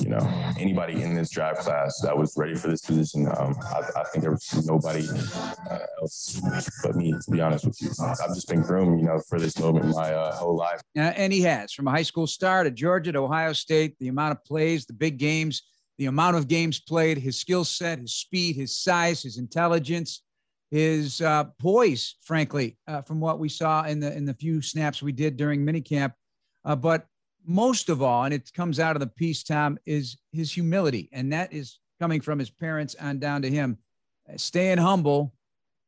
you 0.01 0.09
know, 0.09 0.53
anybody 0.59 1.01
in 1.01 1.15
this 1.15 1.29
draft 1.29 1.59
class 1.59 1.99
that 2.01 2.17
was 2.17 2.33
ready 2.37 2.55
for 2.55 2.67
this 2.67 2.81
position. 2.81 3.27
Um, 3.37 3.55
I, 3.61 3.81
I, 3.99 4.03
think 4.05 4.21
there 4.21 4.31
was 4.31 4.65
nobody 4.65 5.07
uh, 5.69 5.79
else 6.01 6.39
but 6.83 6.95
me, 6.95 7.11
to 7.11 7.31
be 7.31 7.41
honest 7.41 7.65
with 7.65 7.81
you. 7.81 7.89
I've 8.01 8.33
just 8.33 8.47
been 8.47 8.61
groomed, 8.61 8.99
you 8.99 9.07
know, 9.07 9.19
for 9.27 9.39
this 9.39 9.59
moment 9.59 9.95
my 9.95 10.13
uh, 10.13 10.35
whole 10.35 10.55
life. 10.55 10.81
Uh, 10.97 11.01
and 11.01 11.33
he 11.33 11.41
has 11.41 11.73
from 11.73 11.87
a 11.87 11.91
high 11.91 12.03
school 12.03 12.27
star 12.27 12.63
to 12.63 12.71
Georgia 12.71 13.11
to 13.11 13.19
Ohio 13.19 13.53
State, 13.53 13.95
the 13.99 14.07
amount 14.07 14.33
of 14.33 14.43
plays, 14.45 14.85
the 14.85 14.93
big 14.93 15.17
games, 15.17 15.63
the 15.97 16.05
amount 16.05 16.37
of 16.37 16.47
games 16.47 16.79
played, 16.79 17.17
his 17.17 17.39
skill 17.39 17.63
set, 17.63 17.99
his 17.99 18.15
speed, 18.15 18.55
his 18.55 18.79
size, 18.79 19.23
his 19.23 19.37
intelligence, 19.37 20.21
his 20.69 21.21
uh, 21.21 21.45
poise, 21.59 22.15
frankly, 22.21 22.77
uh, 22.87 23.01
from 23.01 23.19
what 23.19 23.39
we 23.39 23.49
saw 23.49 23.83
in 23.83 23.99
the 23.99 24.15
in 24.15 24.25
the 24.25 24.33
few 24.33 24.61
snaps 24.61 25.01
we 25.01 25.11
did 25.11 25.37
during 25.37 25.65
minicamp. 25.65 26.13
Uh, 26.63 26.75
but 26.75 27.07
most 27.47 27.89
of 27.89 28.01
all, 28.01 28.25
and 28.25 28.33
it 28.33 28.51
comes 28.53 28.79
out 28.79 28.95
of 28.95 28.99
the 28.99 29.07
piece, 29.07 29.41
Tom, 29.41 29.79
is 29.85 30.17
his 30.31 30.51
humility. 30.51 31.09
And 31.13 31.31
that 31.31 31.53
is 31.53 31.79
coming 31.99 32.21
from 32.21 32.37
his 32.37 32.49
parents 32.49 32.95
on 32.99 33.19
down 33.19 33.41
to 33.43 33.49
him. 33.49 33.77
Staying 34.35 34.77
humble 34.77 35.33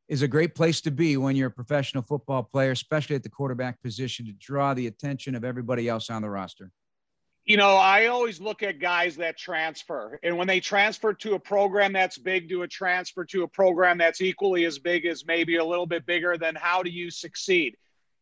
is 0.07 0.21
a 0.21 0.27
great 0.27 0.55
place 0.55 0.81
to 0.81 0.91
be 0.91 1.17
when 1.17 1.35
you're 1.35 1.49
a 1.49 1.51
professional 1.51 2.01
football 2.01 2.43
player, 2.43 2.71
especially 2.71 3.15
at 3.15 3.23
the 3.23 3.29
quarterback 3.29 3.81
position, 3.83 4.25
to 4.25 4.31
draw 4.33 4.73
the 4.73 4.87
attention 4.87 5.35
of 5.35 5.43
everybody 5.43 5.89
else 5.89 6.09
on 6.09 6.21
the 6.21 6.29
roster. 6.29 6.71
You 7.45 7.57
know, 7.57 7.75
I 7.75 8.07
always 8.07 8.39
look 8.39 8.63
at 8.63 8.79
guys 8.79 9.17
that 9.17 9.37
transfer. 9.37 10.19
And 10.23 10.37
when 10.37 10.47
they 10.47 10.59
transfer 10.59 11.13
to 11.15 11.33
a 11.33 11.39
program 11.39 11.93
that's 11.93 12.17
big, 12.17 12.47
to 12.49 12.61
a 12.61 12.67
transfer 12.67 13.25
to 13.25 13.43
a 13.43 13.47
program 13.47 13.97
that's 13.97 14.21
equally 14.21 14.65
as 14.65 14.79
big 14.79 15.05
as 15.05 15.25
maybe 15.25 15.57
a 15.57 15.65
little 15.65 15.87
bit 15.87 16.05
bigger, 16.05 16.37
then 16.37 16.55
how 16.55 16.83
do 16.83 16.89
you 16.89 17.09
succeed? 17.09 17.75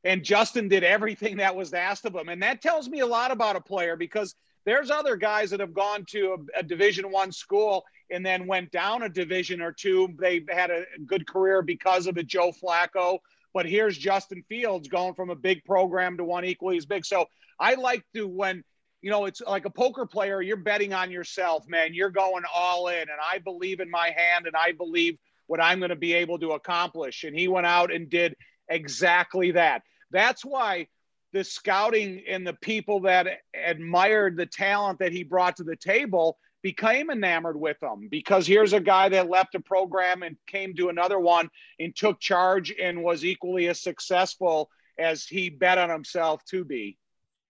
And 0.04 0.24
Justin 0.24 0.68
did 0.68 0.84
everything 0.84 1.38
that 1.38 1.56
was 1.56 1.74
asked 1.74 2.06
of 2.06 2.16
him. 2.16 2.30
And 2.30 2.42
that 2.44 2.62
tells 2.62 2.88
me 2.88 3.00
a 3.00 3.06
lot 3.06 3.32
about 3.32 3.56
a 3.56 3.62
player 3.62 3.96
because 3.96 4.36
there's 4.66 4.92
other 4.92 5.16
guys 5.16 5.50
that 5.50 5.60
have 5.60 5.74
gone 5.74 6.06
to 6.10 6.38
a, 6.56 6.60
a 6.60 6.64
division 6.64 7.12
one 7.12 7.32
school 7.32 7.86
and 8.12 8.26
then 8.26 8.48
went 8.48 8.72
down 8.72 9.04
a 9.04 9.10
division 9.10 9.62
or 9.62 9.72
two. 9.72 10.10
They 10.20 10.44
had 10.50 10.72
a 10.72 10.86
good 11.06 11.28
career 11.28 11.62
because 11.62 12.08
of 12.08 12.18
it, 12.18 12.28
Joe 12.28 12.52
Flacco. 12.52 13.20
But 13.54 13.66
here's 13.66 13.98
Justin 13.98 14.44
Fields 14.48 14.88
going 14.88 15.14
from 15.14 15.30
a 15.30 15.36
big 15.36 15.64
program 15.64 16.18
to 16.18 16.24
one 16.24 16.46
equally 16.46 16.78
as 16.78 16.86
big. 16.86 17.06
So 17.06 17.26
I 17.60 17.74
like 17.76 18.04
to 18.14 18.28
when 18.28 18.64
you 19.02 19.12
know, 19.12 19.26
it's 19.26 19.42
like 19.42 19.66
a 19.66 19.70
poker 19.70 20.06
player. 20.06 20.42
You're 20.42 20.58
betting 20.58 20.94
on 20.94 21.12
yourself, 21.12 21.68
man. 21.68 21.94
You're 21.94 22.10
going 22.10 22.44
all 22.54 22.88
in, 22.88 23.02
and 23.02 23.20
I 23.24 23.38
believe 23.38 23.80
in 23.80 23.90
my 23.90 24.10
hand, 24.16 24.48
and 24.48 24.56
I 24.56 24.72
believe 24.72 25.18
what 25.46 25.62
I'm 25.62 25.80
going 25.80 25.90
to 25.90 25.96
be 25.96 26.14
able 26.14 26.40
to 26.40 26.52
accomplish. 26.52 27.24
And 27.24 27.38
he 27.38 27.48
went 27.48 27.68
out 27.68 27.94
and 27.94 28.10
did 28.10 28.36
exactly 28.70 29.52
that. 29.52 29.84
That's 30.12 30.44
why 30.44 30.88
the 31.34 31.44
scouting 31.44 32.24
and 32.28 32.48
the 32.48 32.54
people 32.54 33.02
that 33.02 33.28
admired 33.54 34.38
the 34.38 34.46
talent 34.46 35.00
that 35.00 35.12
he 35.12 35.24
brought 35.24 35.58
to 35.58 35.64
the 35.64 35.76
table 35.76 36.38
became 36.64 37.10
enamored 37.10 37.60
with 37.60 37.82
him 37.82 38.08
because 38.10 38.48
here's 38.48 38.74
a 38.74 38.80
guy 38.80 39.10
that 39.10 39.30
left 39.30 39.56
a 39.56 39.60
program 39.60 40.24
and 40.24 40.36
came 40.48 40.74
to 40.76 40.90
another 40.90 41.20
one 41.20 41.50
and 41.80 41.96
took 41.96 42.20
charge 42.20 42.74
and 42.82 43.04
was 43.04 43.24
equally 43.24 43.68
as 43.68 43.82
successful 43.82 44.70
as 44.98 45.26
he 45.26 45.50
bet 45.50 45.78
on 45.78 45.90
himself 45.90 46.44
to 46.46 46.66
be. 46.66 46.98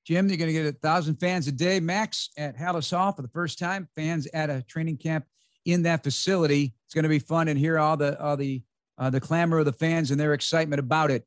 Jim, 0.05 0.27
you're 0.27 0.37
going 0.37 0.47
to 0.47 0.53
get 0.53 0.65
a 0.65 0.71
thousand 0.71 1.15
fans 1.15 1.47
a 1.47 1.51
day 1.51 1.79
max 1.79 2.29
at 2.37 2.57
Halas 2.57 2.95
Hall 2.95 3.11
for 3.11 3.21
the 3.21 3.27
first 3.29 3.59
time. 3.59 3.87
Fans 3.95 4.27
at 4.33 4.49
a 4.49 4.61
training 4.61 4.97
camp 4.97 5.25
in 5.65 5.83
that 5.83 6.03
facility. 6.03 6.73
It's 6.85 6.93
going 6.93 7.03
to 7.03 7.09
be 7.09 7.19
fun 7.19 7.47
and 7.47 7.59
hear 7.59 7.77
all 7.77 7.97
the 7.97 8.19
all 8.21 8.37
the 8.37 8.61
uh, 8.97 9.09
the 9.09 9.19
clamor 9.19 9.59
of 9.59 9.65
the 9.65 9.73
fans 9.73 10.11
and 10.11 10.19
their 10.19 10.33
excitement 10.33 10.79
about 10.79 11.11
it. 11.11 11.25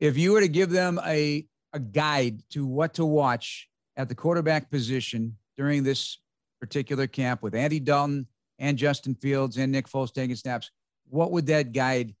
If 0.00 0.16
you 0.16 0.32
were 0.32 0.40
to 0.40 0.48
give 0.48 0.70
them 0.70 1.00
a 1.04 1.46
a 1.72 1.80
guide 1.80 2.42
to 2.50 2.66
what 2.66 2.94
to 2.94 3.04
watch 3.04 3.68
at 3.96 4.08
the 4.08 4.14
quarterback 4.14 4.70
position 4.70 5.36
during 5.56 5.82
this 5.82 6.18
particular 6.60 7.06
camp 7.06 7.42
with 7.42 7.54
Andy 7.54 7.80
Dalton 7.80 8.26
and 8.58 8.76
Justin 8.76 9.14
Fields 9.14 9.56
and 9.56 9.72
Nick 9.72 9.88
Foles 9.88 10.12
taking 10.12 10.36
snaps, 10.36 10.70
what 11.08 11.32
would 11.32 11.46
that 11.46 11.72
guide 11.72 12.14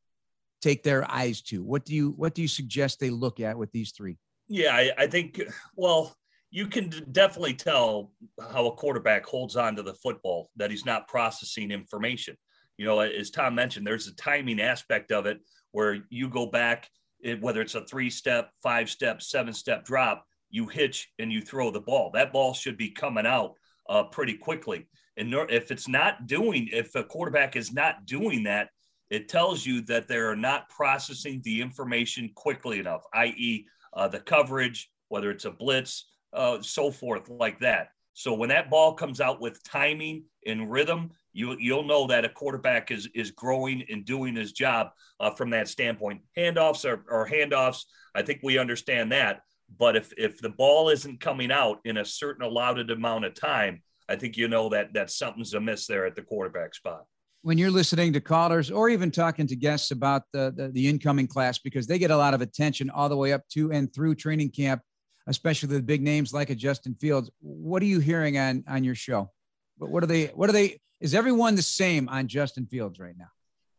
take 0.60 0.82
their 0.82 1.08
eyes 1.10 1.42
to? 1.42 1.62
What 1.62 1.84
do 1.84 1.94
you 1.94 2.10
what 2.16 2.34
do 2.34 2.42
you 2.42 2.48
suggest 2.48 3.00
they 3.00 3.10
look 3.10 3.40
at 3.40 3.56
with 3.56 3.70
these 3.72 3.92
three? 3.92 4.16
Yeah, 4.48 4.74
I, 4.74 4.90
I 4.98 5.06
think 5.06 5.40
well, 5.76 6.16
you 6.50 6.66
can 6.66 6.90
definitely 7.12 7.54
tell 7.54 8.12
how 8.52 8.66
a 8.66 8.72
quarterback 8.72 9.24
holds 9.24 9.56
on 9.56 9.76
to 9.76 9.82
the 9.82 9.94
football 9.94 10.50
that 10.56 10.70
he's 10.70 10.84
not 10.84 11.08
processing 11.08 11.70
information. 11.70 12.36
You 12.82 12.88
know, 12.88 12.98
as 12.98 13.30
Tom 13.30 13.54
mentioned, 13.54 13.86
there's 13.86 14.08
a 14.08 14.16
timing 14.16 14.60
aspect 14.60 15.12
of 15.12 15.24
it 15.26 15.38
where 15.70 15.98
you 16.10 16.28
go 16.28 16.46
back, 16.46 16.90
whether 17.38 17.60
it's 17.60 17.76
a 17.76 17.84
three 17.84 18.10
step, 18.10 18.50
five 18.60 18.90
step, 18.90 19.22
seven 19.22 19.54
step 19.54 19.84
drop, 19.84 20.26
you 20.50 20.66
hitch 20.66 21.08
and 21.20 21.32
you 21.32 21.42
throw 21.42 21.70
the 21.70 21.80
ball. 21.80 22.10
That 22.12 22.32
ball 22.32 22.54
should 22.54 22.76
be 22.76 22.90
coming 22.90 23.24
out 23.24 23.54
uh, 23.88 24.02
pretty 24.02 24.36
quickly. 24.36 24.88
And 25.16 25.32
if 25.48 25.70
it's 25.70 25.86
not 25.86 26.26
doing, 26.26 26.70
if 26.72 26.92
a 26.96 27.04
quarterback 27.04 27.54
is 27.54 27.72
not 27.72 28.04
doing 28.04 28.42
that, 28.44 28.70
it 29.10 29.28
tells 29.28 29.64
you 29.64 29.82
that 29.82 30.08
they're 30.08 30.34
not 30.34 30.68
processing 30.68 31.40
the 31.44 31.62
information 31.62 32.32
quickly 32.34 32.80
enough, 32.80 33.04
i.e., 33.14 33.64
uh, 33.92 34.08
the 34.08 34.18
coverage, 34.18 34.90
whether 35.06 35.30
it's 35.30 35.44
a 35.44 35.52
blitz, 35.52 36.10
uh, 36.32 36.60
so 36.60 36.90
forth, 36.90 37.28
like 37.28 37.60
that. 37.60 37.90
So 38.14 38.34
when 38.34 38.48
that 38.48 38.70
ball 38.70 38.94
comes 38.94 39.20
out 39.20 39.40
with 39.40 39.62
timing 39.62 40.24
and 40.44 40.68
rhythm, 40.68 41.12
you 41.32 41.56
you'll 41.58 41.84
know 41.84 42.06
that 42.06 42.24
a 42.24 42.28
quarterback 42.28 42.90
is 42.90 43.08
is 43.14 43.30
growing 43.30 43.84
and 43.90 44.04
doing 44.04 44.36
his 44.36 44.52
job 44.52 44.88
uh, 45.20 45.30
from 45.30 45.50
that 45.50 45.68
standpoint. 45.68 46.22
Handoffs 46.36 46.84
are, 46.84 47.04
are 47.10 47.28
handoffs. 47.28 47.84
I 48.14 48.22
think 48.22 48.40
we 48.42 48.58
understand 48.58 49.12
that. 49.12 49.40
But 49.78 49.96
if 49.96 50.12
if 50.16 50.38
the 50.38 50.50
ball 50.50 50.90
isn't 50.90 51.20
coming 51.20 51.50
out 51.50 51.80
in 51.84 51.96
a 51.96 52.04
certain 52.04 52.44
allotted 52.44 52.90
amount 52.90 53.24
of 53.24 53.34
time, 53.34 53.82
I 54.08 54.16
think 54.16 54.36
you 54.36 54.48
know 54.48 54.68
that 54.70 54.92
that 54.94 55.10
something's 55.10 55.54
amiss 55.54 55.86
there 55.86 56.06
at 56.06 56.14
the 56.14 56.22
quarterback 56.22 56.74
spot. 56.74 57.04
When 57.42 57.58
you're 57.58 57.70
listening 57.70 58.12
to 58.12 58.20
callers 58.20 58.70
or 58.70 58.88
even 58.88 59.10
talking 59.10 59.48
to 59.48 59.56
guests 59.56 59.90
about 59.90 60.22
the, 60.32 60.52
the, 60.56 60.68
the 60.68 60.88
incoming 60.88 61.26
class, 61.26 61.58
because 61.58 61.88
they 61.88 61.98
get 61.98 62.12
a 62.12 62.16
lot 62.16 62.34
of 62.34 62.40
attention 62.40 62.88
all 62.88 63.08
the 63.08 63.16
way 63.16 63.32
up 63.32 63.48
to 63.48 63.72
and 63.72 63.92
through 63.92 64.14
training 64.14 64.50
camp, 64.50 64.80
especially 65.26 65.70
the 65.70 65.82
big 65.82 66.02
names 66.02 66.32
like 66.32 66.50
a 66.50 66.54
Justin 66.54 66.94
Fields. 67.00 67.32
What 67.40 67.82
are 67.82 67.86
you 67.86 67.98
hearing 67.98 68.38
on 68.38 68.62
on 68.68 68.84
your 68.84 68.94
show? 68.94 69.30
What, 69.78 69.90
what 69.90 70.02
are 70.02 70.06
they? 70.06 70.26
What 70.26 70.48
are 70.48 70.52
they? 70.52 70.78
Is 71.00 71.14
everyone 71.14 71.56
the 71.56 71.62
same 71.62 72.08
on 72.08 72.28
Justin 72.28 72.66
Fields 72.66 72.98
right 72.98 73.16
now? 73.16 73.28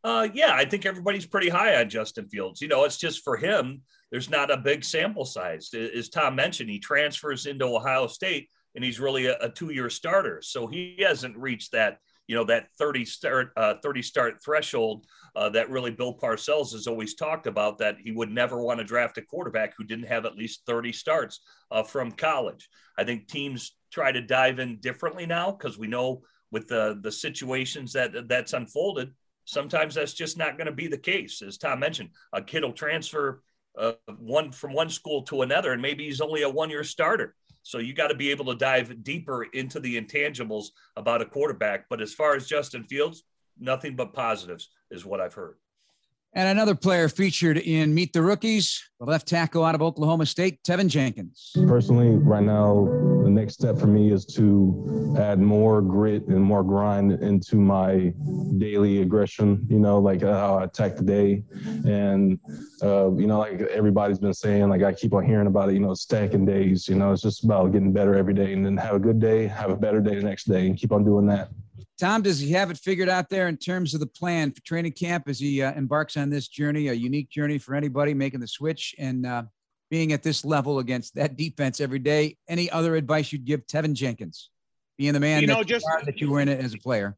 Uh, 0.03 0.27
yeah, 0.33 0.53
I 0.53 0.65
think 0.65 0.85
everybody's 0.85 1.25
pretty 1.25 1.47
high 1.47 1.79
on 1.79 1.89
Justin 1.89 2.27
Fields. 2.27 2.61
You 2.61 2.67
know, 2.67 2.83
it's 2.83 2.97
just 2.97 3.23
for 3.23 3.37
him 3.37 3.83
there's 4.11 4.29
not 4.29 4.51
a 4.51 4.57
big 4.57 4.83
sample 4.83 5.25
size. 5.25 5.73
As 5.73 6.09
Tom 6.09 6.35
mentioned, 6.35 6.69
he 6.69 6.77
transfers 6.77 7.45
into 7.45 7.65
Ohio 7.65 8.07
State 8.07 8.49
and 8.75 8.83
he's 8.83 8.99
really 8.99 9.27
a, 9.27 9.37
a 9.39 9.49
two-year 9.49 9.89
starter. 9.89 10.39
So 10.43 10.67
he 10.67 10.97
hasn't 10.99 11.37
reached 11.37 11.71
that, 11.71 11.97
you 12.27 12.35
know, 12.35 12.43
that 12.43 12.67
30 12.77 13.05
start, 13.05 13.51
uh, 13.55 13.75
30 13.81 14.01
start 14.01 14.43
threshold 14.43 15.05
uh, 15.35 15.49
that 15.49 15.69
really 15.69 15.89
Bill 15.89 16.15
Parcells 16.15 16.73
has 16.73 16.85
always 16.85 17.15
talked 17.15 17.47
about 17.47 17.79
that 17.79 17.97
he 18.03 18.11
would 18.11 18.29
never 18.29 18.61
want 18.61 18.79
to 18.79 18.83
draft 18.83 19.17
a 19.17 19.21
quarterback 19.21 19.73
who 19.77 19.83
didn't 19.83 20.07
have 20.07 20.25
at 20.25 20.35
least 20.35 20.61
30 20.67 20.91
starts 20.91 21.39
uh, 21.71 21.81
from 21.81 22.11
college. 22.11 22.69
I 22.97 23.05
think 23.05 23.27
teams 23.27 23.75
try 23.93 24.11
to 24.11 24.21
dive 24.21 24.59
in 24.59 24.79
differently 24.79 25.25
now 25.25 25.51
because 25.51 25.77
we 25.77 25.87
know 25.87 26.23
with 26.51 26.67
the, 26.67 26.99
the 27.01 27.11
situations 27.11 27.93
that 27.93 28.27
that's 28.27 28.53
unfolded, 28.53 29.11
sometimes 29.45 29.95
that's 29.95 30.13
just 30.13 30.37
not 30.37 30.57
going 30.57 30.67
to 30.67 30.73
be 30.73 30.87
the 30.87 30.97
case. 30.97 31.41
As 31.41 31.57
Tom 31.57 31.79
mentioned, 31.79 32.09
a 32.33 32.41
kid 32.41 32.63
will 32.63 32.73
transfer– 32.73 33.43
uh, 33.77 33.93
one 34.19 34.51
from 34.51 34.73
one 34.73 34.89
school 34.89 35.23
to 35.23 35.41
another, 35.41 35.73
and 35.73 35.81
maybe 35.81 36.05
he's 36.05 36.21
only 36.21 36.43
a 36.43 36.49
one 36.49 36.69
year 36.69 36.83
starter. 36.83 37.35
So 37.63 37.77
you 37.77 37.93
got 37.93 38.09
to 38.09 38.15
be 38.15 38.29
able 38.29 38.45
to 38.45 38.55
dive 38.55 39.03
deeper 39.03 39.43
into 39.43 39.79
the 39.79 39.99
intangibles 39.99 40.67
about 40.97 41.21
a 41.21 41.25
quarterback. 41.25 41.85
But 41.89 42.01
as 42.01 42.13
far 42.13 42.35
as 42.35 42.47
Justin 42.47 42.83
Fields, 42.83 43.23
nothing 43.57 43.95
but 43.95 44.13
positives 44.13 44.69
is 44.91 45.05
what 45.05 45.21
I've 45.21 45.33
heard. 45.33 45.55
And 46.35 46.49
another 46.49 46.75
player 46.75 47.07
featured 47.09 47.57
in 47.57 47.93
Meet 47.93 48.11
the 48.11 48.21
Rookies, 48.21 48.83
the 48.99 49.05
left 49.05 49.27
tackle 49.27 49.63
out 49.63 49.75
of 49.75 49.81
Oklahoma 49.81 50.25
State, 50.25 50.61
Teven 50.63 50.89
Jenkins. 50.89 51.51
Personally, 51.67 52.09
right 52.09 52.43
now, 52.43 52.85
the 53.22 53.22
next 53.33 53.55
step 53.55 53.77
for 53.77 53.87
me 53.87 54.11
is 54.11 54.25
to 54.25 55.15
add 55.19 55.39
more 55.39 55.81
grit 55.81 56.27
and 56.27 56.41
more 56.41 56.63
grind 56.63 57.11
into 57.11 57.55
my 57.55 58.13
daily 58.57 59.01
aggression, 59.01 59.65
you 59.69 59.79
know, 59.79 59.99
like 59.99 60.21
how 60.21 60.59
I 60.59 60.65
attack 60.65 60.95
the 60.95 61.03
day. 61.03 61.43
And, 61.85 62.39
uh, 62.81 63.11
you 63.15 63.27
know, 63.27 63.39
like 63.39 63.61
everybody's 63.61 64.19
been 64.19 64.33
saying, 64.33 64.69
like 64.69 64.83
I 64.83 64.93
keep 64.93 65.13
on 65.13 65.25
hearing 65.25 65.47
about 65.47 65.69
it, 65.69 65.73
you 65.73 65.79
know, 65.79 65.93
stacking 65.93 66.45
days, 66.45 66.87
you 66.87 66.95
know, 66.95 67.11
it's 67.11 67.21
just 67.21 67.43
about 67.43 67.71
getting 67.71 67.91
better 67.91 68.15
every 68.15 68.33
day 68.33 68.53
and 68.53 68.65
then 68.65 68.77
have 68.77 68.95
a 68.95 68.99
good 68.99 69.19
day, 69.19 69.47
have 69.47 69.69
a 69.69 69.75
better 69.75 69.99
day 69.99 70.15
the 70.15 70.21
next 70.23 70.45
day 70.45 70.67
and 70.67 70.77
keep 70.77 70.91
on 70.91 71.03
doing 71.03 71.25
that. 71.27 71.49
Tom, 71.99 72.21
does 72.21 72.39
he 72.39 72.51
have 72.51 72.71
it 72.71 72.77
figured 72.77 73.09
out 73.09 73.29
there 73.29 73.47
in 73.47 73.55
terms 73.55 73.93
of 73.93 73.99
the 73.99 74.07
plan 74.07 74.51
for 74.51 74.61
training 74.61 74.93
camp 74.93 75.27
as 75.27 75.39
he 75.39 75.61
uh, 75.61 75.73
embarks 75.73 76.17
on 76.17 76.29
this 76.29 76.47
journey, 76.47 76.87
a 76.87 76.93
unique 76.93 77.29
journey 77.29 77.57
for 77.57 77.75
anybody 77.75 78.13
making 78.13 78.39
the 78.39 78.47
switch 78.47 78.95
and 78.97 79.25
uh, 79.25 79.43
being 79.93 80.11
at 80.11 80.23
this 80.23 80.43
level 80.43 80.79
against 80.79 81.13
that 81.13 81.37
defense 81.37 81.79
every 81.79 81.99
day? 81.99 82.35
Any 82.47 82.67
other 82.67 82.95
advice 82.95 83.31
you'd 83.31 83.45
give 83.45 83.67
Teven 83.67 83.93
Jenkins, 83.93 84.49
being 84.97 85.13
the 85.13 85.19
man 85.19 85.41
you 85.41 85.45
know, 85.45 85.59
that, 85.59 85.67
just, 85.67 85.85
you 85.85 86.05
that 86.05 86.19
you 86.19 86.31
were 86.31 86.39
in 86.39 86.49
it 86.49 86.59
as 86.59 86.73
a 86.73 86.79
player? 86.79 87.15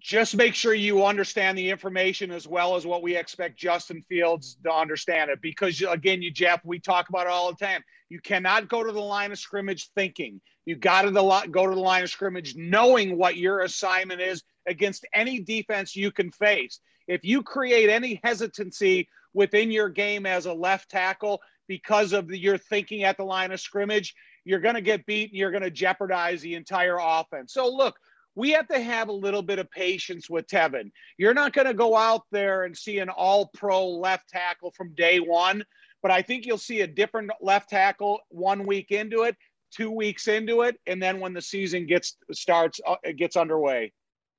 Just 0.00 0.34
make 0.34 0.56
sure 0.56 0.74
you 0.74 1.04
understand 1.04 1.56
the 1.56 1.70
information 1.70 2.32
as 2.32 2.48
well 2.48 2.74
as 2.74 2.84
what 2.84 3.04
we 3.04 3.14
expect 3.14 3.56
Justin 3.56 4.02
Fields 4.08 4.56
to 4.64 4.72
understand 4.72 5.30
it. 5.30 5.40
Because 5.40 5.80
again, 5.88 6.20
you 6.20 6.32
Jeff, 6.32 6.60
we 6.64 6.80
talk 6.80 7.08
about 7.08 7.28
it 7.28 7.30
all 7.30 7.52
the 7.52 7.64
time. 7.64 7.84
You 8.08 8.20
cannot 8.20 8.68
go 8.68 8.82
to 8.82 8.90
the 8.90 8.98
line 8.98 9.30
of 9.30 9.38
scrimmage 9.38 9.88
thinking. 9.94 10.40
You 10.66 10.74
got 10.74 11.02
to 11.02 11.12
go 11.12 11.68
to 11.68 11.74
the 11.74 11.80
line 11.80 12.02
of 12.02 12.10
scrimmage 12.10 12.56
knowing 12.56 13.16
what 13.16 13.36
your 13.36 13.60
assignment 13.60 14.20
is 14.20 14.42
against 14.66 15.06
any 15.14 15.38
defense 15.38 15.94
you 15.94 16.10
can 16.10 16.32
face. 16.32 16.80
If 17.06 17.24
you 17.24 17.44
create 17.44 17.90
any 17.90 18.20
hesitancy 18.24 19.08
within 19.34 19.70
your 19.70 19.88
game 19.88 20.26
as 20.26 20.46
a 20.46 20.52
left 20.52 20.90
tackle 20.90 21.40
because 21.68 22.12
of 22.12 22.28
the, 22.28 22.38
your 22.38 22.58
thinking 22.58 23.04
at 23.04 23.16
the 23.16 23.24
line 23.24 23.52
of 23.52 23.60
scrimmage, 23.60 24.14
you're 24.44 24.60
going 24.60 24.74
to 24.74 24.80
get 24.80 25.06
beat 25.06 25.30
and 25.30 25.38
you're 25.38 25.50
going 25.50 25.62
to 25.62 25.70
jeopardize 25.70 26.40
the 26.40 26.54
entire 26.54 26.98
offense. 27.00 27.52
So, 27.52 27.68
look, 27.68 27.96
we 28.34 28.50
have 28.52 28.68
to 28.68 28.80
have 28.80 29.08
a 29.08 29.12
little 29.12 29.42
bit 29.42 29.58
of 29.58 29.70
patience 29.70 30.30
with 30.30 30.46
Teven. 30.46 30.90
You're 31.18 31.34
not 31.34 31.52
going 31.52 31.66
to 31.66 31.74
go 31.74 31.96
out 31.96 32.22
there 32.30 32.64
and 32.64 32.76
see 32.76 32.98
an 32.98 33.08
all 33.08 33.50
pro 33.54 33.86
left 33.88 34.28
tackle 34.28 34.72
from 34.76 34.94
day 34.94 35.18
one, 35.20 35.64
but 36.02 36.10
I 36.10 36.22
think 36.22 36.46
you'll 36.46 36.58
see 36.58 36.80
a 36.80 36.86
different 36.86 37.30
left 37.40 37.68
tackle 37.70 38.20
one 38.30 38.66
week 38.66 38.90
into 38.90 39.22
it 39.22 39.36
two 39.70 39.90
weeks 39.90 40.28
into 40.28 40.62
it, 40.62 40.78
and 40.86 41.02
then 41.02 41.20
when 41.20 41.32
the 41.32 41.42
season 41.42 41.86
gets 41.86 42.16
starts, 42.32 42.80
uh, 42.86 42.96
it 43.02 43.16
gets 43.16 43.36
underway. 43.36 43.92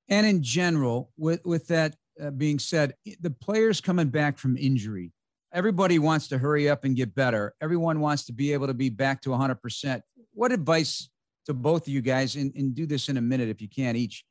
And 0.08 0.26
in 0.26 0.42
general, 0.42 1.12
with 1.18 1.42
with 1.46 1.68
that 1.68 1.96
uh, 2.22 2.32
being 2.32 2.60
said, 2.60 2.94
the 3.22 3.32
players 3.32 3.82
coming 3.82 4.10
back 4.10 4.38
from 4.38 4.58
injury, 4.58 5.12
everybody 5.52 6.00
wants 6.00 6.28
to 6.30 6.38
hurry 6.38 6.70
up 6.70 6.84
and 6.84 6.96
get 6.96 7.16
better. 7.16 7.54
Everyone 7.62 8.00
wants 8.00 8.26
to 8.26 8.34
be 8.34 8.54
able 8.54 8.68
to 8.68 8.74
be 8.74 8.90
back 8.90 9.22
to 9.22 9.30
100%. 9.30 10.02
What 10.34 10.52
advice 10.52 11.10
to 11.46 11.54
both 11.54 11.84
of 11.84 11.88
you 11.88 12.02
guys, 12.02 12.36
and, 12.36 12.54
and 12.56 12.76
do 12.76 12.86
this 12.86 13.10
in 13.10 13.18
a 13.18 13.22
minute 13.22 13.50
if 13.50 13.62
you 13.62 13.68
can 13.68 13.96
each, 13.96 14.24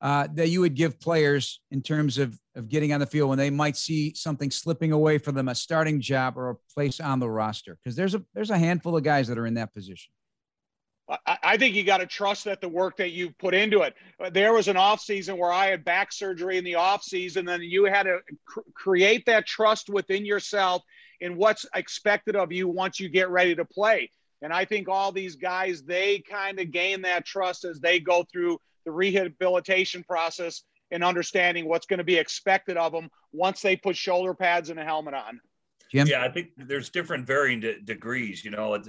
uh, 0.00 0.26
that 0.34 0.48
you 0.48 0.60
would 0.60 0.74
give 0.74 0.98
players 0.98 1.60
in 1.70 1.82
terms 1.82 2.18
of, 2.18 2.38
of 2.56 2.68
getting 2.68 2.92
on 2.92 3.00
the 3.00 3.06
field 3.06 3.28
when 3.28 3.38
they 3.38 3.50
might 3.50 3.76
see 3.76 4.12
something 4.14 4.50
slipping 4.50 4.90
away 4.90 5.18
from 5.18 5.34
them, 5.34 5.48
a 5.48 5.54
starting 5.54 6.00
job 6.00 6.36
or 6.36 6.50
a 6.50 6.56
place 6.74 6.98
on 6.98 7.20
the 7.20 7.28
roster? 7.28 7.78
Because 7.82 7.94
there's 7.94 8.14
a 8.14 8.22
there's 8.34 8.50
a 8.50 8.58
handful 8.58 8.96
of 8.96 9.04
guys 9.04 9.28
that 9.28 9.38
are 9.38 9.46
in 9.46 9.54
that 9.54 9.72
position. 9.72 10.12
I 11.26 11.38
think 11.56 11.74
you 11.74 11.84
got 11.84 11.98
to 11.98 12.06
trust 12.06 12.44
that 12.44 12.60
the 12.60 12.68
work 12.68 12.96
that 12.98 13.10
you 13.10 13.30
put 13.38 13.54
into 13.54 13.82
it. 13.82 13.94
Uh, 14.22 14.30
there 14.30 14.52
was 14.52 14.68
an 14.68 14.76
off 14.76 15.00
season 15.00 15.36
where 15.36 15.52
I 15.52 15.66
had 15.66 15.84
back 15.84 16.12
surgery 16.12 16.58
in 16.58 16.64
the 16.64 16.76
off 16.76 17.02
season, 17.02 17.44
then 17.44 17.62
you 17.62 17.84
had 17.84 18.04
to 18.04 18.18
cr- 18.46 18.60
create 18.74 19.26
that 19.26 19.46
trust 19.46 19.90
within 19.90 20.24
yourself 20.24 20.82
in 21.20 21.36
what's 21.36 21.66
expected 21.74 22.36
of 22.36 22.52
you 22.52 22.68
once 22.68 23.00
you 23.00 23.08
get 23.08 23.30
ready 23.30 23.54
to 23.54 23.64
play. 23.64 24.10
And 24.42 24.52
I 24.52 24.64
think 24.64 24.88
all 24.88 25.12
these 25.12 25.36
guys, 25.36 25.82
they 25.82 26.18
kind 26.28 26.58
of 26.58 26.70
gain 26.70 27.02
that 27.02 27.24
trust 27.24 27.64
as 27.64 27.80
they 27.80 28.00
go 28.00 28.24
through 28.32 28.58
the 28.84 28.90
rehabilitation 28.90 30.02
process 30.02 30.62
and 30.90 31.04
understanding 31.04 31.68
what's 31.68 31.86
going 31.86 31.98
to 31.98 32.04
be 32.04 32.16
expected 32.16 32.76
of 32.76 32.92
them 32.92 33.08
once 33.32 33.62
they 33.62 33.76
put 33.76 33.96
shoulder 33.96 34.34
pads 34.34 34.68
and 34.68 34.78
a 34.78 34.84
helmet 34.84 35.14
on. 35.14 35.40
Jim? 35.90 36.06
Yeah, 36.06 36.22
I 36.22 36.28
think 36.28 36.48
there's 36.56 36.90
different 36.90 37.26
varying 37.26 37.60
de- 37.60 37.80
degrees. 37.80 38.44
You 38.44 38.50
know, 38.50 38.82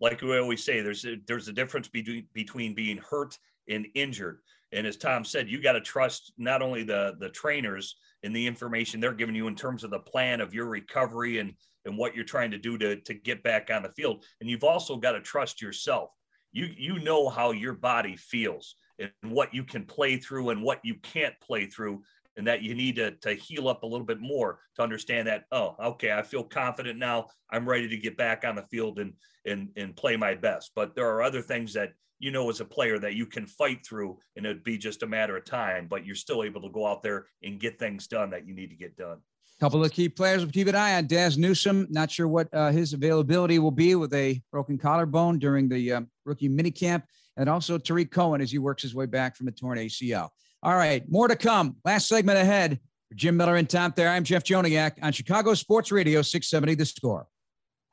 like 0.00 0.22
we 0.22 0.38
always 0.38 0.64
say, 0.64 0.80
there's 0.80 1.04
a, 1.04 1.16
there's 1.26 1.48
a 1.48 1.52
difference 1.52 1.88
between 1.88 2.26
between 2.32 2.74
being 2.74 2.98
hurt 2.98 3.36
and 3.68 3.86
injured. 3.94 4.38
And 4.72 4.86
as 4.86 4.96
Tom 4.96 5.24
said, 5.24 5.48
you 5.48 5.60
got 5.60 5.72
to 5.72 5.80
trust 5.80 6.32
not 6.38 6.62
only 6.62 6.82
the 6.82 7.16
the 7.18 7.28
trainers 7.28 7.96
and 8.22 8.34
the 8.34 8.46
information 8.46 9.00
they're 9.00 9.12
giving 9.12 9.34
you 9.34 9.46
in 9.46 9.56
terms 9.56 9.84
of 9.84 9.90
the 9.90 9.98
plan 9.98 10.40
of 10.40 10.54
your 10.54 10.66
recovery 10.66 11.38
and 11.38 11.54
and 11.86 11.96
what 11.96 12.14
you're 12.14 12.24
trying 12.24 12.50
to 12.50 12.58
do 12.58 12.78
to 12.78 12.96
to 12.96 13.14
get 13.14 13.42
back 13.42 13.70
on 13.70 13.82
the 13.82 13.90
field, 13.90 14.24
and 14.40 14.48
you've 14.48 14.64
also 14.64 14.96
got 14.96 15.12
to 15.12 15.20
trust 15.20 15.60
yourself. 15.60 16.10
You 16.52 16.68
you 16.76 16.98
know 16.98 17.28
how 17.28 17.52
your 17.52 17.74
body 17.74 18.16
feels 18.16 18.76
and 18.98 19.10
what 19.32 19.54
you 19.54 19.64
can 19.64 19.84
play 19.84 20.16
through 20.16 20.50
and 20.50 20.62
what 20.62 20.80
you 20.84 20.94
can't 21.02 21.34
play 21.40 21.66
through 21.66 22.02
and 22.40 22.46
that 22.48 22.62
you 22.62 22.74
need 22.74 22.96
to, 22.96 23.10
to 23.10 23.34
heal 23.34 23.68
up 23.68 23.82
a 23.82 23.86
little 23.86 24.06
bit 24.06 24.18
more 24.18 24.60
to 24.74 24.82
understand 24.82 25.28
that 25.28 25.44
oh 25.52 25.76
okay 25.78 26.10
i 26.10 26.22
feel 26.22 26.42
confident 26.42 26.98
now. 26.98 27.26
I'm 27.52 27.68
ready 27.68 27.88
to 27.88 27.96
get 27.96 28.16
back 28.16 28.44
on 28.46 28.54
the 28.54 28.62
field 28.70 28.98
and 28.98 29.12
and 29.46 29.68
and 29.76 29.94
play 29.94 30.16
my 30.16 30.34
best. 30.34 30.72
But 30.74 30.94
there 30.94 31.08
are 31.08 31.22
other 31.22 31.42
things 31.42 31.74
that 31.74 31.90
you 32.18 32.30
know 32.30 32.48
as 32.48 32.60
a 32.60 32.64
player 32.64 32.98
that 32.98 33.14
you 33.14 33.26
can 33.26 33.46
fight 33.46 33.84
through 33.84 34.18
and 34.36 34.46
it'd 34.46 34.64
be 34.64 34.78
just 34.78 35.02
a 35.02 35.06
matter 35.06 35.36
of 35.36 35.44
time 35.44 35.86
but 35.88 36.04
you're 36.04 36.14
still 36.14 36.44
able 36.44 36.60
to 36.62 36.70
go 36.70 36.86
out 36.86 37.02
there 37.02 37.26
and 37.42 37.60
get 37.60 37.78
things 37.78 38.06
done 38.06 38.30
that 38.30 38.46
you 38.46 38.54
need 38.54 38.70
to 38.70 38.76
get 38.76 38.96
done. 38.96 39.18
Couple 39.58 39.84
of 39.84 39.90
key 39.90 40.08
players 40.08 40.42
we'll 40.42 40.52
keep 40.52 40.68
an 40.68 40.74
eye 40.74 40.96
on. 40.96 41.06
Dazz 41.06 41.36
newsome 41.36 41.86
not 41.90 42.10
sure 42.10 42.28
what 42.28 42.48
uh, 42.54 42.70
his 42.70 42.94
availability 42.94 43.58
will 43.58 43.70
be 43.70 43.94
with 43.94 44.14
a 44.14 44.40
broken 44.50 44.78
collarbone 44.78 45.38
during 45.38 45.68
the 45.68 45.92
uh, 45.92 46.00
rookie 46.24 46.48
minicamp. 46.48 47.02
And 47.36 47.48
also 47.48 47.78
Tarik 47.78 48.10
Cohen 48.10 48.40
as 48.40 48.50
he 48.50 48.58
works 48.58 48.82
his 48.82 48.94
way 48.94 49.06
back 49.06 49.36
from 49.36 49.48
a 49.48 49.50
torn 49.50 49.78
ACL. 49.78 50.30
All 50.62 50.76
right, 50.76 51.02
more 51.10 51.26
to 51.26 51.36
come. 51.36 51.76
Last 51.84 52.06
segment 52.06 52.38
ahead. 52.38 52.78
For 53.08 53.14
Jim 53.14 53.36
Miller 53.36 53.56
and 53.56 53.68
Tom 53.68 53.92
Thayer, 53.92 54.08
I'm 54.08 54.24
Jeff 54.24 54.44
Joniak 54.44 54.92
on 55.02 55.12
Chicago 55.12 55.54
Sports 55.54 55.90
Radio 55.90 56.20
670 56.20 56.74
The 56.74 56.84
Score. 56.84 57.26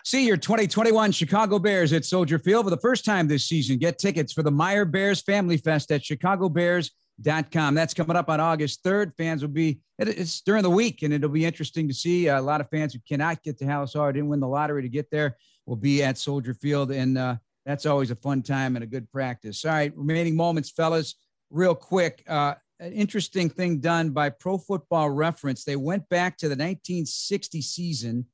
See 0.04 0.28
your 0.28 0.38
2021 0.38 1.14
Chicago 1.14 1.60
Bears 1.60 1.94
at 1.94 2.04
Soldier 2.04 2.38
Field 2.40 2.66
for 2.66 2.70
the 2.70 2.78
first 2.78 3.06
time 3.06 3.28
this 3.28 3.46
season. 3.46 3.78
Get 3.78 3.98
tickets 4.00 4.34
for 4.34 4.44
the 4.44 4.52
Meijer 4.52 4.90
Bears 4.90 5.22
Family 5.22 5.58
Fest 5.58 5.92
at 5.92 6.02
chicagobears.com. 6.02 7.74
That's 7.74 7.94
coming 7.94 8.18
up 8.18 8.30
on 8.30 8.42
August 8.42 8.84
3rd. 8.84 9.14
Fans 9.18 9.42
will 9.42 9.50
be, 9.50 9.80
it's 9.98 10.42
during 10.42 10.64
the 10.64 10.70
week, 10.70 11.04
and 11.04 11.14
it'll 11.14 11.30
be 11.30 11.46
interesting 11.46 11.88
to 11.88 11.94
see. 11.94 12.28
A 12.28 12.42
lot 12.42 12.60
of 12.60 12.70
fans 12.70 12.94
who 12.94 13.00
cannot 13.08 13.42
get 13.44 13.58
to 13.60 13.66
Hall 13.66 13.88
or 13.96 14.12
didn't 14.12 14.28
win 14.28 14.42
the 14.42 14.48
lottery 14.48 14.82
to 14.82 14.90
get 14.90 15.10
there 15.10 15.38
will 15.66 15.78
be 15.78 16.04
at 16.04 16.18
Soldier 16.18 16.54
Field. 16.54 16.92
And 16.92 17.18
uh, 17.18 17.38
that's 17.66 17.86
always 17.86 18.12
a 18.12 18.16
fun 18.16 18.44
time 18.44 18.76
and 18.76 18.84
a 18.84 18.88
good 18.88 19.10
practice. 19.10 19.64
All 19.64 19.72
right, 19.72 19.92
remaining 19.96 20.36
moments, 20.36 20.70
fellas, 20.70 21.16
real 21.50 21.76
quick. 21.76 22.24
Uh, 22.28 22.56
an 22.80 22.94
interesting 22.94 23.50
thing 23.50 23.80
done 23.80 24.12
by 24.12 24.30
Pro 24.30 24.58
Football 24.58 25.10
Reference. 25.10 25.64
They 25.64 25.76
went 25.76 26.08
back 26.10 26.38
to 26.38 26.48
the 26.48 26.54
1960 26.54 27.62
season, 27.62 28.26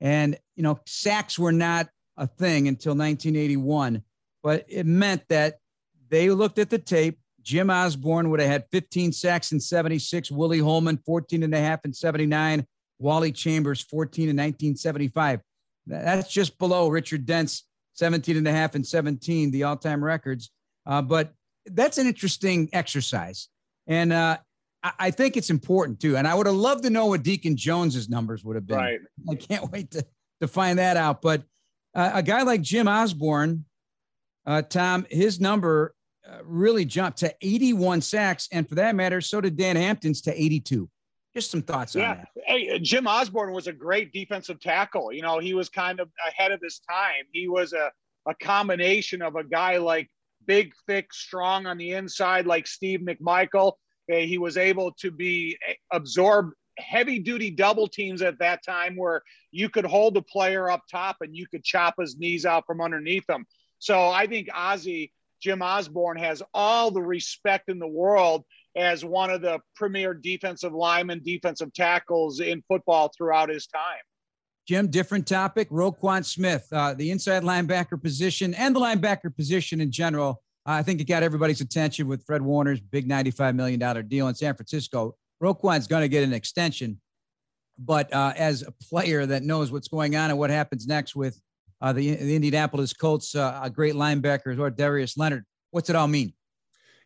and 0.00 0.36
you 0.56 0.62
know 0.62 0.78
sacks 0.86 1.38
were 1.38 1.52
not 1.52 1.88
a 2.16 2.26
thing 2.26 2.68
until 2.68 2.92
1981, 2.92 4.02
but 4.42 4.64
it 4.68 4.86
meant 4.86 5.22
that 5.28 5.58
they 6.08 6.30
looked 6.30 6.58
at 6.58 6.70
the 6.70 6.78
tape. 6.78 7.18
Jim 7.42 7.70
Osborne 7.70 8.30
would 8.30 8.40
have 8.40 8.48
had 8.48 8.64
15 8.72 9.12
sacks 9.12 9.52
in 9.52 9.60
76, 9.60 10.30
Willie 10.30 10.60
Holman 10.60 10.98
14 11.04 11.42
and 11.42 11.54
a 11.54 11.60
half 11.60 11.84
in 11.84 11.92
79, 11.92 12.66
Wally 12.98 13.32
Chambers 13.32 13.82
14 13.82 14.24
in 14.24 14.36
1975. 14.36 15.40
That's 15.86 16.32
just 16.32 16.58
below 16.58 16.88
Richard 16.88 17.26
Dent's 17.26 17.64
17 17.94 18.38
and 18.38 18.48
a 18.48 18.52
half 18.52 18.74
and 18.74 18.86
17, 18.86 19.50
the 19.50 19.64
all 19.64 19.76
time 19.76 20.02
records. 20.02 20.50
Uh, 20.86 21.02
but 21.02 21.32
that's 21.66 21.98
an 21.98 22.06
interesting 22.06 22.68
exercise. 22.72 23.48
And 23.86 24.12
uh, 24.12 24.38
I, 24.82 24.92
I, 24.98 25.10
think 25.10 25.36
it's 25.36 25.50
important 25.50 26.00
too. 26.00 26.16
And 26.16 26.26
I 26.26 26.34
would 26.34 26.46
have 26.46 26.56
loved 26.56 26.84
to 26.84 26.90
know 26.90 27.06
what 27.06 27.22
Deacon 27.22 27.56
Jones's 27.56 28.08
numbers 28.08 28.44
would 28.44 28.56
have 28.56 28.66
been. 28.66 28.78
Right. 28.78 29.00
I 29.28 29.34
can't 29.34 29.70
wait 29.70 29.90
to, 29.92 30.04
to 30.40 30.48
find 30.48 30.78
that 30.78 30.96
out. 30.96 31.22
But 31.22 31.42
uh, 31.94 32.12
a 32.14 32.22
guy 32.22 32.42
like 32.42 32.62
Jim 32.62 32.88
Osborne, 32.88 33.64
uh, 34.46 34.62
Tom, 34.62 35.06
his 35.10 35.40
number 35.40 35.94
uh, 36.28 36.38
really 36.44 36.84
jumped 36.84 37.18
to 37.18 37.34
81 37.40 38.00
sacks. 38.00 38.48
And 38.52 38.68
for 38.68 38.76
that 38.76 38.94
matter, 38.94 39.20
so 39.20 39.40
did 39.40 39.56
Dan 39.56 39.76
Hampton's 39.76 40.20
to 40.22 40.42
82. 40.42 40.88
Just 41.34 41.50
some 41.50 41.62
thoughts 41.62 41.94
yeah. 41.94 42.10
on 42.10 42.16
that. 42.18 42.28
Hey, 42.46 42.78
Jim 42.78 43.06
Osborne 43.06 43.52
was 43.52 43.66
a 43.66 43.72
great 43.72 44.12
defensive 44.12 44.60
tackle. 44.60 45.12
You 45.12 45.22
know, 45.22 45.40
he 45.40 45.52
was 45.52 45.68
kind 45.68 45.98
of 45.98 46.08
ahead 46.26 46.52
of 46.52 46.60
his 46.62 46.80
time. 46.88 47.24
He 47.32 47.48
was 47.48 47.72
a, 47.72 47.90
a 48.26 48.34
combination 48.36 49.20
of 49.20 49.34
a 49.34 49.42
guy 49.42 49.78
like 49.78 50.08
big, 50.46 50.72
thick, 50.86 51.12
strong 51.12 51.66
on 51.66 51.78
the 51.78 51.92
inside, 51.92 52.46
like 52.46 52.66
Steve 52.66 53.00
McMichael. 53.00 53.72
He 54.06 54.38
was 54.38 54.56
able 54.56 54.92
to 55.00 55.10
be 55.10 55.56
eh, 55.66 55.74
absorb 55.92 56.50
heavy 56.78 57.18
duty 57.18 57.50
double 57.50 57.88
teams 57.88 58.20
at 58.22 58.38
that 58.38 58.64
time 58.64 58.96
where 58.96 59.22
you 59.50 59.68
could 59.68 59.84
hold 59.84 60.16
a 60.16 60.22
player 60.22 60.70
up 60.70 60.82
top 60.90 61.16
and 61.20 61.34
you 61.34 61.46
could 61.46 61.64
chop 61.64 61.94
his 61.98 62.16
knees 62.18 62.44
out 62.44 62.64
from 62.66 62.80
underneath 62.80 63.28
him. 63.28 63.46
So 63.78 64.08
I 64.08 64.26
think 64.26 64.48
Ozzy, 64.48 65.10
Jim 65.40 65.62
Osborne, 65.62 66.18
has 66.18 66.42
all 66.52 66.90
the 66.90 67.02
respect 67.02 67.68
in 67.68 67.78
the 67.78 67.86
world 67.86 68.44
as 68.76 69.04
one 69.04 69.30
of 69.30 69.40
the 69.40 69.60
premier 69.76 70.14
defensive 70.14 70.72
linemen, 70.72 71.20
defensive 71.22 71.72
tackles 71.72 72.40
in 72.40 72.62
football 72.66 73.10
throughout 73.16 73.48
his 73.48 73.66
time. 73.66 74.02
Jim, 74.66 74.88
different 74.88 75.26
topic. 75.26 75.68
Roquan 75.70 76.24
Smith, 76.24 76.66
uh, 76.72 76.94
the 76.94 77.10
inside 77.10 77.42
linebacker 77.42 78.00
position 78.02 78.54
and 78.54 78.74
the 78.74 78.80
linebacker 78.80 79.34
position 79.34 79.80
in 79.80 79.90
general. 79.90 80.42
I 80.66 80.82
think 80.82 81.00
it 81.00 81.04
got 81.04 81.22
everybody's 81.22 81.60
attention 81.60 82.08
with 82.08 82.24
Fred 82.24 82.40
Warner's 82.40 82.80
big 82.80 83.06
$95 83.06 83.54
million 83.54 84.08
deal 84.08 84.28
in 84.28 84.34
San 84.34 84.54
Francisco. 84.54 85.14
Roquan's 85.42 85.86
going 85.86 86.00
to 86.00 86.08
get 86.08 86.24
an 86.24 86.32
extension, 86.32 87.00
but 87.78 88.10
uh, 88.14 88.32
as 88.36 88.62
a 88.62 88.72
player 88.72 89.26
that 89.26 89.42
knows 89.42 89.70
what's 89.70 89.88
going 89.88 90.16
on 90.16 90.30
and 90.30 90.38
what 90.38 90.48
happens 90.48 90.86
next 90.86 91.14
with 91.14 91.38
uh, 91.82 91.92
the, 91.92 92.14
the 92.14 92.34
Indianapolis 92.34 92.94
Colts, 92.94 93.34
uh, 93.34 93.68
great 93.68 93.94
linebacker 93.94 94.58
or 94.58 94.70
Darius 94.70 95.18
Leonard, 95.18 95.44
what's 95.70 95.90
it 95.90 95.96
all 95.96 96.08
mean? 96.08 96.32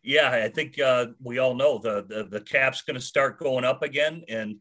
yeah, 0.03 0.29
I 0.31 0.49
think 0.49 0.79
uh, 0.79 1.07
we 1.21 1.39
all 1.39 1.55
know 1.55 1.77
the 1.77 2.05
the, 2.07 2.23
the 2.23 2.41
cap's 2.41 2.81
going 2.81 2.95
to 2.95 3.01
start 3.01 3.39
going 3.39 3.65
up 3.65 3.83
again, 3.83 4.23
and 4.29 4.55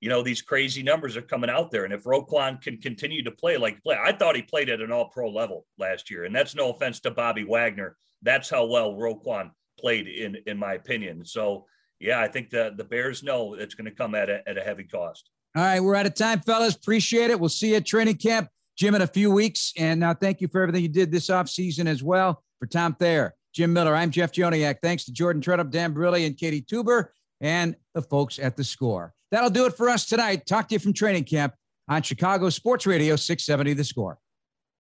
you 0.00 0.08
know 0.08 0.22
these 0.22 0.42
crazy 0.42 0.82
numbers 0.82 1.16
are 1.16 1.22
coming 1.22 1.50
out 1.50 1.70
there. 1.70 1.84
And 1.84 1.92
if 1.92 2.04
Roquan 2.04 2.60
can 2.60 2.78
continue 2.78 3.22
to 3.22 3.30
play 3.30 3.56
like 3.56 3.82
play, 3.82 3.96
I 4.02 4.12
thought 4.12 4.36
he 4.36 4.42
played 4.42 4.70
at 4.70 4.80
an 4.80 4.90
All 4.90 5.08
Pro 5.08 5.30
level 5.30 5.66
last 5.78 6.10
year, 6.10 6.24
and 6.24 6.34
that's 6.34 6.54
no 6.54 6.70
offense 6.72 7.00
to 7.00 7.10
Bobby 7.10 7.44
Wagner. 7.44 7.96
That's 8.22 8.50
how 8.50 8.66
well 8.66 8.94
Roquan 8.94 9.50
played, 9.78 10.08
in 10.08 10.36
in 10.46 10.58
my 10.58 10.74
opinion. 10.74 11.24
So 11.24 11.66
yeah, 12.00 12.20
I 12.20 12.28
think 12.28 12.50
the 12.50 12.72
the 12.76 12.84
Bears 12.84 13.22
know 13.22 13.54
it's 13.54 13.74
going 13.74 13.84
to 13.84 13.90
come 13.90 14.14
at 14.14 14.30
a, 14.30 14.48
at 14.48 14.58
a 14.58 14.62
heavy 14.62 14.84
cost. 14.84 15.30
All 15.54 15.62
right, 15.62 15.80
we're 15.80 15.96
out 15.96 16.06
of 16.06 16.14
time, 16.14 16.40
fellas. 16.40 16.76
Appreciate 16.76 17.30
it. 17.30 17.38
We'll 17.38 17.48
see 17.48 17.70
you 17.70 17.76
at 17.76 17.86
training 17.86 18.16
camp, 18.16 18.48
Jim, 18.76 18.94
in 18.94 19.02
a 19.02 19.06
few 19.06 19.30
weeks. 19.30 19.72
And 19.76 20.00
now, 20.00 20.14
thank 20.14 20.40
you 20.40 20.48
for 20.48 20.62
everything 20.62 20.82
you 20.82 20.88
did 20.88 21.10
this 21.10 21.28
off 21.28 21.48
season 21.48 21.86
as 21.86 22.02
well. 22.02 22.42
For 22.58 22.66
Tom 22.66 22.94
Thayer, 22.94 23.34
Jim 23.52 23.72
Miller. 23.72 23.94
I'm 23.94 24.10
Jeff 24.10 24.32
Joniak. 24.32 24.76
Thanks 24.82 25.04
to 25.04 25.12
Jordan 25.12 25.42
Treadup, 25.42 25.70
Dan 25.70 25.92
Barilli, 25.92 26.26
and 26.26 26.36
Katie 26.36 26.62
Tuber, 26.62 27.12
and 27.40 27.74
the 27.94 28.02
folks 28.02 28.38
at 28.38 28.56
the 28.56 28.64
score. 28.64 29.12
That'll 29.30 29.50
do 29.50 29.66
it 29.66 29.76
for 29.76 29.88
us 29.88 30.06
tonight. 30.06 30.46
Talk 30.46 30.68
to 30.68 30.74
you 30.74 30.78
from 30.78 30.92
training 30.92 31.24
camp 31.24 31.54
on 31.88 32.02
Chicago 32.02 32.50
Sports 32.50 32.86
Radio 32.86 33.16
670 33.16 33.74
The 33.74 33.84
Score. 33.84 34.18